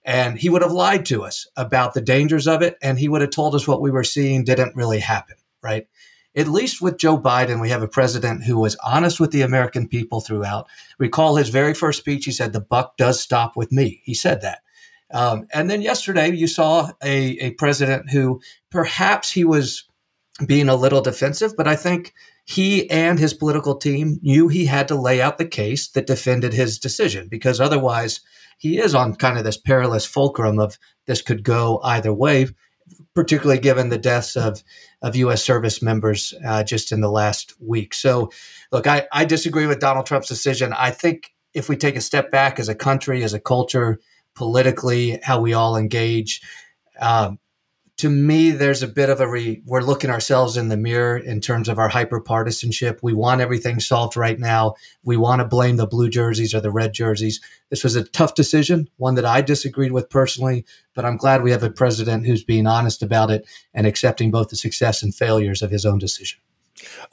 And 0.05 0.39
he 0.39 0.47
would 0.47 0.61
have 0.61 0.71
lied 0.71 1.05
to 1.07 1.23
us 1.23 1.45
about 1.57 1.93
the 1.93 2.01
dangers 2.01 2.47
of 2.47 2.61
it. 2.61 2.77
And 2.81 2.97
he 2.97 3.09
would 3.09 3.21
have 3.21 3.31
told 3.31 3.53
us 3.55 3.67
what 3.67 3.81
we 3.81 3.91
were 3.91 4.05
seeing 4.05 4.45
didn't 4.45 4.75
really 4.75 4.99
happen, 4.99 5.35
right? 5.61 5.87
At 6.35 6.47
least 6.47 6.81
with 6.81 6.97
Joe 6.97 7.19
Biden, 7.19 7.59
we 7.59 7.69
have 7.69 7.83
a 7.83 7.87
president 7.87 8.43
who 8.43 8.57
was 8.57 8.77
honest 8.77 9.19
with 9.19 9.31
the 9.31 9.41
American 9.41 9.87
people 9.87 10.21
throughout. 10.21 10.67
Recall 10.97 11.35
his 11.35 11.49
very 11.49 11.73
first 11.73 11.99
speech, 11.99 12.25
he 12.25 12.31
said, 12.31 12.53
The 12.53 12.61
buck 12.61 12.95
does 12.97 13.19
stop 13.19 13.57
with 13.57 13.71
me. 13.71 14.01
He 14.05 14.13
said 14.13 14.41
that. 14.41 14.59
Um, 15.11 15.47
and 15.53 15.69
then 15.69 15.81
yesterday, 15.81 16.31
you 16.31 16.47
saw 16.47 16.91
a, 17.03 17.37
a 17.39 17.51
president 17.51 18.11
who 18.11 18.41
perhaps 18.69 19.31
he 19.31 19.43
was 19.43 19.85
being 20.45 20.69
a 20.69 20.75
little 20.75 21.01
defensive, 21.01 21.55
but 21.57 21.67
I 21.67 21.75
think 21.75 22.13
he 22.45 22.89
and 22.89 23.19
his 23.19 23.33
political 23.33 23.75
team 23.75 24.19
knew 24.21 24.47
he 24.47 24.65
had 24.65 24.87
to 24.87 24.95
lay 24.95 25.21
out 25.21 25.37
the 25.37 25.45
case 25.45 25.87
that 25.89 26.07
defended 26.07 26.53
his 26.53 26.79
decision 26.79 27.27
because 27.27 27.59
otherwise 27.59 28.21
he 28.57 28.79
is 28.79 28.95
on 28.95 29.15
kind 29.15 29.37
of 29.37 29.43
this 29.43 29.57
perilous 29.57 30.05
fulcrum 30.05 30.59
of 30.59 30.77
this 31.05 31.21
could 31.21 31.43
go 31.43 31.79
either 31.83 32.13
way, 32.13 32.47
particularly 33.13 33.59
given 33.59 33.89
the 33.89 33.97
deaths 33.97 34.35
of, 34.35 34.63
of 35.01 35.15
U.S. 35.15 35.43
service 35.43 35.81
members 35.81 36.33
uh, 36.45 36.63
just 36.63 36.91
in 36.91 37.01
the 37.01 37.11
last 37.11 37.53
week. 37.59 37.93
So, 37.93 38.31
look, 38.71 38.87
I, 38.87 39.07
I 39.11 39.25
disagree 39.25 39.65
with 39.65 39.79
Donald 39.79 40.05
Trump's 40.05 40.27
decision. 40.27 40.73
I 40.73 40.91
think 40.91 41.33
if 41.53 41.69
we 41.69 41.77
take 41.77 41.95
a 41.95 42.01
step 42.01 42.31
back 42.31 42.59
as 42.59 42.69
a 42.69 42.75
country, 42.75 43.23
as 43.23 43.33
a 43.33 43.39
culture, 43.39 43.99
politically, 44.35 45.19
how 45.23 45.39
we 45.41 45.53
all 45.53 45.75
engage. 45.75 46.41
Um, 46.99 47.39
to 47.99 48.09
me, 48.09 48.51
there's 48.51 48.81
a 48.81 48.87
bit 48.87 49.09
of 49.09 49.19
a 49.19 49.27
re, 49.27 49.61
we're 49.65 49.81
looking 49.81 50.09
ourselves 50.09 50.55
in 50.55 50.69
the 50.69 50.77
mirror 50.77 51.17
in 51.17 51.41
terms 51.41 51.67
of 51.67 51.77
our 51.77 51.89
hyper 51.89 52.21
partisanship. 52.21 53.01
We 53.03 53.13
want 53.13 53.41
everything 53.41 53.81
solved 53.81 54.15
right 54.15 54.39
now. 54.39 54.75
We 55.03 55.17
want 55.17 55.41
to 55.41 55.45
blame 55.45 55.75
the 55.75 55.85
blue 55.85 56.09
jerseys 56.09 56.53
or 56.53 56.61
the 56.61 56.71
red 56.71 56.93
jerseys. 56.93 57.41
This 57.69 57.83
was 57.83 57.97
a 57.97 58.05
tough 58.05 58.35
decision, 58.35 58.89
one 58.95 59.15
that 59.15 59.25
I 59.25 59.41
disagreed 59.41 59.91
with 59.91 60.09
personally, 60.09 60.65
but 60.95 61.03
I'm 61.03 61.17
glad 61.17 61.43
we 61.43 61.51
have 61.51 61.61
a 61.61 61.69
president 61.69 62.25
who's 62.25 62.41
being 62.41 62.67
honest 62.67 63.03
about 63.03 63.31
it 63.31 63.45
and 63.73 63.85
accepting 63.85 64.31
both 64.31 64.47
the 64.47 64.55
success 64.55 65.03
and 65.03 65.13
failures 65.13 65.61
of 65.61 65.69
his 65.69 65.85
own 65.85 65.99
decision. 65.99 66.39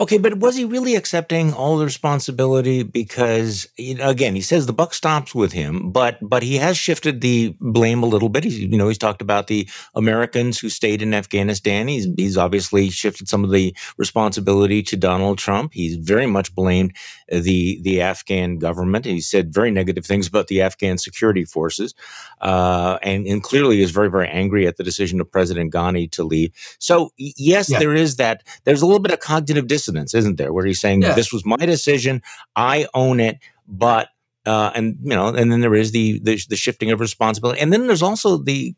Okay, 0.01 0.19
but 0.19 0.39
was 0.39 0.57
he 0.57 0.65
really 0.65 0.95
accepting 0.95 1.53
all 1.53 1.77
the 1.79 1.85
responsibility? 1.85 2.83
Because 2.83 3.69
you 3.77 3.95
know, 3.95 4.09
again, 4.09 4.35
he 4.35 4.41
says 4.41 4.67
the 4.67 4.73
buck 4.73 4.95
stops 4.95 5.35
with 5.35 5.53
him, 5.53 5.91
but 5.91 6.19
but 6.23 6.43
he 6.43 6.57
has 6.57 6.77
shifted 6.77 7.21
the 7.21 7.55
blame 7.61 8.03
a 8.03 8.07
little 8.07 8.29
bit. 8.29 8.45
He's 8.45 8.59
you 8.59 8.77
know 8.77 8.89
he's 8.89 8.99
talked 8.99 9.23
about 9.23 9.47
the 9.47 9.69
Americans 9.95 10.59
who 10.59 10.69
stayed 10.69 11.03
in 11.03 11.15
Afghanistan. 11.15 11.89
He's 11.89 12.07
he's 12.17 12.37
obviously 12.37 12.91
shifted 12.91 13.29
some 13.29 13.45
of 13.45 13.51
the 13.51 13.75
responsibility 13.97 14.83
to 14.85 14.97
Donald 14.97 15.39
Trump. 15.39 15.73
He's 15.73 15.97
very 15.97 16.27
much 16.27 16.55
blamed 16.55 16.95
the 17.29 17.81
the 17.83 18.01
Afghan 18.01 18.59
government. 18.59 19.05
He 19.05 19.21
said 19.21 19.53
very 19.53 19.71
negative 19.71 20.05
things 20.05 20.27
about 20.27 20.49
the 20.49 20.63
Afghan 20.63 20.99
security 20.99 21.45
forces, 21.45 21.95
uh, 22.41 22.99
and 23.03 23.27
and 23.27 23.43
clearly 23.43 23.83
is 23.83 23.91
very 23.91 24.11
very 24.11 24.29
angry 24.29 24.67
at 24.67 24.77
the 24.77 24.85
decision 24.85 25.21
of 25.21 25.31
President 25.31 25.73
Ghani 25.73 26.11
to 26.13 26.25
leave. 26.25 26.53
So 26.79 27.13
yes, 27.17 27.71
yeah. 27.71 27.79
there 27.79 27.95
is 27.95 28.17
that. 28.17 28.43
There's 28.65 28.83
a 28.83 28.87
little 28.87 29.01
bit 29.01 29.13
of 29.13 29.21
cognitive 29.57 29.69
dissonance, 29.69 30.15
isn't 30.15 30.37
there, 30.37 30.53
where 30.53 30.67
he's 30.67 30.81
saying 30.81 31.03
yeah. 31.03 31.15
this 31.15 31.33
was 31.33 31.45
my 31.45 31.57
decision, 31.57 32.23
I 32.55 32.87
own 32.95 33.21
it, 33.21 33.39
but 33.67 34.09
uh, 34.45 34.71
and 34.75 34.97
you 35.03 35.11
know, 35.11 35.29
and 35.29 35.51
then 35.51 35.61
there 35.61 35.75
is 35.75 35.93
the, 35.93 36.21
the 36.23 36.39
the 36.49 36.57
shifting 36.57 36.91
of 36.93 37.01
responsibility, 37.01 37.61
and 37.61 37.73
then 37.73 37.87
there's 37.87 38.03
also 38.03 38.37
the 38.37 38.75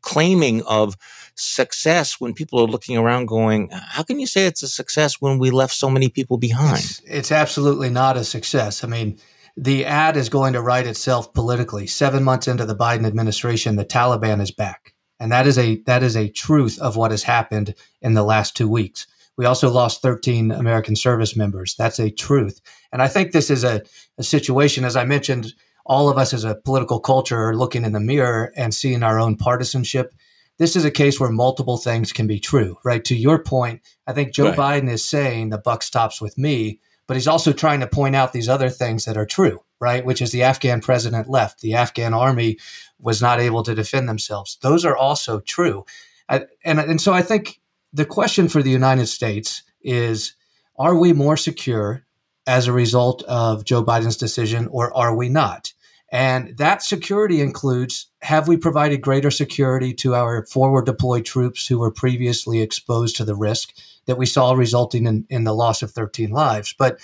claiming 0.00 0.62
of 0.64 0.96
success 1.36 2.20
when 2.20 2.32
people 2.34 2.60
are 2.60 2.66
looking 2.66 2.96
around 2.96 3.26
going, 3.26 3.70
how 3.70 4.02
can 4.02 4.20
you 4.20 4.26
say 4.26 4.46
it's 4.46 4.62
a 4.62 4.68
success 4.68 5.20
when 5.20 5.38
we 5.38 5.50
left 5.50 5.74
so 5.74 5.90
many 5.90 6.08
people 6.08 6.36
behind? 6.36 6.78
It's, 6.78 7.02
it's 7.06 7.32
absolutely 7.32 7.88
not 7.88 8.16
a 8.16 8.22
success. 8.22 8.84
I 8.84 8.86
mean, 8.86 9.18
the 9.56 9.84
ad 9.86 10.16
is 10.16 10.28
going 10.28 10.52
to 10.52 10.60
write 10.60 10.86
itself 10.86 11.32
politically. 11.32 11.86
Seven 11.86 12.22
months 12.22 12.46
into 12.46 12.66
the 12.66 12.76
Biden 12.76 13.06
administration, 13.06 13.76
the 13.76 13.84
Taliban 13.84 14.40
is 14.40 14.50
back. 14.50 14.94
And 15.18 15.32
that 15.32 15.46
is 15.46 15.58
a 15.58 15.76
that 15.86 16.02
is 16.02 16.16
a 16.16 16.28
truth 16.28 16.78
of 16.80 16.96
what 16.96 17.10
has 17.10 17.22
happened 17.22 17.74
in 18.02 18.14
the 18.14 18.24
last 18.24 18.56
two 18.56 18.68
weeks. 18.68 19.06
We 19.36 19.46
also 19.46 19.70
lost 19.70 20.02
13 20.02 20.50
American 20.52 20.96
service 20.96 21.36
members. 21.36 21.74
That's 21.76 21.98
a 21.98 22.10
truth. 22.10 22.60
And 22.92 23.02
I 23.02 23.08
think 23.08 23.32
this 23.32 23.50
is 23.50 23.64
a, 23.64 23.82
a 24.18 24.22
situation, 24.22 24.84
as 24.84 24.96
I 24.96 25.04
mentioned, 25.04 25.54
all 25.86 26.08
of 26.08 26.16
us 26.16 26.32
as 26.32 26.44
a 26.44 26.54
political 26.54 27.00
culture 27.00 27.48
are 27.48 27.56
looking 27.56 27.84
in 27.84 27.92
the 27.92 28.00
mirror 28.00 28.52
and 28.56 28.72
seeing 28.72 29.02
our 29.02 29.18
own 29.18 29.36
partisanship. 29.36 30.14
This 30.58 30.76
is 30.76 30.84
a 30.84 30.90
case 30.90 31.18
where 31.18 31.30
multiple 31.30 31.76
things 31.76 32.12
can 32.12 32.26
be 32.26 32.38
true, 32.38 32.78
right? 32.84 33.04
To 33.04 33.16
your 33.16 33.42
point, 33.42 33.82
I 34.06 34.12
think 34.12 34.32
Joe 34.32 34.50
right. 34.50 34.82
Biden 34.82 34.88
is 34.88 35.04
saying 35.04 35.50
the 35.50 35.58
buck 35.58 35.82
stops 35.82 36.20
with 36.20 36.38
me, 36.38 36.80
but 37.06 37.16
he's 37.16 37.28
also 37.28 37.52
trying 37.52 37.80
to 37.80 37.86
point 37.86 38.16
out 38.16 38.32
these 38.32 38.48
other 38.48 38.70
things 38.70 39.04
that 39.04 39.16
are 39.16 39.26
true, 39.26 39.62
right? 39.80 40.04
Which 40.04 40.22
is 40.22 40.30
the 40.30 40.44
Afghan 40.44 40.80
president 40.80 41.28
left, 41.28 41.60
the 41.60 41.74
Afghan 41.74 42.14
army 42.14 42.58
was 42.98 43.20
not 43.20 43.40
able 43.40 43.62
to 43.64 43.74
defend 43.74 44.08
themselves. 44.08 44.56
Those 44.62 44.84
are 44.84 44.96
also 44.96 45.40
true. 45.40 45.84
and, 46.28 46.46
and 46.64 47.00
so 47.00 47.12
I 47.12 47.20
think 47.20 47.60
the 47.94 48.04
question 48.04 48.48
for 48.48 48.60
the 48.60 48.70
United 48.70 49.06
States 49.06 49.62
is 49.80 50.34
are 50.76 50.96
we 50.96 51.12
more 51.12 51.36
secure 51.36 52.04
as 52.46 52.66
a 52.66 52.72
result 52.72 53.22
of 53.22 53.64
Joe 53.64 53.84
Biden's 53.84 54.16
decision 54.16 54.66
or 54.72 54.94
are 54.94 55.14
we 55.14 55.28
not? 55.28 55.72
And 56.10 56.56
that 56.58 56.82
security 56.82 57.40
includes 57.40 58.08
have 58.22 58.48
we 58.48 58.56
provided 58.56 59.00
greater 59.00 59.30
security 59.30 59.94
to 59.94 60.14
our 60.14 60.44
forward 60.44 60.86
deployed 60.86 61.24
troops 61.24 61.68
who 61.68 61.78
were 61.78 61.90
previously 61.90 62.60
exposed 62.60 63.16
to 63.16 63.24
the 63.24 63.36
risk 63.36 63.72
that 64.06 64.18
we 64.18 64.26
saw 64.26 64.52
resulting 64.52 65.06
in, 65.06 65.26
in 65.30 65.44
the 65.44 65.54
loss 65.54 65.80
of 65.80 65.92
13 65.92 66.30
lives? 66.30 66.74
But 66.76 66.98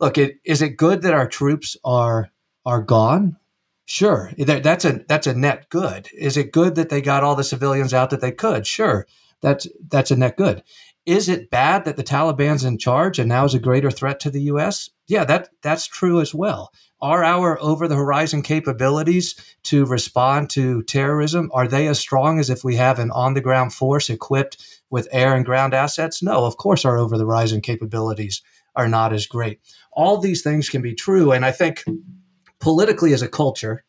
look, 0.00 0.16
it, 0.16 0.38
is 0.44 0.62
it 0.62 0.78
good 0.78 1.02
that 1.02 1.14
our 1.14 1.28
troops 1.28 1.76
are 1.84 2.30
are 2.64 2.80
gone? 2.80 3.36
Sure, 3.84 4.30
that's 4.38 4.84
a 4.84 5.04
that's 5.08 5.26
a 5.26 5.34
net 5.34 5.68
good. 5.68 6.08
Is 6.16 6.36
it 6.36 6.52
good 6.52 6.76
that 6.76 6.88
they 6.88 7.02
got 7.02 7.22
all 7.22 7.34
the 7.34 7.44
civilians 7.44 7.92
out 7.92 8.10
that 8.10 8.20
they 8.22 8.32
could? 8.32 8.66
Sure 8.66 9.06
that's 9.42 9.66
that's 9.88 10.10
a 10.10 10.16
net 10.16 10.36
good. 10.36 10.62
Is 11.04 11.28
it 11.28 11.50
bad 11.50 11.84
that 11.84 11.96
the 11.96 12.04
Taliban's 12.04 12.64
in 12.64 12.78
charge 12.78 13.18
and 13.18 13.28
now 13.28 13.44
is 13.44 13.54
a 13.54 13.58
greater 13.58 13.90
threat 13.90 14.20
to 14.20 14.30
the 14.30 14.42
U.S.? 14.42 14.88
Yeah, 15.08 15.24
that 15.24 15.48
that's 15.60 15.86
true 15.86 16.20
as 16.20 16.32
well. 16.32 16.72
Are 17.00 17.24
our 17.24 17.60
over 17.60 17.88
the 17.88 17.96
horizon 17.96 18.42
capabilities 18.42 19.34
to 19.64 19.84
respond 19.84 20.48
to 20.50 20.84
terrorism 20.84 21.50
are 21.52 21.66
they 21.66 21.88
as 21.88 21.98
strong 21.98 22.38
as 22.38 22.48
if 22.48 22.62
we 22.62 22.76
have 22.76 23.00
an 23.00 23.10
on 23.10 23.34
the 23.34 23.40
ground 23.40 23.74
force 23.74 24.08
equipped 24.08 24.82
with 24.88 25.08
air 25.10 25.34
and 25.34 25.44
ground 25.44 25.74
assets? 25.74 26.22
No, 26.22 26.44
of 26.44 26.56
course 26.56 26.84
our 26.84 26.96
over 26.96 27.18
the 27.18 27.24
horizon 27.24 27.60
capabilities 27.60 28.40
are 28.76 28.88
not 28.88 29.12
as 29.12 29.26
great. 29.26 29.60
All 29.92 30.18
these 30.18 30.42
things 30.42 30.68
can 30.68 30.80
be 30.80 30.94
true, 30.94 31.32
and 31.32 31.44
I 31.44 31.50
think 31.50 31.84
politically 32.60 33.12
as 33.12 33.22
a 33.22 33.28
culture, 33.28 33.84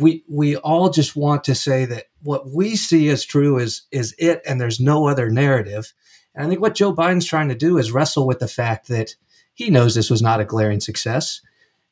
we 0.00 0.24
we 0.28 0.56
all 0.56 0.90
just 0.90 1.16
want 1.16 1.44
to 1.44 1.54
say 1.54 1.84
that 1.84 2.04
what 2.22 2.50
we 2.50 2.76
see 2.76 3.08
as 3.08 3.24
true 3.24 3.58
is 3.58 3.82
is 3.90 4.14
it 4.18 4.42
and 4.46 4.60
there's 4.60 4.80
no 4.80 5.06
other 5.06 5.30
narrative. 5.30 5.92
And 6.34 6.46
i 6.46 6.48
think 6.48 6.60
what 6.60 6.74
joe 6.74 6.94
biden's 6.94 7.26
trying 7.26 7.48
to 7.48 7.54
do 7.54 7.78
is 7.78 7.92
wrestle 7.92 8.26
with 8.26 8.38
the 8.38 8.48
fact 8.48 8.88
that 8.88 9.14
he 9.54 9.70
knows 9.70 9.94
this 9.94 10.10
was 10.10 10.22
not 10.22 10.40
a 10.40 10.44
glaring 10.44 10.80
success. 10.80 11.40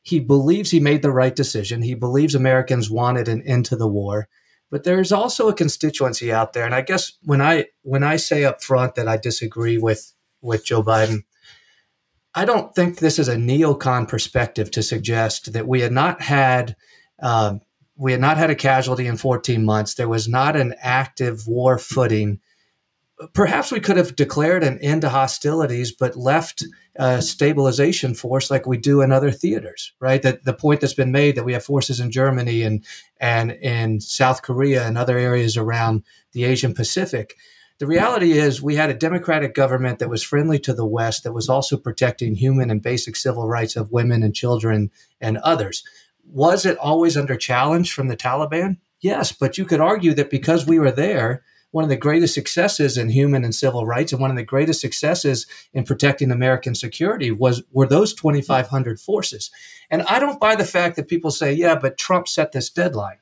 He 0.03 0.19
believes 0.19 0.69
he 0.69 0.79
made 0.79 1.01
the 1.01 1.11
right 1.11 1.35
decision. 1.35 1.81
He 1.81 1.95
believes 1.95 2.35
americans 2.35 2.89
wanted 2.89 3.27
an 3.27 3.41
end 3.43 3.65
to 3.65 3.75
the 3.75 3.87
war. 3.87 4.27
But 4.71 4.83
there's 4.83 5.11
also 5.11 5.47
a 5.47 5.53
constituency 5.53 6.31
out 6.31 6.53
there. 6.53 6.65
And 6.65 6.75
i 6.75 6.81
guess 6.81 7.13
when 7.23 7.41
i 7.41 7.67
when 7.81 8.03
i 8.03 8.17
say 8.17 8.43
up 8.43 8.61
front 8.61 8.95
that 8.95 9.07
i 9.07 9.17
disagree 9.17 9.77
with 9.77 10.13
with 10.41 10.65
joe 10.65 10.83
biden 10.83 11.23
i 12.35 12.45
don't 12.45 12.75
think 12.75 12.99
this 12.99 13.17
is 13.17 13.27
a 13.27 13.35
neocon 13.35 14.07
perspective 14.07 14.69
to 14.71 14.83
suggest 14.83 15.53
that 15.53 15.67
we 15.67 15.81
had 15.81 15.91
not 15.91 16.21
had 16.21 16.75
um, 17.21 17.61
we 17.97 18.11
had 18.11 18.21
not 18.21 18.37
had 18.37 18.49
a 18.49 18.55
casualty 18.55 19.07
in 19.07 19.17
14 19.17 19.63
months. 19.63 19.93
There 19.93 20.09
was 20.09 20.27
not 20.27 20.55
an 20.55 20.75
active 20.81 21.47
war 21.47 21.77
footing. 21.77 22.39
Perhaps 23.33 23.71
we 23.71 23.79
could 23.79 23.95
have 23.95 24.17
declared 24.17 24.63
an 24.63 24.77
end 24.79 25.01
to 25.01 25.09
hostilities, 25.09 25.93
but 25.93 26.17
left 26.17 26.65
a 26.97 27.21
stabilization 27.21 28.13
force 28.13 28.51
like 28.51 28.67
we 28.67 28.77
do 28.77 29.01
in 29.01 29.13
other 29.13 29.31
theaters, 29.31 29.93
right? 30.01 30.21
That 30.21 30.43
the 30.43 30.53
point 30.53 30.81
that's 30.81 30.93
been 30.93 31.13
made 31.13 31.35
that 31.35 31.45
we 31.45 31.53
have 31.53 31.63
forces 31.63 32.01
in 32.01 32.11
Germany 32.11 32.63
and 32.63 32.83
and 33.19 33.51
in 33.51 34.01
South 34.01 34.41
Korea 34.41 34.85
and 34.85 34.97
other 34.97 35.17
areas 35.17 35.55
around 35.55 36.03
the 36.33 36.43
Asian 36.43 36.73
Pacific. 36.73 37.35
The 37.77 37.87
reality 37.87 38.33
is 38.33 38.61
we 38.61 38.75
had 38.75 38.89
a 38.89 38.93
democratic 38.93 39.53
government 39.53 39.99
that 39.99 40.09
was 40.09 40.23
friendly 40.23 40.59
to 40.59 40.73
the 40.73 40.85
West, 40.85 41.23
that 41.23 41.33
was 41.33 41.49
also 41.49 41.75
protecting 41.75 42.35
human 42.35 42.69
and 42.69 42.81
basic 42.81 43.17
civil 43.17 43.47
rights 43.47 43.75
of 43.75 43.91
women 43.91 44.23
and 44.23 44.33
children 44.33 44.91
and 45.19 45.37
others 45.39 45.83
was 46.27 46.65
it 46.65 46.77
always 46.77 47.17
under 47.17 47.35
challenge 47.35 47.93
from 47.93 48.07
the 48.07 48.17
Taliban? 48.17 48.77
Yes, 49.01 49.31
but 49.31 49.57
you 49.57 49.65
could 49.65 49.79
argue 49.79 50.13
that 50.13 50.29
because 50.29 50.65
we 50.65 50.79
were 50.79 50.91
there, 50.91 51.43
one 51.71 51.83
of 51.83 51.89
the 51.89 51.97
greatest 51.97 52.33
successes 52.33 52.97
in 52.97 53.09
human 53.09 53.43
and 53.43 53.53
civil 53.53 53.85
rights 53.85 54.13
and 54.13 54.21
one 54.21 54.29
of 54.29 54.37
the 54.37 54.43
greatest 54.43 54.79
successes 54.79 55.45
in 55.73 55.83
protecting 55.83 56.31
American 56.31 56.73
security 56.73 57.31
was 57.31 57.63
were 57.71 57.85
those 57.85 58.13
2500 58.13 58.99
forces. 58.99 59.51
And 59.89 60.01
I 60.03 60.19
don't 60.19 60.39
buy 60.39 60.55
the 60.55 60.63
fact 60.63 60.95
that 60.95 61.09
people 61.09 61.31
say, 61.31 61.51
"Yeah, 61.51 61.75
but 61.75 61.97
Trump 61.97 62.29
set 62.29 62.53
this 62.53 62.69
deadline." 62.69 63.17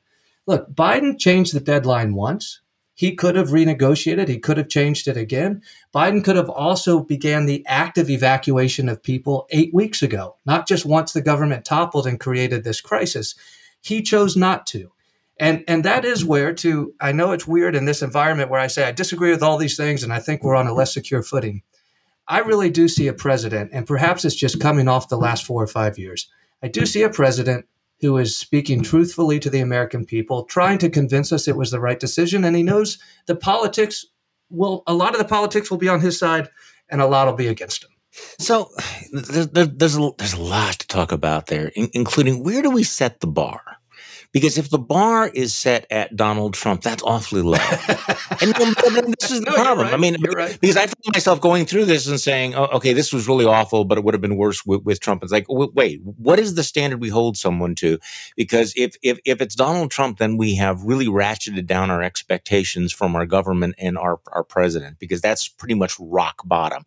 Look, 0.46 0.72
Biden 0.72 1.18
changed 1.18 1.52
the 1.52 1.60
deadline 1.60 2.14
once. 2.14 2.60
He 2.94 3.16
could 3.16 3.34
have 3.34 3.48
renegotiated. 3.48 4.28
He 4.28 4.38
could 4.38 4.56
have 4.56 4.68
changed 4.68 5.08
it 5.08 5.16
again. 5.16 5.62
Biden 5.92 6.24
could 6.24 6.36
have 6.36 6.48
also 6.48 7.00
began 7.00 7.46
the 7.46 7.64
active 7.66 8.08
evacuation 8.08 8.88
of 8.88 9.02
people 9.02 9.46
eight 9.50 9.74
weeks 9.74 10.00
ago, 10.00 10.36
not 10.46 10.68
just 10.68 10.86
once 10.86 11.12
the 11.12 11.20
government 11.20 11.64
toppled 11.64 12.06
and 12.06 12.20
created 12.20 12.62
this 12.62 12.80
crisis. 12.80 13.34
He 13.80 14.00
chose 14.00 14.36
not 14.36 14.66
to. 14.68 14.92
And, 15.40 15.64
and 15.66 15.84
that 15.84 16.04
is 16.04 16.24
where 16.24 16.54
to, 16.54 16.94
I 17.00 17.10
know 17.10 17.32
it's 17.32 17.48
weird 17.48 17.74
in 17.74 17.86
this 17.86 18.02
environment 18.02 18.50
where 18.50 18.60
I 18.60 18.68
say 18.68 18.84
I 18.84 18.92
disagree 18.92 19.32
with 19.32 19.42
all 19.42 19.58
these 19.58 19.76
things 19.76 20.04
and 20.04 20.12
I 20.12 20.20
think 20.20 20.44
we're 20.44 20.54
on 20.54 20.68
a 20.68 20.72
less 20.72 20.94
secure 20.94 21.24
footing. 21.24 21.62
I 22.28 22.38
really 22.38 22.70
do 22.70 22.88
see 22.88 23.06
a 23.08 23.12
president, 23.12 23.70
and 23.74 23.86
perhaps 23.86 24.24
it's 24.24 24.34
just 24.34 24.60
coming 24.60 24.88
off 24.88 25.08
the 25.08 25.18
last 25.18 25.44
four 25.44 25.62
or 25.62 25.66
five 25.66 25.98
years. 25.98 26.28
I 26.62 26.68
do 26.68 26.86
see 26.86 27.02
a 27.02 27.10
president 27.10 27.66
who 28.04 28.18
is 28.18 28.36
speaking 28.36 28.82
truthfully 28.82 29.40
to 29.40 29.48
the 29.48 29.60
American 29.60 30.04
people, 30.04 30.44
trying 30.44 30.76
to 30.76 30.90
convince 30.90 31.32
us 31.32 31.48
it 31.48 31.56
was 31.56 31.70
the 31.70 31.80
right 31.80 31.98
decision. 31.98 32.44
And 32.44 32.54
he 32.54 32.62
knows 32.62 32.98
the 33.26 33.34
politics 33.34 34.04
will, 34.50 34.82
a 34.86 34.92
lot 34.92 35.14
of 35.14 35.18
the 35.18 35.24
politics 35.24 35.70
will 35.70 35.78
be 35.78 35.88
on 35.88 36.02
his 36.02 36.18
side 36.18 36.50
and 36.90 37.00
a 37.00 37.06
lot 37.06 37.26
will 37.26 37.34
be 37.34 37.48
against 37.48 37.82
him. 37.82 37.90
So 38.38 38.68
there's, 39.10 39.48
there's, 39.48 39.96
a, 39.96 40.10
there's 40.18 40.34
a 40.34 40.40
lot 40.40 40.78
to 40.80 40.86
talk 40.86 41.12
about 41.12 41.46
there, 41.46 41.72
including 41.74 42.44
where 42.44 42.60
do 42.60 42.70
we 42.70 42.82
set 42.82 43.20
the 43.20 43.26
bar? 43.26 43.78
Because 44.34 44.58
if 44.58 44.68
the 44.68 44.80
bar 44.80 45.28
is 45.28 45.54
set 45.54 45.86
at 45.90 46.16
Donald 46.16 46.54
Trump, 46.54 46.82
that's 46.82 47.04
awfully 47.04 47.40
low. 47.40 47.56
and 48.40 48.52
then 48.52 48.74
this 49.20 49.30
is 49.30 49.40
the 49.44 49.46
no, 49.46 49.54
problem. 49.54 49.86
Right. 49.86 49.94
I 49.94 49.96
mean, 49.96 50.16
right. 50.34 50.58
because 50.60 50.76
I 50.76 50.86
found 50.86 51.14
myself 51.14 51.40
going 51.40 51.66
through 51.66 51.84
this 51.84 52.08
and 52.08 52.20
saying, 52.20 52.56
oh, 52.56 52.64
okay, 52.72 52.92
this 52.92 53.12
was 53.12 53.28
really 53.28 53.44
awful, 53.44 53.84
but 53.84 53.96
it 53.96 54.02
would 54.02 54.12
have 54.12 54.20
been 54.20 54.36
worse 54.36 54.66
with, 54.66 54.82
with 54.82 54.98
Trump. 54.98 55.22
It's 55.22 55.30
like, 55.30 55.46
wait, 55.48 56.00
what 56.02 56.40
is 56.40 56.56
the 56.56 56.64
standard 56.64 57.00
we 57.00 57.10
hold 57.10 57.36
someone 57.36 57.76
to? 57.76 58.00
Because 58.36 58.74
if, 58.76 58.96
if, 59.02 59.20
if 59.24 59.40
it's 59.40 59.54
Donald 59.54 59.92
Trump, 59.92 60.18
then 60.18 60.36
we 60.36 60.56
have 60.56 60.82
really 60.82 61.06
ratcheted 61.06 61.66
down 61.66 61.92
our 61.92 62.02
expectations 62.02 62.92
from 62.92 63.14
our 63.14 63.26
government 63.26 63.76
and 63.78 63.96
our, 63.96 64.18
our 64.32 64.42
president, 64.42 64.98
because 64.98 65.20
that's 65.20 65.46
pretty 65.46 65.74
much 65.74 65.94
rock 66.00 66.42
bottom. 66.44 66.84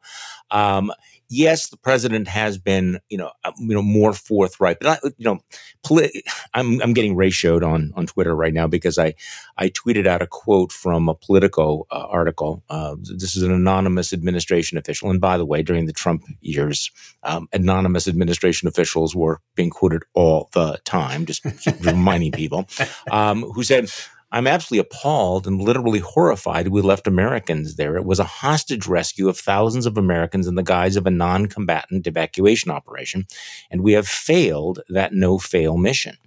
Um, 0.51 0.91
yes, 1.29 1.69
the 1.69 1.77
president 1.77 2.27
has 2.27 2.57
been, 2.57 2.99
you 3.09 3.17
know, 3.17 3.31
uh, 3.43 3.51
you 3.59 3.73
know, 3.73 3.81
more 3.81 4.13
forthright. 4.13 4.77
But 4.79 4.87
I, 5.03 5.07
you 5.17 5.25
know, 5.25 5.39
poli- 5.83 6.23
I'm 6.53 6.81
I'm 6.81 6.93
getting 6.93 7.15
ratioed 7.15 7.67
on 7.67 7.93
on 7.95 8.05
Twitter 8.05 8.35
right 8.35 8.53
now 8.53 8.67
because 8.67 8.97
I 8.97 9.15
I 9.57 9.69
tweeted 9.69 10.07
out 10.07 10.21
a 10.21 10.27
quote 10.27 10.71
from 10.71 11.09
a 11.09 11.15
Politico 11.15 11.85
uh, 11.91 12.07
article. 12.09 12.63
Uh, 12.69 12.95
this 12.99 13.35
is 13.35 13.43
an 13.43 13.51
anonymous 13.51 14.13
administration 14.13 14.77
official, 14.77 15.09
and 15.09 15.21
by 15.21 15.37
the 15.37 15.45
way, 15.45 15.61
during 15.61 15.85
the 15.85 15.93
Trump 15.93 16.23
years, 16.41 16.91
um, 17.23 17.47
anonymous 17.53 18.07
administration 18.07 18.67
officials 18.67 19.15
were 19.15 19.41
being 19.55 19.69
quoted 19.69 20.03
all 20.13 20.49
the 20.53 20.79
time. 20.85 21.25
Just 21.25 21.43
reminding 21.81 22.31
people 22.31 22.67
um, 23.11 23.43
who 23.43 23.63
said. 23.63 23.89
I'm 24.31 24.47
absolutely 24.47 24.79
appalled 24.89 25.47
and 25.47 25.61
literally 25.61 25.99
horrified 25.99 26.67
we 26.67 26.81
left 26.81 27.07
Americans 27.07 27.75
there. 27.75 27.95
It 27.95 28.05
was 28.05 28.19
a 28.19 28.25
hostage 28.25 28.85
rescue 28.85 29.29
of 29.29 29.37
thousands 29.37 29.85
of 29.85 29.97
Americans 29.97 30.47
in 30.47 30.55
the 30.55 30.63
guise 30.63 30.97
of 30.97 31.07
a 31.07 31.11
non 31.11 31.45
combatant 31.45 32.07
evacuation 32.07 32.69
operation, 32.71 33.25
and 33.71 33.83
we 33.83 33.93
have 33.93 34.07
failed 34.07 34.81
that 34.89 35.13
no 35.13 35.37
fail 35.37 35.77
mission. 35.77 36.17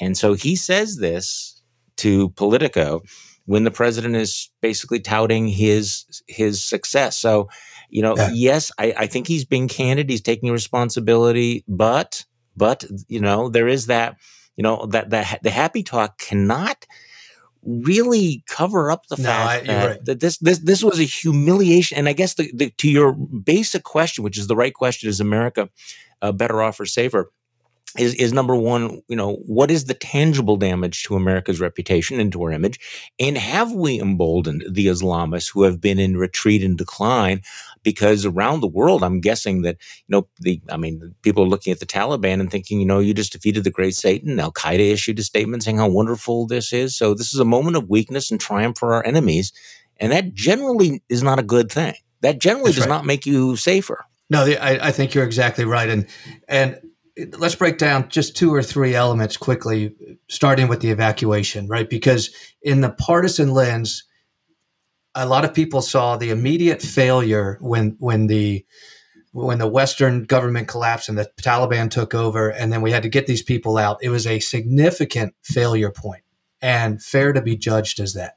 And 0.00 0.16
so 0.16 0.34
he 0.34 0.56
says 0.56 0.98
this 0.98 1.60
to 1.98 2.30
Politico 2.30 3.02
when 3.46 3.64
the 3.64 3.70
president 3.70 4.16
is 4.16 4.50
basically 4.60 5.00
touting 5.00 5.48
his 5.48 6.22
his 6.28 6.62
success. 6.62 7.18
So, 7.18 7.48
you 7.90 8.02
know, 8.02 8.16
yeah. 8.16 8.30
yes, 8.32 8.70
I, 8.78 8.94
I 8.96 9.06
think 9.06 9.26
he's 9.26 9.44
being 9.44 9.68
candid, 9.68 10.08
he's 10.08 10.20
taking 10.20 10.52
responsibility, 10.52 11.64
but 11.66 12.24
but 12.56 12.84
you 13.08 13.20
know, 13.20 13.48
there 13.48 13.68
is 13.68 13.86
that, 13.86 14.16
you 14.56 14.62
know, 14.62 14.86
that 14.86 15.10
that 15.10 15.40
the 15.42 15.50
happy 15.50 15.82
talk 15.82 16.18
cannot 16.18 16.86
really 17.64 18.42
cover 18.48 18.90
up 18.90 19.06
the 19.06 19.16
No, 19.16 19.24
fact 19.28 19.62
I- 19.62 19.66
that, 19.66 19.86
right. 19.86 20.04
that 20.04 20.20
this 20.20 20.38
this 20.38 20.58
this 20.58 20.82
was 20.82 20.98
a 20.98 21.04
humiliation. 21.04 21.98
And 21.98 22.08
I 22.08 22.12
guess 22.12 22.34
the, 22.34 22.50
the 22.54 22.70
to 22.78 22.90
your 22.90 23.12
basic 23.12 23.84
question, 23.84 24.24
which 24.24 24.38
is 24.38 24.46
the 24.46 24.56
right 24.56 24.74
question, 24.74 25.08
is 25.08 25.20
America 25.20 25.68
uh, 26.20 26.32
better 26.32 26.62
off 26.62 26.80
or 26.80 26.86
safer? 26.86 27.30
Is, 27.98 28.14
is 28.14 28.32
number 28.32 28.56
one, 28.56 29.02
you 29.08 29.16
know, 29.16 29.34
what 29.46 29.70
is 29.70 29.84
the 29.84 29.94
tangible 29.94 30.56
damage 30.56 31.02
to 31.04 31.14
America's 31.14 31.60
reputation 31.60 32.18
and 32.20 32.32
to 32.32 32.42
our 32.42 32.52
image? 32.52 32.80
And 33.20 33.36
have 33.36 33.72
we 33.72 34.00
emboldened 34.00 34.64
the 34.70 34.86
Islamists 34.86 35.52
who 35.52 35.64
have 35.64 35.80
been 35.80 35.98
in 35.98 36.16
retreat 36.16 36.62
and 36.62 36.78
decline? 36.78 37.42
Because 37.82 38.24
around 38.24 38.60
the 38.60 38.68
world, 38.68 39.02
I'm 39.02 39.20
guessing 39.20 39.62
that, 39.62 39.76
you 40.06 40.12
know, 40.12 40.28
the, 40.40 40.62
I 40.70 40.76
mean, 40.76 41.14
people 41.22 41.44
are 41.44 41.48
looking 41.48 41.72
at 41.72 41.80
the 41.80 41.86
Taliban 41.86 42.40
and 42.40 42.50
thinking, 42.50 42.80
you 42.80 42.86
know, 42.86 42.98
you 42.98 43.12
just 43.12 43.32
defeated 43.32 43.64
the 43.64 43.70
great 43.70 43.94
Satan. 43.94 44.40
Al 44.40 44.52
Qaeda 44.52 44.92
issued 44.92 45.18
a 45.18 45.22
statement 45.22 45.62
saying 45.62 45.78
how 45.78 45.88
wonderful 45.88 46.46
this 46.46 46.72
is. 46.72 46.96
So 46.96 47.12
this 47.12 47.34
is 47.34 47.40
a 47.40 47.44
moment 47.44 47.76
of 47.76 47.90
weakness 47.90 48.30
and 48.30 48.40
triumph 48.40 48.78
for 48.78 48.94
our 48.94 49.04
enemies. 49.04 49.52
And 49.98 50.12
that 50.12 50.32
generally 50.32 51.02
is 51.08 51.22
not 51.22 51.38
a 51.38 51.42
good 51.42 51.70
thing. 51.70 51.94
That 52.22 52.38
generally 52.38 52.70
That's 52.70 52.76
does 52.76 52.86
right. 52.86 52.96
not 52.96 53.04
make 53.04 53.26
you 53.26 53.56
safer. 53.56 54.06
No, 54.30 54.44
I, 54.44 54.88
I 54.88 54.92
think 54.92 55.12
you're 55.12 55.24
exactly 55.24 55.66
right, 55.66 55.90
and 55.90 56.06
and 56.48 56.80
let's 57.38 57.54
break 57.54 57.78
down 57.78 58.08
just 58.08 58.36
two 58.36 58.54
or 58.54 58.62
three 58.62 58.94
elements 58.94 59.36
quickly, 59.36 59.94
starting 60.28 60.68
with 60.68 60.80
the 60.80 60.90
evacuation, 60.90 61.66
right? 61.66 61.88
Because 61.88 62.30
in 62.62 62.80
the 62.80 62.90
partisan 62.90 63.52
lens, 63.52 64.04
a 65.14 65.26
lot 65.26 65.44
of 65.44 65.54
people 65.54 65.82
saw 65.82 66.16
the 66.16 66.30
immediate 66.30 66.82
failure 66.82 67.58
when 67.60 67.96
when 67.98 68.26
the 68.26 68.64
when 69.32 69.58
the 69.58 69.66
Western 69.66 70.24
government 70.24 70.68
collapsed 70.68 71.08
and 71.08 71.16
the 71.16 71.30
Taliban 71.40 71.90
took 71.90 72.14
over, 72.14 72.50
and 72.50 72.72
then 72.72 72.82
we 72.82 72.90
had 72.90 73.02
to 73.02 73.08
get 73.08 73.26
these 73.26 73.42
people 73.42 73.78
out. 73.78 73.98
It 74.02 74.10
was 74.10 74.26
a 74.26 74.40
significant 74.40 75.34
failure 75.42 75.90
point, 75.90 76.22
and 76.60 77.02
fair 77.02 77.32
to 77.32 77.40
be 77.40 77.56
judged 77.56 77.98
as 77.98 78.14
that. 78.14 78.34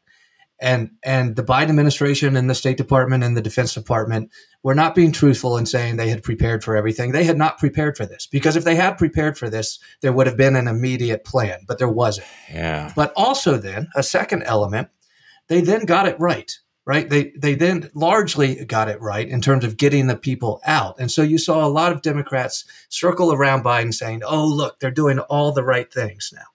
And 0.60 0.92
and 1.04 1.36
the 1.36 1.44
Biden 1.44 1.70
administration 1.70 2.38
and 2.38 2.50
the 2.50 2.56
State 2.56 2.78
Department 2.78 3.24
and 3.24 3.36
the 3.36 3.42
Defense 3.42 3.74
Department 3.74 4.32
were 4.66 4.74
not 4.74 4.96
being 4.96 5.12
truthful 5.12 5.58
in 5.58 5.66
saying 5.68 5.96
they 5.96 6.10
had 6.10 6.24
prepared 6.24 6.64
for 6.64 6.76
everything. 6.76 7.12
They 7.12 7.24
had 7.24 7.38
not 7.38 7.60
prepared 7.60 7.96
for 7.96 8.08
this 8.08 8.26
because 8.26 8.56
if 8.56 8.64
they 8.64 8.74
had 8.74 8.98
prepared 8.98 9.38
for 9.38 9.48
this, 9.48 9.78
there 10.02 10.12
would 10.12 10.26
have 10.26 10.38
been 10.38 10.56
an 10.56 10.68
immediate 10.68 11.24
plan, 11.24 11.60
but 11.68 11.78
there 11.78 11.88
wasn't. 11.88 12.26
Yeah. 12.52 12.92
But 12.96 13.14
also, 13.16 13.58
then 13.58 13.90
a 13.96 14.02
second 14.02 14.42
element, 14.42 14.88
they 15.50 15.62
then 15.62 15.86
got 15.86 16.08
it 16.08 16.20
right. 16.20 16.52
Right? 16.84 17.08
They 17.08 17.32
they 17.38 17.54
then 17.54 17.92
largely 17.94 18.66
got 18.66 18.90
it 18.90 19.00
right 19.00 19.28
in 19.28 19.40
terms 19.40 19.66
of 19.66 19.78
getting 19.78 20.08
the 20.08 20.18
people 20.18 20.62
out, 20.66 20.96
and 21.00 21.12
so 21.12 21.22
you 21.22 21.38
saw 21.38 21.64
a 21.64 21.70
lot 21.70 21.92
of 21.92 22.02
Democrats 22.02 22.66
circle 22.90 23.34
around 23.34 23.64
Biden 23.64 23.94
saying, 23.94 24.22
"Oh, 24.24 24.48
look, 24.48 24.80
they're 24.80 24.92
doing 24.92 25.20
all 25.20 25.52
the 25.52 25.64
right 25.64 25.92
things 25.92 26.32
now." 26.34 26.46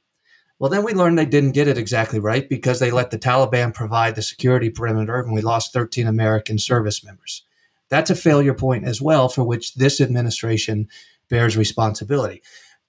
Well, 0.58 0.70
then 0.70 0.84
we 0.84 0.94
learned 0.94 1.18
they 1.18 1.26
didn't 1.26 1.52
get 1.52 1.66
it 1.68 1.78
exactly 1.78 2.20
right 2.20 2.48
because 2.48 2.78
they 2.78 2.92
let 2.92 3.10
the 3.10 3.18
Taliban 3.18 3.74
provide 3.74 4.14
the 4.14 4.22
security 4.22 4.70
perimeter, 4.70 5.20
and 5.20 5.32
we 5.32 5.42
lost 5.42 5.72
13 5.72 6.06
American 6.06 6.58
service 6.58 7.04
members. 7.04 7.44
That's 7.90 8.10
a 8.10 8.14
failure 8.14 8.54
point 8.54 8.84
as 8.86 9.02
well, 9.02 9.28
for 9.28 9.44
which 9.44 9.74
this 9.74 10.00
administration 10.00 10.88
bears 11.28 11.56
responsibility. 11.56 12.42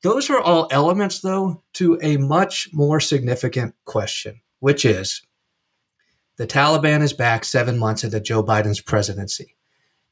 Those 0.03 0.29
are 0.29 0.39
all 0.39 0.67
elements, 0.71 1.19
though, 1.19 1.63
to 1.73 1.99
a 2.01 2.17
much 2.17 2.69
more 2.73 2.99
significant 2.99 3.75
question, 3.85 4.41
which 4.59 4.85
is 4.85 5.21
the 6.37 6.47
Taliban 6.47 7.01
is 7.01 7.13
back 7.13 7.45
seven 7.45 7.77
months 7.77 8.03
into 8.03 8.19
Joe 8.19 8.43
Biden's 8.43 8.81
presidency. 8.81 9.55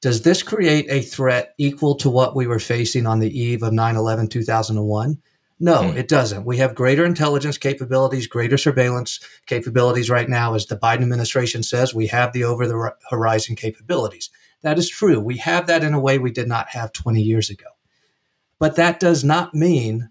Does 0.01 0.21
this 0.21 0.43
create 0.43 0.85
a 0.89 1.01
threat 1.01 1.53
equal 1.57 1.95
to 1.95 2.09
what 2.09 2.35
we 2.35 2.47
were 2.47 2.59
facing 2.59 3.05
on 3.07 3.19
the 3.19 3.37
eve 3.37 3.63
of 3.63 3.73
9 3.73 3.95
11 3.95 4.27
2001? 4.27 5.17
No, 5.61 5.91
Hmm. 5.91 5.97
it 5.97 6.07
doesn't. 6.07 6.45
We 6.45 6.57
have 6.57 6.73
greater 6.73 7.03
intelligence 7.03 7.57
capabilities, 7.57 8.27
greater 8.27 8.57
surveillance 8.57 9.19
capabilities 9.45 10.09
right 10.09 10.29
now. 10.29 10.53
As 10.53 10.67
the 10.67 10.77
Biden 10.77 11.01
administration 11.01 11.63
says, 11.63 11.93
we 11.93 12.07
have 12.07 12.31
the 12.31 12.45
over 12.45 12.65
the 12.65 12.93
horizon 13.09 13.55
capabilities. 13.57 14.29
That 14.61 14.77
is 14.77 14.89
true. 14.89 15.19
We 15.19 15.37
have 15.37 15.67
that 15.67 15.83
in 15.83 15.93
a 15.93 15.99
way 15.99 16.17
we 16.17 16.31
did 16.31 16.47
not 16.47 16.69
have 16.69 16.91
20 16.91 17.21
years 17.21 17.49
ago. 17.49 17.67
But 18.59 18.75
that 18.75 18.99
does 18.99 19.23
not 19.23 19.55
mean 19.55 20.09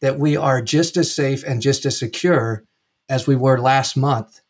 that 0.00 0.18
we 0.18 0.36
are 0.36 0.62
just 0.62 0.96
as 0.96 1.14
safe 1.14 1.44
and 1.44 1.62
just 1.62 1.84
as 1.84 1.98
secure 1.98 2.64
as 3.08 3.26
we 3.26 3.36
were 3.36 3.58
last 3.58 3.96
month 3.96 4.40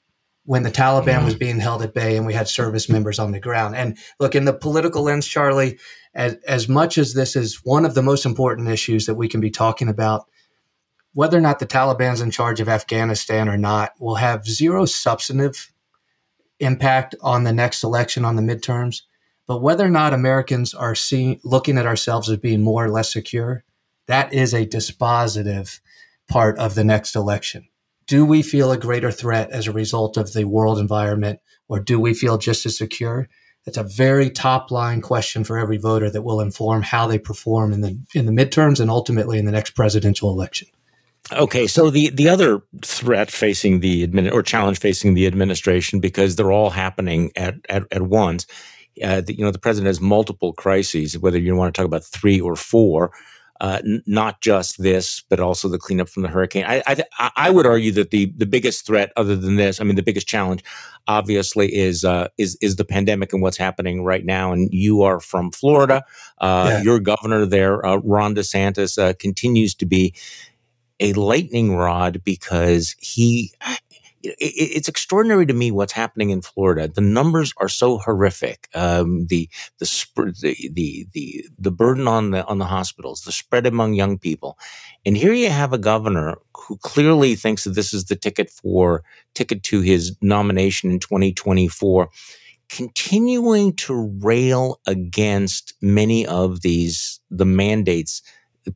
when 0.44 0.62
the 0.62 0.70
Taliban 0.70 1.04
mm-hmm. 1.04 1.24
was 1.24 1.34
being 1.34 1.60
held 1.60 1.82
at 1.82 1.94
bay 1.94 2.16
and 2.16 2.26
we 2.26 2.34
had 2.34 2.48
service 2.48 2.88
members 2.88 3.18
on 3.18 3.32
the 3.32 3.40
ground. 3.40 3.76
And 3.76 3.98
look, 4.18 4.34
in 4.34 4.44
the 4.44 4.52
political 4.52 5.02
lens, 5.02 5.26
Charlie, 5.26 5.78
as, 6.14 6.34
as 6.46 6.68
much 6.68 6.98
as 6.98 7.14
this 7.14 7.36
is 7.36 7.64
one 7.64 7.84
of 7.84 7.94
the 7.94 8.02
most 8.02 8.24
important 8.24 8.68
issues 8.68 9.06
that 9.06 9.14
we 9.14 9.28
can 9.28 9.40
be 9.40 9.50
talking 9.50 9.88
about, 9.88 10.26
whether 11.14 11.36
or 11.36 11.42
not 11.42 11.58
the 11.58 11.66
Taliban's 11.66 12.20
in 12.20 12.30
charge 12.30 12.60
of 12.60 12.68
Afghanistan 12.68 13.48
or 13.48 13.56
not 13.56 13.92
will 13.98 14.16
have 14.16 14.46
zero 14.46 14.84
substantive 14.84 15.72
impact 16.58 17.14
on 17.20 17.44
the 17.44 17.52
next 17.52 17.84
election 17.84 18.24
on 18.24 18.36
the 18.36 18.42
midterms. 18.42 19.02
But 19.46 19.62
whether 19.62 19.84
or 19.84 19.90
not 19.90 20.14
Americans 20.14 20.74
are 20.74 20.94
seeing 20.94 21.40
looking 21.44 21.78
at 21.78 21.86
ourselves 21.86 22.30
as 22.30 22.38
being 22.38 22.62
more 22.62 22.84
or 22.84 22.90
less 22.90 23.12
secure, 23.12 23.64
that 24.06 24.32
is 24.32 24.54
a 24.54 24.66
dispositive 24.66 25.80
part 26.28 26.58
of 26.58 26.74
the 26.74 26.84
next 26.84 27.14
election. 27.14 27.68
Do 28.06 28.24
we 28.24 28.42
feel 28.42 28.72
a 28.72 28.78
greater 28.78 29.10
threat 29.10 29.50
as 29.50 29.66
a 29.66 29.72
result 29.72 30.16
of 30.16 30.32
the 30.32 30.44
world 30.44 30.78
environment, 30.78 31.40
or 31.68 31.80
do 31.80 31.98
we 31.98 32.14
feel 32.14 32.38
just 32.38 32.66
as 32.66 32.76
secure? 32.76 33.28
That's 33.64 33.78
a 33.78 33.84
very 33.84 34.28
top 34.28 34.70
line 34.70 35.00
question 35.00 35.44
for 35.44 35.56
every 35.56 35.76
voter 35.76 36.10
that 36.10 36.22
will 36.22 36.40
inform 36.40 36.82
how 36.82 37.06
they 37.06 37.18
perform 37.18 37.72
in 37.72 37.80
the 37.80 37.98
in 38.14 38.26
the 38.26 38.32
midterms 38.32 38.80
and 38.80 38.90
ultimately 38.90 39.38
in 39.38 39.44
the 39.44 39.52
next 39.52 39.70
presidential 39.70 40.30
election. 40.30 40.68
Okay, 41.30 41.68
so 41.68 41.88
the 41.88 42.10
the 42.10 42.28
other 42.28 42.62
threat 42.82 43.30
facing 43.30 43.78
the 43.80 44.06
admin 44.06 44.32
or 44.32 44.42
challenge 44.42 44.80
facing 44.80 45.14
the 45.14 45.26
administration 45.26 46.00
because 46.00 46.34
they're 46.34 46.50
all 46.50 46.70
happening 46.70 47.30
at 47.36 47.54
at, 47.68 47.84
at 47.92 48.02
once. 48.02 48.46
Uh, 49.02 49.20
the, 49.20 49.34
you 49.36 49.44
know, 49.44 49.50
the 49.50 49.58
president 49.58 49.86
has 49.88 50.00
multiple 50.00 50.52
crises. 50.52 51.18
Whether 51.18 51.38
you 51.38 51.54
want 51.56 51.74
to 51.74 51.78
talk 51.78 51.86
about 51.86 52.04
three 52.04 52.40
or 52.40 52.56
four, 52.56 53.12
uh, 53.60 53.78
n- 53.84 54.02
not 54.06 54.40
just 54.40 54.82
this, 54.82 55.22
but 55.28 55.38
also 55.40 55.68
the 55.68 55.78
cleanup 55.78 56.08
from 56.08 56.22
the 56.24 56.28
hurricane. 56.28 56.64
I, 56.66 56.82
I 57.18 57.30
I 57.36 57.50
would 57.50 57.66
argue 57.66 57.92
that 57.92 58.10
the 58.10 58.32
the 58.36 58.46
biggest 58.46 58.84
threat, 58.86 59.12
other 59.16 59.36
than 59.36 59.56
this, 59.56 59.80
I 59.80 59.84
mean, 59.84 59.96
the 59.96 60.02
biggest 60.02 60.26
challenge, 60.26 60.64
obviously, 61.06 61.72
is 61.74 62.04
uh, 62.04 62.28
is 62.38 62.58
is 62.60 62.76
the 62.76 62.84
pandemic 62.84 63.32
and 63.32 63.40
what's 63.40 63.56
happening 63.56 64.02
right 64.04 64.24
now. 64.24 64.52
And 64.52 64.68
you 64.72 65.02
are 65.02 65.20
from 65.20 65.52
Florida. 65.52 66.02
Uh, 66.38 66.66
Yeah. 66.70 66.82
Your 66.82 67.00
governor 67.00 67.46
there, 67.46 67.84
uh, 67.86 67.96
Ron 68.04 68.34
DeSantis, 68.34 68.98
uh, 68.98 69.12
continues 69.18 69.74
to 69.76 69.86
be 69.86 70.12
a 71.00 71.12
lightning 71.14 71.74
rod 71.76 72.22
because 72.24 72.94
he 72.98 73.52
it, 74.22 74.36
it- 74.40 74.76
it's 74.76 74.88
extraordinary 74.88 75.46
to 75.46 75.54
me 75.54 75.70
what's 75.70 75.92
happening 75.92 76.30
in 76.30 76.42
Florida. 76.42 76.88
The 76.88 77.00
numbers 77.00 77.52
are 77.58 77.68
so 77.68 77.98
horrific. 77.98 78.68
Um, 78.74 79.26
the 79.26 79.48
the, 79.78 79.86
sp- 79.86 80.34
the 80.40 80.56
the 80.72 81.06
the 81.12 81.44
the 81.58 81.70
burden 81.70 82.08
on 82.08 82.30
the 82.30 82.44
on 82.46 82.58
the 82.58 82.66
hospitals, 82.66 83.22
the 83.22 83.32
spread 83.32 83.66
among 83.66 83.94
young 83.94 84.18
people, 84.18 84.58
and 85.06 85.16
here 85.16 85.32
you 85.32 85.50
have 85.50 85.72
a 85.72 85.78
governor 85.78 86.36
who 86.56 86.76
clearly 86.78 87.34
thinks 87.34 87.64
that 87.64 87.74
this 87.74 87.92
is 87.94 88.06
the 88.06 88.16
ticket 88.16 88.50
for 88.50 89.02
ticket 89.34 89.62
to 89.64 89.80
his 89.80 90.16
nomination 90.22 90.90
in 90.90 91.00
2024 91.00 92.08
continuing 92.68 93.74
to 93.76 94.10
rail 94.22 94.80
against 94.86 95.74
many 95.82 96.26
of 96.26 96.62
these 96.62 97.20
the 97.30 97.44
mandates 97.46 98.22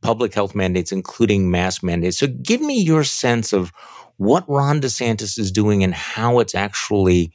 public 0.01 0.35
health 0.35 0.55
mandates 0.55 0.93
including 0.93 1.51
mask 1.51 1.83
mandates 1.83 2.19
so 2.19 2.27
give 2.27 2.61
me 2.61 2.81
your 2.81 3.05
sense 3.05 3.53
of 3.53 3.73
what 4.17 4.45
ron 4.49 4.81
desantis 4.81 5.39
is 5.39 5.53
doing 5.53 5.85
and 5.85 5.95
how 5.95 6.39
it's 6.41 6.55
actually 6.55 7.33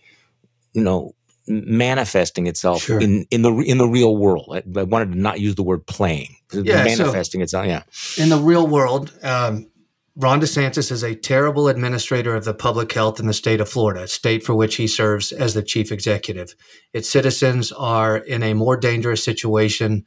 you 0.74 0.82
know 0.82 1.14
manifesting 1.48 2.48
itself 2.48 2.82
Sure. 2.84 3.00
in 3.00 3.26
in 3.32 3.42
the 3.42 3.52
in 3.60 3.78
the 3.78 3.88
real 3.88 4.16
world 4.18 4.46
I, 4.52 4.64
I 4.80 4.84
wanted 4.84 5.12
to 5.14 5.18
not 5.20 5.40
use 5.40 5.56
the 5.56 5.64
word 5.64 5.86
playing 5.88 6.36
Yeah, 6.54 6.84
so- 6.88 7.04
manifesting 7.04 7.42
itself 7.42 7.66
yeah 7.66 7.84
in 8.18 8.30
the 8.30 8.38
real 8.38 8.68
world, 8.68 9.14
um, 9.24 9.68
Ron 10.18 10.42
DeSantis 10.42 10.92
is 10.92 11.04
a 11.04 11.16
terrible 11.16 11.70
administrator 11.70 12.36
of 12.36 12.44
the 12.44 12.54
public 12.54 12.92
health 12.92 13.18
in 13.22 13.28
the 13.28 13.34
state 13.34 13.62
of 13.62 13.70
Florida, 13.70 14.04
a 14.04 14.08
state 14.10 14.44
for 14.44 14.54
which 14.54 14.76
he 14.76 14.86
serves 14.86 15.32
as 15.32 15.54
the 15.54 15.64
chief 15.64 15.90
executive. 15.90 16.54
Its 16.94 17.10
citizens 17.10 17.72
are 17.72 18.18
in 18.18 18.44
a 18.44 18.54
more 18.54 18.76
dangerous 18.76 19.24
situation 19.24 20.06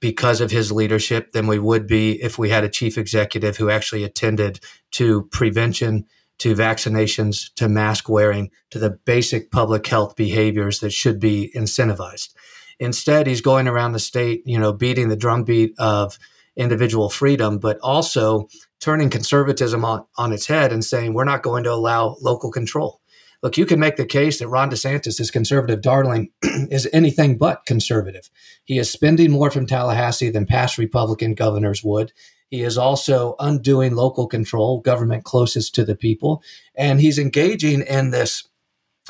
because 0.00 0.40
of 0.40 0.50
his 0.50 0.72
leadership 0.72 1.32
than 1.32 1.46
we 1.46 1.58
would 1.58 1.86
be 1.86 2.22
if 2.22 2.38
we 2.38 2.50
had 2.50 2.64
a 2.64 2.68
chief 2.68 2.98
executive 2.98 3.56
who 3.56 3.70
actually 3.70 4.04
attended 4.04 4.60
to 4.92 5.22
prevention, 5.30 6.06
to 6.38 6.54
vaccinations, 6.54 7.52
to 7.54 7.68
mask 7.68 8.08
wearing, 8.08 8.50
to 8.70 8.78
the 8.78 8.90
basic 8.90 9.50
public 9.50 9.86
health 9.86 10.16
behaviors 10.16 10.80
that 10.80 10.92
should 10.92 11.20
be 11.20 11.50
incentivized. 11.54 12.34
Instead, 12.80 13.26
he's 13.26 13.40
going 13.40 13.68
around 13.68 13.92
the 13.92 13.98
state, 13.98 14.42
you 14.44 14.58
know, 14.58 14.72
beating 14.72 15.08
the 15.08 15.16
drumbeat 15.16 15.74
of 15.78 16.18
individual 16.56 17.08
freedom, 17.08 17.58
but 17.58 17.78
also 17.80 18.48
turning 18.80 19.10
conservatism 19.10 19.84
on, 19.84 20.04
on 20.16 20.32
its 20.32 20.46
head 20.46 20.72
and 20.72 20.84
saying 20.84 21.14
we're 21.14 21.24
not 21.24 21.42
going 21.42 21.64
to 21.64 21.72
allow 21.72 22.16
local 22.20 22.50
control. 22.50 23.00
Look, 23.44 23.58
you 23.58 23.66
can 23.66 23.78
make 23.78 23.96
the 23.96 24.06
case 24.06 24.38
that 24.38 24.48
Ron 24.48 24.70
DeSantis, 24.70 25.18
his 25.18 25.30
conservative 25.30 25.82
darling, 25.82 26.30
is 26.42 26.88
anything 26.94 27.36
but 27.36 27.66
conservative. 27.66 28.30
He 28.64 28.78
is 28.78 28.90
spending 28.90 29.30
more 29.30 29.50
from 29.50 29.66
Tallahassee 29.66 30.30
than 30.30 30.46
past 30.46 30.78
Republican 30.78 31.34
governors 31.34 31.84
would. 31.84 32.14
He 32.48 32.62
is 32.62 32.78
also 32.78 33.36
undoing 33.38 33.94
local 33.94 34.26
control, 34.28 34.80
government 34.80 35.24
closest 35.24 35.74
to 35.74 35.84
the 35.84 35.94
people, 35.94 36.42
and 36.74 37.02
he's 37.02 37.18
engaging 37.18 37.82
in 37.82 38.12
this 38.12 38.48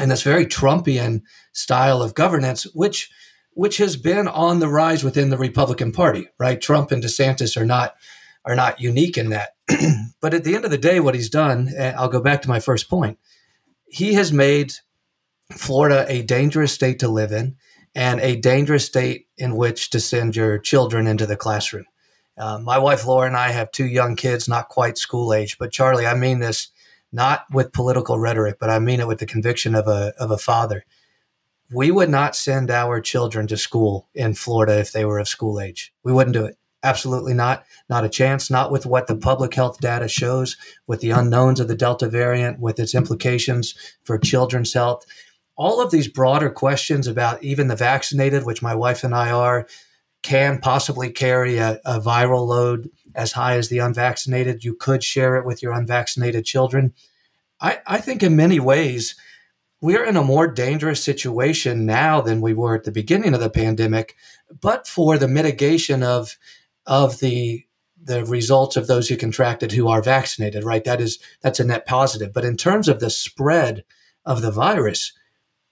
in 0.01 0.09
this 0.09 0.23
very 0.23 0.47
Trumpian 0.47 1.23
style 1.53 2.03
of 2.03 2.15
governance, 2.15 2.65
which 2.75 3.13
which 3.53 3.77
has 3.77 3.97
been 3.97 4.27
on 4.27 4.59
the 4.59 4.67
rise 4.67 5.05
within 5.05 5.31
the 5.31 5.39
Republican 5.39 5.93
Party. 5.93 6.27
Right, 6.41 6.61
Trump 6.61 6.91
and 6.91 7.01
DeSantis 7.01 7.57
are 7.57 7.67
not 7.67 7.95
are 8.45 8.57
not 8.57 8.81
unique 8.81 9.17
in 9.17 9.31
that. 9.31 9.51
but 10.21 10.35
at 10.35 10.43
the 10.43 10.57
end 10.57 10.65
of 10.65 10.73
the 10.73 10.79
day, 10.79 10.99
what 10.99 11.15
he's 11.15 11.31
done, 11.31 11.73
eh, 11.77 11.93
I'll 11.97 12.09
go 12.09 12.21
back 12.21 12.43
to 12.43 12.49
my 12.49 12.59
first 12.59 12.91
point. 12.91 13.17
He 13.95 14.15
has 14.15 14.33
made 14.33 14.75
Florida 15.53 16.05
a 16.09 16.23
dangerous 16.23 16.73
state 16.73 16.99
to 16.99 17.07
live 17.07 17.31
in 17.31 17.55
and 17.95 18.19
a 18.19 18.35
dangerous 18.35 18.85
state 18.85 19.29
in 19.39 19.55
which 19.55 19.91
to 19.91 20.01
send 20.01 20.35
your 20.35 20.59
children 20.59 21.07
into 21.07 21.27
the 21.27 21.37
classroom. 21.37 21.85
Uh, 22.37 22.59
my 22.59 22.77
wife 22.77 23.07
Laura 23.07 23.29
and 23.29 23.37
I 23.37 23.53
have 23.53 23.71
two 23.71 23.87
young 23.87 24.17
kids, 24.17 24.49
not 24.49 24.69
quite 24.69 24.99
school 24.99 25.33
age. 25.33 25.59
But 25.59 25.71
Charlie, 25.71 26.09
I 26.09 26.15
mean 26.15 26.41
this 26.41 26.71
not 27.13 27.45
with 27.53 27.73
political 27.73 28.19
rhetoric, 28.19 28.57
but 28.59 28.69
I 28.69 28.81
mean 28.81 28.99
it 28.99 29.07
with 29.07 29.21
the 29.21 29.27
conviction 29.27 29.77
of 29.77 29.87
a 29.87 30.13
of 30.19 30.33
a 30.33 30.39
father. 30.39 30.85
We 31.71 31.93
would 31.93 32.11
not 32.11 32.35
send 32.35 32.73
our 32.73 33.01
children 33.01 33.47
to 33.47 33.57
school 33.57 34.09
in 34.13 34.35
Florida 34.35 34.77
if 34.81 34.91
they 34.91 35.05
were 35.05 35.21
of 35.21 35.29
school 35.29 35.61
age. 35.61 35.95
We 36.03 36.13
wouldn't 36.13 36.35
do 36.35 36.47
it. 36.47 36.59
Absolutely 36.85 37.33
not. 37.33 37.65
Not 37.89 38.05
a 38.05 38.11
chance. 38.11 38.51
Not 38.51 38.71
with 38.71 38.85
what 38.85 39.07
the 39.07 39.17
public 39.17 39.55
health 39.55 39.81
data 39.81 40.07
shows, 40.07 40.57
with 40.87 41.01
the 41.01 41.11
unknowns 41.11 41.59
of 41.59 41.67
the 41.67 41.75
Delta 41.75 42.09
variant, 42.09 42.61
with 42.61 42.79
its 42.79 42.95
implications 42.95 43.75
for 44.05 44.19
children's 44.19 44.75
health. 44.75 45.05
All 45.57 45.81
of 45.81 45.91
these 45.91 46.09
broader 46.09 46.51
questions 46.51 47.07
about 47.07 47.43
even 47.43 47.69
the 47.69 47.77
vaccinated, 47.77 48.45
which 48.45 48.63
my 48.63 48.75
wife 48.75 49.03
and 49.03 49.15
I 49.15 49.31
are, 49.31 49.67
can 50.23 50.59
possibly 50.59 51.11
carry 51.11 51.59
a, 51.59 51.81
a 51.85 52.01
viral 52.01 52.47
load 52.47 52.91
as 53.15 53.33
high 53.33 53.57
as 53.57 53.69
the 53.69 53.79
unvaccinated. 53.79 54.65
You 54.65 54.75
could 54.75 55.03
share 55.03 55.37
it 55.37 55.47
with 55.47 55.63
your 55.63 55.73
unvaccinated 55.73 56.45
children. 56.45 56.93
I, 57.61 57.81
I 57.87 57.99
think 57.99 58.23
in 58.23 58.37
many 58.37 58.61
ways, 58.61 59.15
we're 59.81 60.05
in 60.05 60.17
a 60.17 60.25
more 60.25 60.47
dangerous 60.47 61.03
situation 61.03 61.87
now 61.87 62.21
than 62.21 62.41
we 62.41 62.53
were 62.53 62.75
at 62.75 62.85
the 62.85 62.93
beginning 62.93 63.35
of 63.35 63.41
the 63.41 63.51
pandemic, 63.51 64.17
but 64.61 64.87
for 64.87 65.19
the 65.19 65.29
mitigation 65.29 66.03
of 66.03 66.37
of 66.87 67.21
the 67.21 67.65
the 68.03 68.25
results 68.25 68.77
of 68.77 68.87
those 68.87 69.09
who 69.09 69.17
contracted 69.17 69.73
who 69.73 69.89
are 69.89 70.03
vaccinated, 70.03 70.63
right? 70.63 70.85
That 70.85 71.01
is 71.01 71.19
that's 71.41 71.61
a 71.61 71.65
net 71.65 71.87
positive. 71.87 72.33
But 72.33 72.45
in 72.45 72.57
terms 72.57 72.89
of 72.89 73.01
the 73.01 73.11
spread 73.11 73.85
of 74.27 74.43
the 74.43 74.51
virus, 74.51 75.13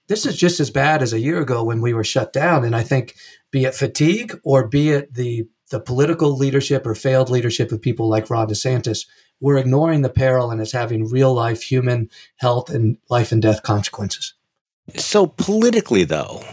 this 0.07 0.25
is 0.25 0.35
just 0.35 0.59
as 0.59 0.69
bad 0.69 1.01
as 1.01 1.13
a 1.13 1.19
year 1.19 1.41
ago 1.41 1.63
when 1.63 1.81
we 1.81 1.93
were 1.93 2.03
shut 2.03 2.33
down. 2.33 2.63
And 2.63 2.75
I 2.75 2.83
think 2.83 3.15
be 3.51 3.65
it 3.65 3.75
fatigue 3.75 4.39
or 4.43 4.67
be 4.67 4.89
it 4.89 5.13
the 5.13 5.47
the 5.69 5.79
political 5.79 6.35
leadership 6.35 6.85
or 6.85 6.93
failed 6.93 7.29
leadership 7.29 7.71
of 7.71 7.81
people 7.81 8.07
like 8.07 8.29
Ron 8.29 8.47
DeSantis, 8.47 9.07
we're 9.39 9.57
ignoring 9.57 10.01
the 10.01 10.09
peril 10.09 10.51
and 10.51 10.61
it's 10.61 10.71
having 10.71 11.09
real 11.09 11.33
life 11.33 11.63
human 11.63 12.09
health 12.35 12.69
and 12.69 12.97
life 13.09 13.31
and 13.31 13.41
death 13.41 13.63
consequences. 13.63 14.33
So 14.95 15.25
politically 15.25 16.03
though, 16.03 16.43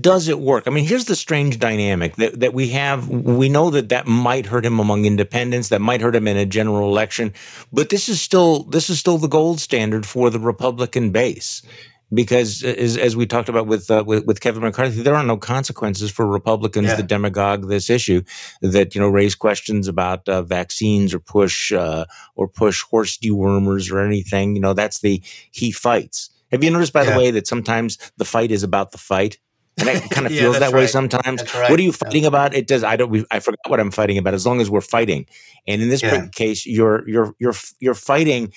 does 0.00 0.28
it 0.28 0.40
work? 0.40 0.64
I 0.66 0.70
mean, 0.70 0.84
here's 0.84 1.06
the 1.06 1.16
strange 1.16 1.58
dynamic 1.58 2.16
that, 2.16 2.40
that 2.40 2.54
we 2.54 2.68
have. 2.70 3.08
We 3.08 3.48
know 3.48 3.70
that 3.70 3.88
that 3.88 4.06
might 4.06 4.46
hurt 4.46 4.64
him 4.64 4.78
among 4.78 5.04
independents, 5.04 5.68
that 5.68 5.80
might 5.80 6.00
hurt 6.00 6.14
him 6.14 6.28
in 6.28 6.36
a 6.36 6.46
general 6.46 6.88
election, 6.88 7.32
but 7.72 7.90
this 7.90 8.08
is 8.08 8.20
still 8.20 8.64
this 8.64 8.90
is 8.90 8.98
still 8.98 9.18
the 9.18 9.28
gold 9.28 9.60
standard 9.60 10.06
for 10.06 10.30
the 10.30 10.40
Republican 10.40 11.10
base. 11.10 11.62
Because 12.12 12.64
as, 12.64 12.96
as 12.96 13.14
we 13.14 13.24
talked 13.24 13.48
about 13.48 13.68
with, 13.68 13.88
uh, 13.88 14.02
with, 14.04 14.26
with 14.26 14.40
Kevin 14.40 14.64
McCarthy, 14.64 15.00
there 15.00 15.14
are 15.14 15.22
no 15.22 15.36
consequences 15.36 16.10
for 16.10 16.26
Republicans 16.26 16.88
yeah. 16.88 16.96
that 16.96 17.06
demagogue 17.06 17.68
this 17.68 17.88
issue, 17.88 18.22
that 18.62 18.96
you 18.96 19.00
know 19.00 19.08
raise 19.08 19.36
questions 19.36 19.86
about 19.86 20.28
uh, 20.28 20.42
vaccines 20.42 21.14
or 21.14 21.20
push 21.20 21.70
uh, 21.72 22.06
or 22.34 22.48
push 22.48 22.82
horse 22.82 23.16
dewormers 23.16 23.92
or 23.92 24.00
anything. 24.00 24.56
You 24.56 24.60
know, 24.60 24.72
that's 24.72 24.98
the 24.98 25.22
he 25.52 25.70
fights. 25.70 26.30
Have 26.50 26.64
you 26.64 26.70
noticed, 26.72 26.92
by 26.92 27.04
yeah. 27.04 27.12
the 27.12 27.18
way, 27.18 27.30
that 27.30 27.46
sometimes 27.46 27.96
the 28.16 28.24
fight 28.24 28.50
is 28.50 28.64
about 28.64 28.90
the 28.90 28.98
fight? 28.98 29.38
And 29.80 29.88
it 29.88 30.10
kind 30.10 30.26
of 30.26 30.32
yeah, 30.32 30.42
feels 30.42 30.58
that 30.58 30.72
way 30.72 30.86
sometimes. 30.86 31.42
Right. 31.54 31.70
What 31.70 31.78
are 31.78 31.82
you 31.82 31.92
fighting 31.92 32.22
yeah. 32.22 32.28
about? 32.28 32.54
It 32.54 32.66
does. 32.66 32.84
I 32.84 32.96
don't. 32.96 33.10
We, 33.10 33.24
I 33.30 33.40
forgot 33.40 33.58
what 33.68 33.80
I'm 33.80 33.90
fighting 33.90 34.18
about. 34.18 34.34
As 34.34 34.46
long 34.46 34.60
as 34.60 34.70
we're 34.70 34.80
fighting, 34.80 35.26
and 35.66 35.82
in 35.82 35.88
this 35.88 36.02
yeah. 36.02 36.28
case, 36.28 36.66
you're 36.66 37.08
you're 37.08 37.34
you're 37.38 37.54
you're 37.80 37.94
fighting 37.94 38.52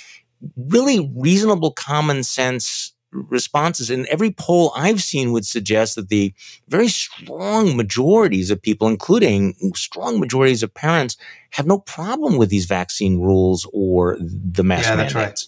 really 0.57 1.11
reasonable 1.15 1.71
common 1.71 2.23
sense 2.23 2.93
responses. 3.13 3.89
And 3.89 4.05
every 4.07 4.31
poll 4.31 4.71
I've 4.75 5.01
seen 5.01 5.31
would 5.31 5.45
suggest 5.45 5.95
that 5.95 6.09
the 6.09 6.33
very 6.67 6.87
strong 6.87 7.77
majorities 7.77 8.51
of 8.51 8.61
people, 8.61 8.87
including 8.87 9.55
strong 9.75 10.19
majorities 10.19 10.63
of 10.63 10.73
parents, 10.73 11.17
have 11.51 11.67
no 11.67 11.79
problem 11.79 12.37
with 12.37 12.49
these 12.49 12.65
vaccine 12.65 13.19
rules 13.19 13.67
or 13.73 14.17
the 14.19 14.63
mask 14.63 14.89
yeah, 14.89 14.95
mandates. 14.95 15.13
That's 15.13 15.25
right. 15.25 15.39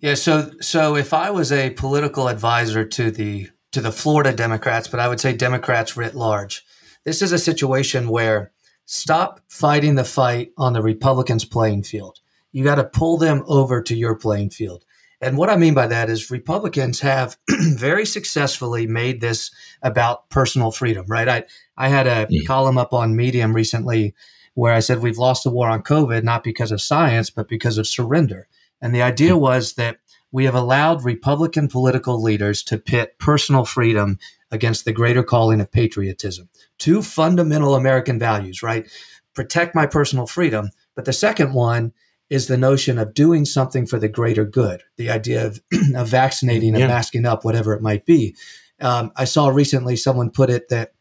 Yeah. 0.00 0.14
So 0.14 0.50
so 0.60 0.96
if 0.96 1.12
I 1.12 1.30
was 1.30 1.52
a 1.52 1.70
political 1.70 2.28
advisor 2.28 2.84
to 2.84 3.10
the 3.10 3.48
to 3.72 3.80
the 3.80 3.92
Florida 3.92 4.32
Democrats, 4.32 4.88
but 4.88 5.00
I 5.00 5.08
would 5.08 5.20
say 5.20 5.32
Democrats 5.34 5.96
writ 5.96 6.14
large. 6.14 6.64
This 7.04 7.22
is 7.22 7.32
a 7.32 7.38
situation 7.38 8.08
where 8.08 8.52
stop 8.84 9.40
fighting 9.48 9.94
the 9.94 10.04
fight 10.04 10.52
on 10.56 10.72
the 10.72 10.82
Republicans' 10.82 11.44
playing 11.44 11.82
field. 11.82 12.20
You 12.52 12.64
got 12.64 12.76
to 12.76 12.84
pull 12.84 13.16
them 13.16 13.42
over 13.46 13.82
to 13.82 13.96
your 13.96 14.14
playing 14.14 14.50
field. 14.50 14.84
And 15.20 15.38
what 15.38 15.50
I 15.50 15.56
mean 15.56 15.72
by 15.72 15.86
that 15.86 16.10
is 16.10 16.30
Republicans 16.30 17.00
have 17.00 17.36
very 17.48 18.04
successfully 18.04 18.86
made 18.86 19.20
this 19.20 19.50
about 19.80 20.28
personal 20.30 20.72
freedom, 20.72 21.06
right? 21.08 21.28
I, 21.28 21.44
I 21.76 21.88
had 21.88 22.06
a 22.06 22.26
yeah. 22.28 22.44
column 22.46 22.76
up 22.76 22.92
on 22.92 23.16
Medium 23.16 23.54
recently 23.54 24.14
where 24.54 24.74
I 24.74 24.80
said 24.80 24.98
we've 24.98 25.18
lost 25.18 25.44
the 25.44 25.50
war 25.50 25.68
on 25.70 25.82
COVID, 25.82 26.24
not 26.24 26.44
because 26.44 26.72
of 26.72 26.82
science, 26.82 27.30
but 27.30 27.48
because 27.48 27.78
of 27.78 27.86
surrender. 27.86 28.48
And 28.82 28.92
the 28.94 29.02
idea 29.02 29.30
mm. 29.30 29.40
was 29.40 29.74
that 29.74 29.98
we 30.32 30.46
have 30.46 30.54
allowed 30.54 31.04
Republican 31.04 31.68
political 31.68 32.20
leaders 32.20 32.62
to 32.64 32.78
pit 32.78 33.18
personal 33.18 33.64
freedom 33.64 34.18
against 34.50 34.84
the 34.84 34.92
greater 34.92 35.22
calling 35.22 35.60
of 35.60 35.70
patriotism. 35.70 36.48
Two 36.78 37.02
fundamental 37.02 37.74
American 37.74 38.18
values, 38.18 38.62
right? 38.62 38.90
Protect 39.34 39.74
my 39.74 39.86
personal 39.86 40.26
freedom. 40.26 40.70
But 40.94 41.04
the 41.04 41.12
second 41.12 41.54
one 41.54 41.92
is 42.28 42.46
the 42.46 42.56
notion 42.56 42.98
of 42.98 43.14
doing 43.14 43.44
something 43.44 43.86
for 43.86 43.98
the 43.98 44.08
greater 44.08 44.44
good, 44.44 44.82
the 44.96 45.10
idea 45.10 45.46
of, 45.46 45.60
of 45.94 46.08
vaccinating 46.08 46.74
and 46.74 46.88
masking 46.88 47.26
up, 47.26 47.44
whatever 47.44 47.74
it 47.74 47.82
might 47.82 48.06
be. 48.06 48.34
Um, 48.80 49.12
I 49.16 49.24
saw 49.24 49.48
recently 49.48 49.96
someone 49.96 50.30
put 50.30 50.50
it 50.50 50.68
that 50.70 50.92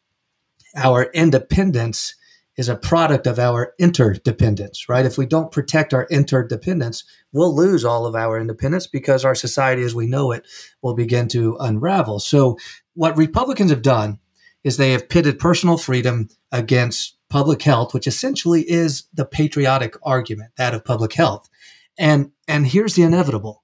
our 0.75 1.05
independence 1.13 2.15
is 2.57 2.69
a 2.69 2.75
product 2.75 3.27
of 3.27 3.39
our 3.39 3.73
interdependence, 3.79 4.89
right? 4.89 5.05
If 5.05 5.17
we 5.17 5.25
don't 5.25 5.51
protect 5.51 5.93
our 5.93 6.05
interdependence, 6.11 7.03
we'll 7.31 7.55
lose 7.55 7.85
all 7.85 8.05
of 8.05 8.15
our 8.15 8.39
independence 8.39 8.87
because 8.87 9.23
our 9.23 9.35
society 9.35 9.83
as 9.83 9.95
we 9.95 10.05
know 10.05 10.31
it 10.31 10.45
will 10.81 10.93
begin 10.93 11.27
to 11.29 11.57
unravel. 11.59 12.19
So, 12.19 12.57
what 12.93 13.17
Republicans 13.17 13.71
have 13.71 13.81
done 13.81 14.19
is 14.63 14.77
they 14.77 14.91
have 14.91 15.09
pitted 15.09 15.39
personal 15.39 15.77
freedom 15.77 16.29
against 16.51 17.17
public 17.29 17.61
health, 17.61 17.93
which 17.93 18.05
essentially 18.05 18.69
is 18.69 19.05
the 19.13 19.25
patriotic 19.25 19.95
argument, 20.03 20.51
that 20.57 20.73
of 20.73 20.83
public 20.83 21.13
health. 21.13 21.49
And, 21.97 22.31
and 22.47 22.67
here's 22.67 22.95
the 22.95 23.03
inevitable 23.03 23.63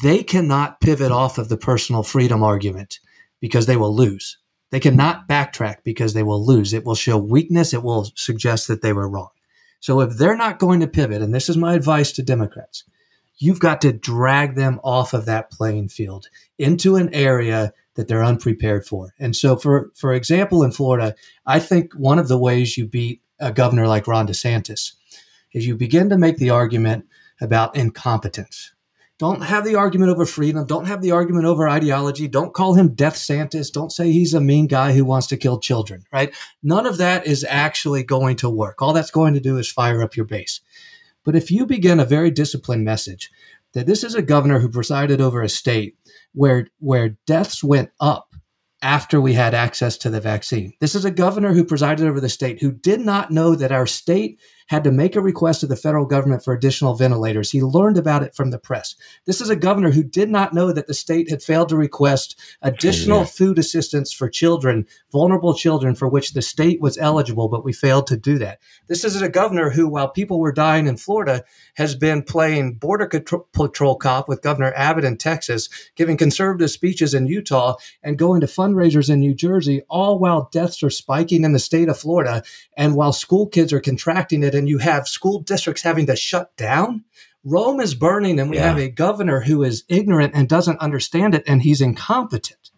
they 0.00 0.22
cannot 0.22 0.80
pivot 0.80 1.10
off 1.10 1.38
of 1.38 1.48
the 1.48 1.56
personal 1.56 2.04
freedom 2.04 2.42
argument 2.42 3.00
because 3.40 3.66
they 3.66 3.76
will 3.76 3.94
lose. 3.94 4.38
They 4.70 4.80
cannot 4.80 5.28
backtrack 5.28 5.76
because 5.82 6.12
they 6.12 6.22
will 6.22 6.44
lose. 6.44 6.74
It 6.74 6.84
will 6.84 6.94
show 6.94 7.16
weakness. 7.16 7.72
It 7.72 7.82
will 7.82 8.10
suggest 8.14 8.68
that 8.68 8.82
they 8.82 8.92
were 8.92 9.08
wrong. 9.08 9.30
So 9.80 10.00
if 10.00 10.16
they're 10.16 10.36
not 10.36 10.58
going 10.58 10.80
to 10.80 10.86
pivot, 10.86 11.22
and 11.22 11.34
this 11.34 11.48
is 11.48 11.56
my 11.56 11.74
advice 11.74 12.12
to 12.12 12.22
Democrats, 12.22 12.84
you've 13.38 13.60
got 13.60 13.80
to 13.82 13.92
drag 13.92 14.56
them 14.56 14.80
off 14.82 15.14
of 15.14 15.24
that 15.26 15.50
playing 15.50 15.88
field 15.88 16.28
into 16.58 16.96
an 16.96 17.12
area 17.14 17.72
that 17.94 18.08
they're 18.08 18.24
unprepared 18.24 18.86
for. 18.86 19.14
And 19.18 19.34
so 19.34 19.56
for 19.56 19.90
for 19.94 20.12
example 20.12 20.62
in 20.62 20.72
Florida, 20.72 21.14
I 21.46 21.58
think 21.58 21.94
one 21.94 22.18
of 22.18 22.28
the 22.28 22.38
ways 22.38 22.76
you 22.76 22.86
beat 22.86 23.22
a 23.40 23.52
governor 23.52 23.88
like 23.88 24.06
Ron 24.06 24.26
DeSantis 24.26 24.92
is 25.52 25.66
you 25.66 25.76
begin 25.76 26.08
to 26.10 26.18
make 26.18 26.36
the 26.36 26.50
argument 26.50 27.06
about 27.40 27.76
incompetence. 27.76 28.72
Don't 29.18 29.42
have 29.42 29.64
the 29.64 29.74
argument 29.74 30.12
over 30.12 30.24
freedom. 30.24 30.64
Don't 30.64 30.86
have 30.86 31.02
the 31.02 31.10
argument 31.10 31.44
over 31.44 31.68
ideology. 31.68 32.28
Don't 32.28 32.54
call 32.54 32.74
him 32.74 32.94
Death 32.94 33.16
Santis. 33.16 33.72
Don't 33.72 33.90
say 33.90 34.12
he's 34.12 34.32
a 34.32 34.40
mean 34.40 34.68
guy 34.68 34.92
who 34.92 35.04
wants 35.04 35.26
to 35.28 35.36
kill 35.36 35.58
children, 35.58 36.04
right? 36.12 36.32
None 36.62 36.86
of 36.86 36.98
that 36.98 37.26
is 37.26 37.44
actually 37.48 38.04
going 38.04 38.36
to 38.36 38.48
work. 38.48 38.80
All 38.80 38.92
that's 38.92 39.10
going 39.10 39.34
to 39.34 39.40
do 39.40 39.58
is 39.58 39.68
fire 39.68 40.02
up 40.02 40.16
your 40.16 40.26
base. 40.26 40.60
But 41.24 41.34
if 41.34 41.50
you 41.50 41.66
begin 41.66 41.98
a 41.98 42.04
very 42.04 42.30
disciplined 42.30 42.84
message 42.84 43.30
that 43.74 43.86
this 43.86 44.04
is 44.04 44.14
a 44.14 44.22
governor 44.22 44.60
who 44.60 44.68
presided 44.68 45.20
over 45.20 45.42
a 45.42 45.48
state 45.48 45.96
where, 46.32 46.68
where 46.78 47.16
deaths 47.26 47.62
went 47.62 47.90
up 48.00 48.34
after 48.82 49.20
we 49.20 49.32
had 49.32 49.54
access 49.54 49.98
to 49.98 50.10
the 50.10 50.20
vaccine. 50.20 50.72
This 50.80 50.94
is 50.94 51.04
a 51.04 51.10
governor 51.10 51.52
who 51.52 51.64
presided 51.64 52.06
over 52.06 52.20
the 52.20 52.28
state 52.28 52.62
who 52.62 52.70
did 52.70 53.00
not 53.00 53.30
know 53.32 53.56
that 53.56 53.72
our 53.72 53.86
state 53.86 54.40
had 54.68 54.84
to 54.84 54.92
make 54.92 55.16
a 55.16 55.20
request 55.20 55.60
to 55.60 55.66
the 55.66 55.76
federal 55.76 56.06
government 56.06 56.44
for 56.44 56.52
additional 56.54 56.94
ventilators. 56.94 57.50
He 57.50 57.62
learned 57.62 57.98
about 57.98 58.22
it 58.22 58.34
from 58.34 58.50
the 58.50 58.58
press. 58.58 58.94
This 59.24 59.40
is 59.40 59.50
a 59.50 59.56
governor 59.56 59.90
who 59.90 60.02
did 60.02 60.30
not 60.30 60.54
know 60.54 60.72
that 60.72 60.86
the 60.86 60.94
state 60.94 61.30
had 61.30 61.42
failed 61.42 61.68
to 61.70 61.76
request 61.76 62.38
additional 62.62 63.20
yeah. 63.20 63.24
food 63.26 63.58
assistance 63.58 64.12
for 64.12 64.28
children, 64.28 64.86
vulnerable 65.10 65.54
children, 65.54 65.94
for 65.94 66.08
which 66.08 66.32
the 66.32 66.42
state 66.42 66.80
was 66.80 66.98
eligible, 66.98 67.48
but 67.48 67.64
we 67.64 67.72
failed 67.72 68.06
to 68.06 68.16
do 68.16 68.38
that. 68.38 68.60
This 68.86 69.04
is 69.04 69.20
a 69.20 69.28
governor 69.28 69.70
who, 69.70 69.88
while 69.88 70.08
people 70.08 70.38
were 70.38 70.52
dying 70.52 70.86
in 70.86 70.96
Florida, 70.96 71.44
has 71.74 71.94
been 71.94 72.22
playing 72.22 72.74
border 72.74 73.06
patrol 73.52 73.96
cop 73.96 74.28
with 74.28 74.42
Governor 74.42 74.72
Abbott 74.76 75.04
in 75.04 75.16
Texas, 75.16 75.68
giving 75.96 76.16
conservative 76.16 76.70
speeches 76.70 77.14
in 77.14 77.26
Utah, 77.26 77.76
and 78.02 78.18
going 78.18 78.40
to 78.40 78.46
fundraisers 78.46 79.10
in 79.10 79.20
New 79.20 79.34
Jersey, 79.34 79.82
all 79.88 80.18
while 80.18 80.48
deaths 80.52 80.82
are 80.82 80.90
spiking 80.90 81.44
in 81.44 81.52
the 81.52 81.58
state 81.58 81.88
of 81.88 81.98
Florida 81.98 82.42
and 82.76 82.94
while 82.94 83.12
school 83.12 83.46
kids 83.46 83.72
are 83.72 83.80
contracting 83.80 84.42
it 84.42 84.54
and 84.58 84.68
you 84.68 84.78
have 84.78 85.08
school 85.08 85.40
districts 85.40 85.82
having 85.82 86.06
to 86.06 86.16
shut 86.16 86.54
down. 86.56 87.04
Rome 87.44 87.80
is 87.80 87.94
burning, 87.94 88.38
and 88.38 88.50
we 88.50 88.56
yeah. 88.56 88.68
have 88.68 88.78
a 88.78 88.90
governor 88.90 89.40
who 89.40 89.62
is 89.62 89.84
ignorant 89.88 90.34
and 90.34 90.48
doesn't 90.48 90.80
understand 90.80 91.34
it, 91.34 91.44
and 91.46 91.62
he's 91.62 91.80
incompetent. 91.80 92.70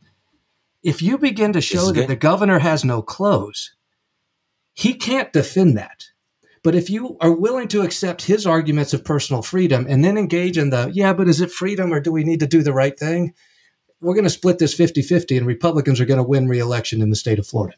If 0.83 1.03
you 1.03 1.19
begin 1.19 1.53
to 1.55 1.61
show 1.61 1.91
that 1.93 2.09
the 2.09 2.17
governor 2.17 2.61
has 2.61 2.85
no 2.85 3.03
clothes, 3.03 3.75
he 4.73 4.95
can't 4.95 5.33
defend 5.33 5.77
that. 5.77 6.07
But 6.63 6.75
if 6.75 6.91
you 6.91 7.17
are 7.21 7.33
willing 7.33 7.69
to 7.69 7.83
accept 7.83 8.23
his 8.23 8.47
arguments 8.47 8.93
of 8.93 9.05
personal 9.05 9.43
freedom 9.43 9.87
and 9.89 10.05
then 10.05 10.19
engage 10.19 10.59
in 10.59 10.71
the, 10.71 10.91
yeah, 10.93 11.13
but 11.13 11.29
is 11.29 11.41
it 11.41 11.51
freedom 11.51 11.93
or 11.93 12.01
do 12.01 12.13
we 12.13 12.25
need 12.25 12.41
to 12.41 12.47
do 12.47 12.63
the 12.63 12.73
right 12.73 12.99
thing? 12.99 13.35
We're 14.01 14.15
going 14.15 14.25
to 14.25 14.31
split 14.31 14.59
this 14.59 14.75
50 14.75 15.03
50 15.03 15.39
and 15.39 15.47
Republicans 15.47 16.01
are 16.01 16.07
going 16.07 16.19
to 16.19 16.29
win 16.29 16.49
reelection 16.49 17.01
in 17.01 17.11
the 17.11 17.17
state 17.17 17.39
of 17.39 17.47
Florida. 17.47 17.77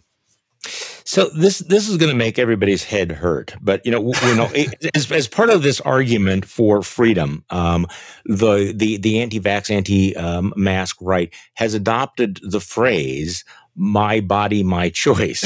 So 1.04 1.28
this 1.30 1.58
this 1.58 1.88
is 1.88 1.96
going 1.96 2.10
to 2.10 2.16
make 2.16 2.38
everybody's 2.38 2.84
head 2.84 3.10
hurt, 3.10 3.54
but 3.60 3.84
you 3.84 3.90
know, 3.90 4.12
you 4.24 4.34
know, 4.36 4.46
as, 4.94 5.10
as 5.10 5.28
part 5.28 5.50
of 5.50 5.62
this 5.62 5.80
argument 5.80 6.44
for 6.44 6.82
freedom, 6.82 7.44
um, 7.50 7.86
the 8.24 8.72
the 8.74 8.96
the 8.98 9.20
anti-vax, 9.20 9.70
anti-mask 9.70 10.96
right 11.00 11.34
has 11.54 11.74
adopted 11.74 12.38
the 12.42 12.60
phrase 12.60 13.44
my 13.74 14.20
body, 14.20 14.62
my 14.62 14.90
choice. 14.90 15.44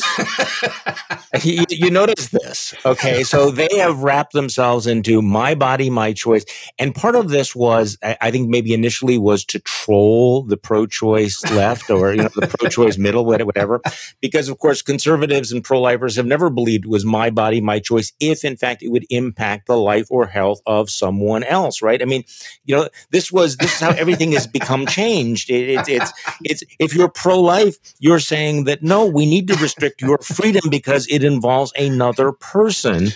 you, 1.44 1.64
you, 1.70 1.90
notice 1.90 2.28
this. 2.28 2.74
Okay. 2.84 3.22
So 3.22 3.50
they 3.50 3.68
have 3.78 4.02
wrapped 4.02 4.32
themselves 4.32 4.86
into 4.86 5.22
my 5.22 5.54
body, 5.54 5.90
my 5.90 6.12
choice. 6.12 6.44
And 6.78 6.94
part 6.94 7.14
of 7.14 7.28
this 7.28 7.54
was, 7.54 7.96
I, 8.02 8.16
I 8.20 8.30
think 8.30 8.48
maybe 8.48 8.74
initially 8.74 9.16
was 9.16 9.44
to 9.46 9.60
troll 9.60 10.42
the 10.42 10.56
pro 10.56 10.86
choice 10.86 11.42
left 11.52 11.88
or, 11.88 12.12
you 12.12 12.22
know, 12.22 12.28
the 12.34 12.48
pro 12.48 12.68
choice 12.68 12.98
middle, 12.98 13.24
whatever. 13.24 13.80
Because 14.20 14.48
of 14.48 14.58
course, 14.58 14.82
conservatives 14.82 15.52
and 15.52 15.62
pro 15.62 15.80
lifers 15.80 16.16
have 16.16 16.26
never 16.26 16.50
believed 16.50 16.86
it 16.86 16.90
was 16.90 17.04
my 17.04 17.30
body, 17.30 17.60
my 17.60 17.78
choice, 17.78 18.12
if 18.18 18.44
in 18.44 18.56
fact 18.56 18.82
it 18.82 18.88
would 18.88 19.06
impact 19.08 19.66
the 19.66 19.76
life 19.76 20.08
or 20.10 20.26
health 20.26 20.60
of 20.66 20.90
someone 20.90 21.44
else. 21.44 21.80
Right. 21.80 22.02
I 22.02 22.06
mean, 22.06 22.24
you 22.64 22.74
know, 22.74 22.88
this 23.10 23.30
was, 23.30 23.56
this 23.56 23.74
is 23.74 23.80
how 23.80 23.90
everything 23.90 24.32
has 24.32 24.48
become 24.48 24.86
changed. 24.86 25.48
It, 25.48 25.70
it, 25.70 25.88
it's, 25.88 26.12
it's, 26.42 26.64
if 26.80 26.94
you're 26.94 27.08
pro 27.08 27.40
life, 27.40 27.76
you're 28.00 28.15
you're 28.16 28.20
saying 28.20 28.64
that 28.64 28.82
no, 28.82 29.04
we 29.04 29.26
need 29.26 29.46
to 29.48 29.54
restrict 29.56 30.00
your 30.00 30.16
freedom 30.22 30.70
because 30.70 31.06
it 31.08 31.22
involves 31.22 31.70
another 31.76 32.32
person. 32.32 33.08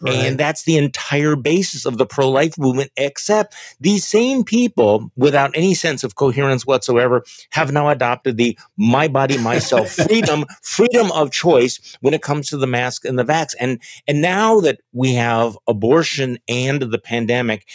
Right. 0.00 0.14
And 0.14 0.38
that's 0.38 0.62
the 0.62 0.76
entire 0.76 1.34
basis 1.34 1.84
of 1.86 1.98
the 1.98 2.06
pro 2.06 2.30
life 2.30 2.56
movement, 2.56 2.92
except 2.96 3.56
these 3.80 4.06
same 4.06 4.44
people, 4.44 5.10
without 5.16 5.50
any 5.56 5.74
sense 5.74 6.04
of 6.04 6.14
coherence 6.14 6.64
whatsoever, 6.66 7.24
have 7.50 7.72
now 7.72 7.88
adopted 7.88 8.36
the 8.36 8.56
my 8.76 9.08
body, 9.08 9.38
myself 9.38 9.90
freedom, 10.06 10.44
freedom 10.62 11.10
of 11.10 11.32
choice 11.32 11.96
when 12.00 12.14
it 12.14 12.22
comes 12.22 12.48
to 12.48 12.56
the 12.56 12.66
mask 12.68 13.04
and 13.04 13.18
the 13.18 13.24
vax. 13.24 13.54
And, 13.58 13.80
and 14.06 14.22
now 14.22 14.60
that 14.60 14.80
we 14.92 15.14
have 15.14 15.58
abortion 15.66 16.38
and 16.48 16.80
the 16.80 16.98
pandemic, 16.98 17.66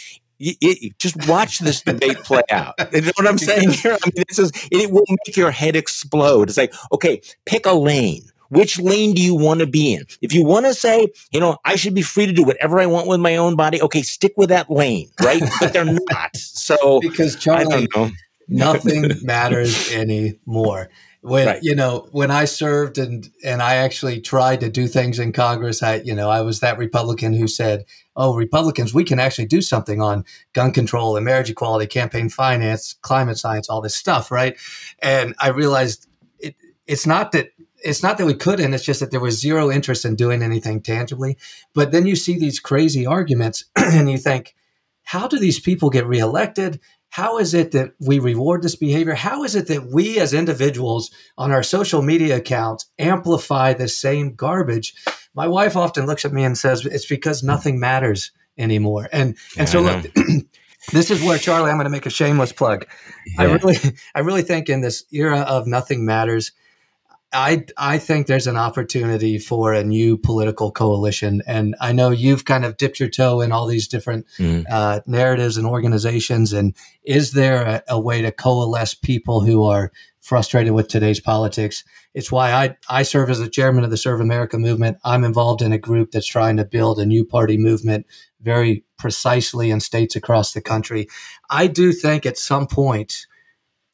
just 0.98 1.28
watch 1.28 1.58
this 1.58 1.82
debate 1.82 2.18
play 2.18 2.42
out. 2.50 2.74
You 2.92 3.02
know 3.02 3.12
what 3.16 3.26
I'm 3.26 3.38
saying 3.50 3.70
here? 3.70 3.92
I 3.92 4.06
mean, 4.06 4.24
this 4.28 4.38
is 4.38 4.52
it 4.70 4.90
will 4.90 5.04
make 5.08 5.36
your 5.36 5.50
head 5.50 5.76
explode. 5.76 6.48
It's 6.48 6.58
like, 6.58 6.74
okay, 6.92 7.20
pick 7.44 7.66
a 7.66 7.72
lane. 7.72 8.22
Which 8.48 8.80
lane 8.80 9.14
do 9.14 9.22
you 9.22 9.36
want 9.36 9.60
to 9.60 9.66
be 9.66 9.94
in? 9.94 10.06
If 10.22 10.32
you 10.32 10.44
want 10.44 10.66
to 10.66 10.74
say, 10.74 11.06
you 11.30 11.38
know, 11.38 11.58
I 11.64 11.76
should 11.76 11.94
be 11.94 12.02
free 12.02 12.26
to 12.26 12.32
do 12.32 12.42
whatever 12.42 12.80
I 12.80 12.86
want 12.86 13.06
with 13.06 13.20
my 13.20 13.36
own 13.36 13.54
body, 13.54 13.80
okay, 13.80 14.02
stick 14.02 14.32
with 14.36 14.48
that 14.48 14.68
lane, 14.68 15.08
right? 15.22 15.40
but 15.60 15.72
they're 15.72 15.84
not. 15.84 16.36
So 16.36 16.98
because 17.02 17.36
Charlie, 17.36 17.86
nothing 18.48 19.12
matters 19.22 19.92
anymore 19.92 20.88
when 21.22 21.46
right. 21.46 21.62
you 21.62 21.74
know 21.74 22.08
when 22.12 22.30
I 22.30 22.46
served 22.46 22.96
and 22.96 23.30
and 23.44 23.62
I 23.62 23.76
actually 23.76 24.20
tried 24.20 24.60
to 24.60 24.70
do 24.70 24.86
things 24.86 25.18
in 25.18 25.32
Congress, 25.32 25.82
I 25.82 25.96
you 25.96 26.14
know 26.14 26.30
I 26.30 26.40
was 26.40 26.60
that 26.60 26.78
Republican 26.78 27.34
who 27.34 27.46
said, 27.46 27.84
"Oh, 28.16 28.34
Republicans, 28.34 28.94
we 28.94 29.04
can 29.04 29.20
actually 29.20 29.46
do 29.46 29.60
something 29.60 30.00
on 30.00 30.24
gun 30.54 30.72
control 30.72 31.16
and 31.16 31.24
marriage 31.24 31.50
equality, 31.50 31.86
campaign 31.86 32.30
finance, 32.30 32.94
climate 33.02 33.38
science, 33.38 33.68
all 33.68 33.82
this 33.82 33.94
stuff." 33.94 34.30
Right, 34.30 34.56
and 35.00 35.34
I 35.38 35.48
realized 35.48 36.06
it, 36.38 36.56
it's 36.86 37.06
not 37.06 37.32
that 37.32 37.50
it's 37.82 38.02
not 38.02 38.18
that 38.18 38.26
we 38.26 38.34
couldn't 38.34 38.74
it's 38.74 38.84
just 38.84 39.00
that 39.00 39.10
there 39.10 39.20
was 39.20 39.40
zero 39.40 39.70
interest 39.70 40.04
in 40.04 40.14
doing 40.14 40.42
anything 40.42 40.82
tangibly 40.82 41.38
but 41.74 41.92
then 41.92 42.04
you 42.04 42.14
see 42.14 42.38
these 42.38 42.60
crazy 42.60 43.06
arguments 43.06 43.64
and 43.76 44.10
you 44.10 44.18
think 44.18 44.54
how 45.04 45.26
do 45.26 45.38
these 45.38 45.58
people 45.58 45.88
get 45.88 46.06
reelected 46.06 46.78
how 47.10 47.38
is 47.38 47.54
it 47.54 47.72
that 47.72 47.92
we 47.98 48.18
reward 48.18 48.62
this 48.62 48.76
behavior? 48.76 49.14
How 49.14 49.42
is 49.42 49.56
it 49.56 49.66
that 49.66 49.86
we 49.86 50.18
as 50.20 50.32
individuals 50.32 51.10
on 51.36 51.50
our 51.50 51.62
social 51.62 52.02
media 52.02 52.36
accounts 52.36 52.86
amplify 52.98 53.72
the 53.72 53.88
same 53.88 54.34
garbage? 54.34 54.94
My 55.34 55.48
wife 55.48 55.76
often 55.76 56.06
looks 56.06 56.24
at 56.24 56.32
me 56.32 56.44
and 56.44 56.56
says, 56.56 56.86
it's 56.86 57.06
because 57.06 57.42
nothing 57.42 57.80
matters 57.80 58.30
anymore. 58.56 59.08
And, 59.12 59.30
and 59.30 59.36
yeah, 59.56 59.64
so 59.64 59.80
look, 59.80 60.06
this 60.92 61.10
is 61.10 61.22
where 61.22 61.36
Charlie, 61.36 61.70
I'm 61.70 61.76
going 61.76 61.84
to 61.84 61.90
make 61.90 62.06
a 62.06 62.10
shameless 62.10 62.52
plug. 62.52 62.86
Yeah. 63.26 63.42
I 63.42 63.44
really, 63.52 63.76
I 64.14 64.20
really 64.20 64.42
think 64.42 64.68
in 64.68 64.80
this 64.80 65.04
era 65.12 65.40
of 65.40 65.66
nothing 65.66 66.04
matters, 66.04 66.52
I 67.32 67.64
I 67.76 67.98
think 67.98 68.26
there's 68.26 68.48
an 68.48 68.56
opportunity 68.56 69.38
for 69.38 69.72
a 69.72 69.84
new 69.84 70.18
political 70.18 70.72
coalition, 70.72 71.42
and 71.46 71.76
I 71.80 71.92
know 71.92 72.10
you've 72.10 72.44
kind 72.44 72.64
of 72.64 72.76
dipped 72.76 72.98
your 72.98 73.08
toe 73.08 73.40
in 73.40 73.52
all 73.52 73.66
these 73.66 73.86
different 73.86 74.26
mm. 74.38 74.64
uh, 74.68 75.00
narratives 75.06 75.56
and 75.56 75.66
organizations. 75.66 76.52
And 76.52 76.74
is 77.04 77.32
there 77.32 77.62
a, 77.62 77.82
a, 77.88 78.00
way 78.00 78.22
to 78.22 78.32
coalesce 78.32 78.94
people 78.94 79.42
who 79.42 79.64
are 79.64 79.92
frustrated 80.20 80.72
with 80.72 80.88
today's 80.88 81.20
politics? 81.20 81.84
It's 82.14 82.32
why 82.32 82.52
I 82.52 82.76
I 82.88 83.04
serve 83.04 83.30
as 83.30 83.38
the 83.38 83.48
chairman 83.48 83.84
of 83.84 83.90
the 83.90 83.96
Serve 83.96 84.20
America 84.20 84.58
movement. 84.58 84.98
I'm 85.04 85.22
involved 85.22 85.62
in 85.62 85.72
a 85.72 85.78
group 85.78 86.10
that's 86.10 86.26
trying 86.26 86.56
to 86.56 86.64
build 86.64 86.98
a 86.98 87.06
new 87.06 87.24
party 87.24 87.56
movement 87.56 88.06
very 88.40 88.84
precisely 88.98 89.70
in 89.70 89.78
states 89.78 90.16
across 90.16 90.52
the 90.52 90.60
country. 90.60 91.06
I 91.48 91.68
do 91.68 91.92
think 91.92 92.26
at 92.26 92.38
some 92.38 92.66
point 92.66 93.26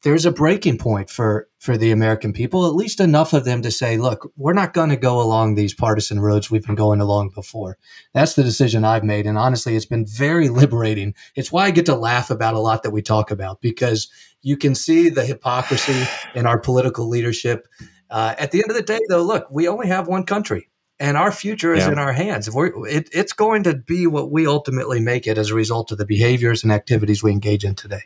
there's 0.07 0.25
a 0.25 0.31
breaking 0.31 0.77
point 0.77 1.09
for 1.09 1.49
for 1.59 1.75
the 1.75 1.91
American 1.91 2.31
people, 2.31 2.65
at 2.65 2.75
least 2.75 3.01
enough 3.01 3.33
of 3.33 3.43
them 3.43 3.61
to 3.61 3.69
say, 3.69 3.97
look, 3.97 4.31
we're 4.37 4.53
not 4.53 4.73
going 4.73 4.87
to 4.87 4.95
go 4.95 5.19
along 5.19 5.55
these 5.55 5.73
partisan 5.73 6.21
roads 6.21 6.49
we've 6.49 6.65
been 6.65 6.75
going 6.75 7.01
along 7.01 7.31
before. 7.31 7.77
That's 8.13 8.33
the 8.33 8.43
decision 8.43 8.85
I've 8.85 9.03
made. 9.03 9.25
And 9.25 9.37
honestly, 9.37 9.75
it's 9.75 9.85
been 9.85 10.05
very 10.05 10.47
liberating. 10.61 11.13
It's 11.35 11.51
why 11.51 11.65
I 11.65 11.71
get 11.71 11.87
to 11.87 11.95
laugh 11.95 12.29
about 12.29 12.53
a 12.53 12.59
lot 12.59 12.83
that 12.83 12.91
we 12.91 13.01
talk 13.01 13.31
about 13.31 13.59
because 13.59 14.09
you 14.41 14.55
can 14.55 14.75
see 14.75 15.09
the 15.09 15.25
hypocrisy 15.25 16.05
in 16.33 16.45
our 16.45 16.57
political 16.57 17.09
leadership. 17.09 17.67
Uh, 18.09 18.33
at 18.39 18.51
the 18.51 18.61
end 18.61 18.71
of 18.71 18.77
the 18.77 18.83
day, 18.83 18.99
though, 19.09 19.23
look, 19.23 19.47
we 19.51 19.67
only 19.67 19.87
have 19.87 20.07
one 20.07 20.23
country 20.23 20.69
and 21.01 21.17
our 21.17 21.33
future 21.33 21.73
is 21.73 21.85
yeah. 21.85 21.91
in 21.91 21.99
our 21.99 22.13
hands. 22.13 22.47
It, 22.47 23.09
it's 23.11 23.33
going 23.33 23.63
to 23.63 23.75
be 23.75 24.07
what 24.07 24.31
we 24.31 24.47
ultimately 24.47 25.01
make 25.01 25.27
it 25.27 25.37
as 25.37 25.49
a 25.49 25.55
result 25.55 25.91
of 25.91 25.97
the 25.97 26.05
behaviors 26.05 26.63
and 26.63 26.71
activities 26.71 27.21
we 27.21 27.33
engage 27.33 27.65
in 27.65 27.75
today. 27.75 28.03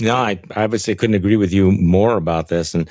No, 0.00 0.16
I, 0.16 0.40
I 0.54 0.64
obviously 0.64 0.94
couldn't 0.94 1.14
agree 1.14 1.36
with 1.36 1.52
you 1.52 1.72
more 1.72 2.16
about 2.16 2.48
this, 2.48 2.74
and 2.74 2.88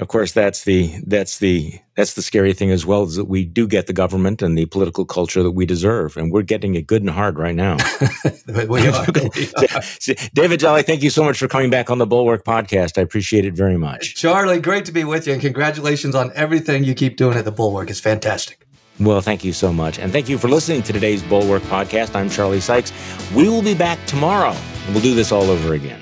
of 0.00 0.08
course, 0.08 0.32
that's 0.32 0.64
the 0.64 0.94
that's 1.06 1.38
the 1.38 1.78
that's 1.96 2.14
the 2.14 2.22
scary 2.22 2.52
thing 2.52 2.70
as 2.70 2.86
well 2.86 3.04
is 3.04 3.16
that 3.16 3.26
we 3.26 3.44
do 3.44 3.66
get 3.66 3.86
the 3.86 3.92
government 3.92 4.42
and 4.42 4.56
the 4.56 4.66
political 4.66 5.04
culture 5.04 5.42
that 5.42 5.52
we 5.52 5.66
deserve, 5.66 6.16
and 6.16 6.32
we're 6.32 6.42
getting 6.42 6.74
it 6.74 6.86
good 6.86 7.02
and 7.02 7.10
hard 7.10 7.38
right 7.38 7.54
now. 7.54 7.76
we 8.68 8.86
are. 8.88 9.06
David 10.34 10.60
Jolly, 10.60 10.82
thank 10.82 11.02
you 11.02 11.10
so 11.10 11.24
much 11.24 11.38
for 11.38 11.48
coming 11.48 11.70
back 11.70 11.90
on 11.90 11.98
the 11.98 12.06
Bulwark 12.06 12.44
podcast. 12.44 12.98
I 12.98 13.02
appreciate 13.02 13.44
it 13.44 13.54
very 13.54 13.78
much. 13.78 14.14
Charlie, 14.14 14.60
great 14.60 14.84
to 14.86 14.92
be 14.92 15.04
with 15.04 15.26
you, 15.26 15.32
and 15.32 15.42
congratulations 15.42 16.14
on 16.14 16.32
everything 16.34 16.84
you 16.84 16.94
keep 16.94 17.16
doing 17.16 17.36
at 17.36 17.44
the 17.44 17.52
Bulwark. 17.52 17.90
It's 17.90 18.00
fantastic. 18.00 18.66
Well, 19.00 19.20
thank 19.20 19.44
you 19.44 19.52
so 19.52 19.72
much. 19.72 19.98
And 19.98 20.12
thank 20.12 20.28
you 20.28 20.38
for 20.38 20.48
listening 20.48 20.82
to 20.82 20.92
today's 20.92 21.22
Bulwark 21.22 21.62
podcast. 21.64 22.14
I'm 22.14 22.28
Charlie 22.28 22.60
Sykes. 22.60 22.92
We 23.34 23.48
will 23.48 23.62
be 23.62 23.74
back 23.74 24.04
tomorrow, 24.06 24.54
and 24.86 24.94
we'll 24.94 25.02
do 25.02 25.14
this 25.14 25.32
all 25.32 25.50
over 25.50 25.74
again. 25.74 26.01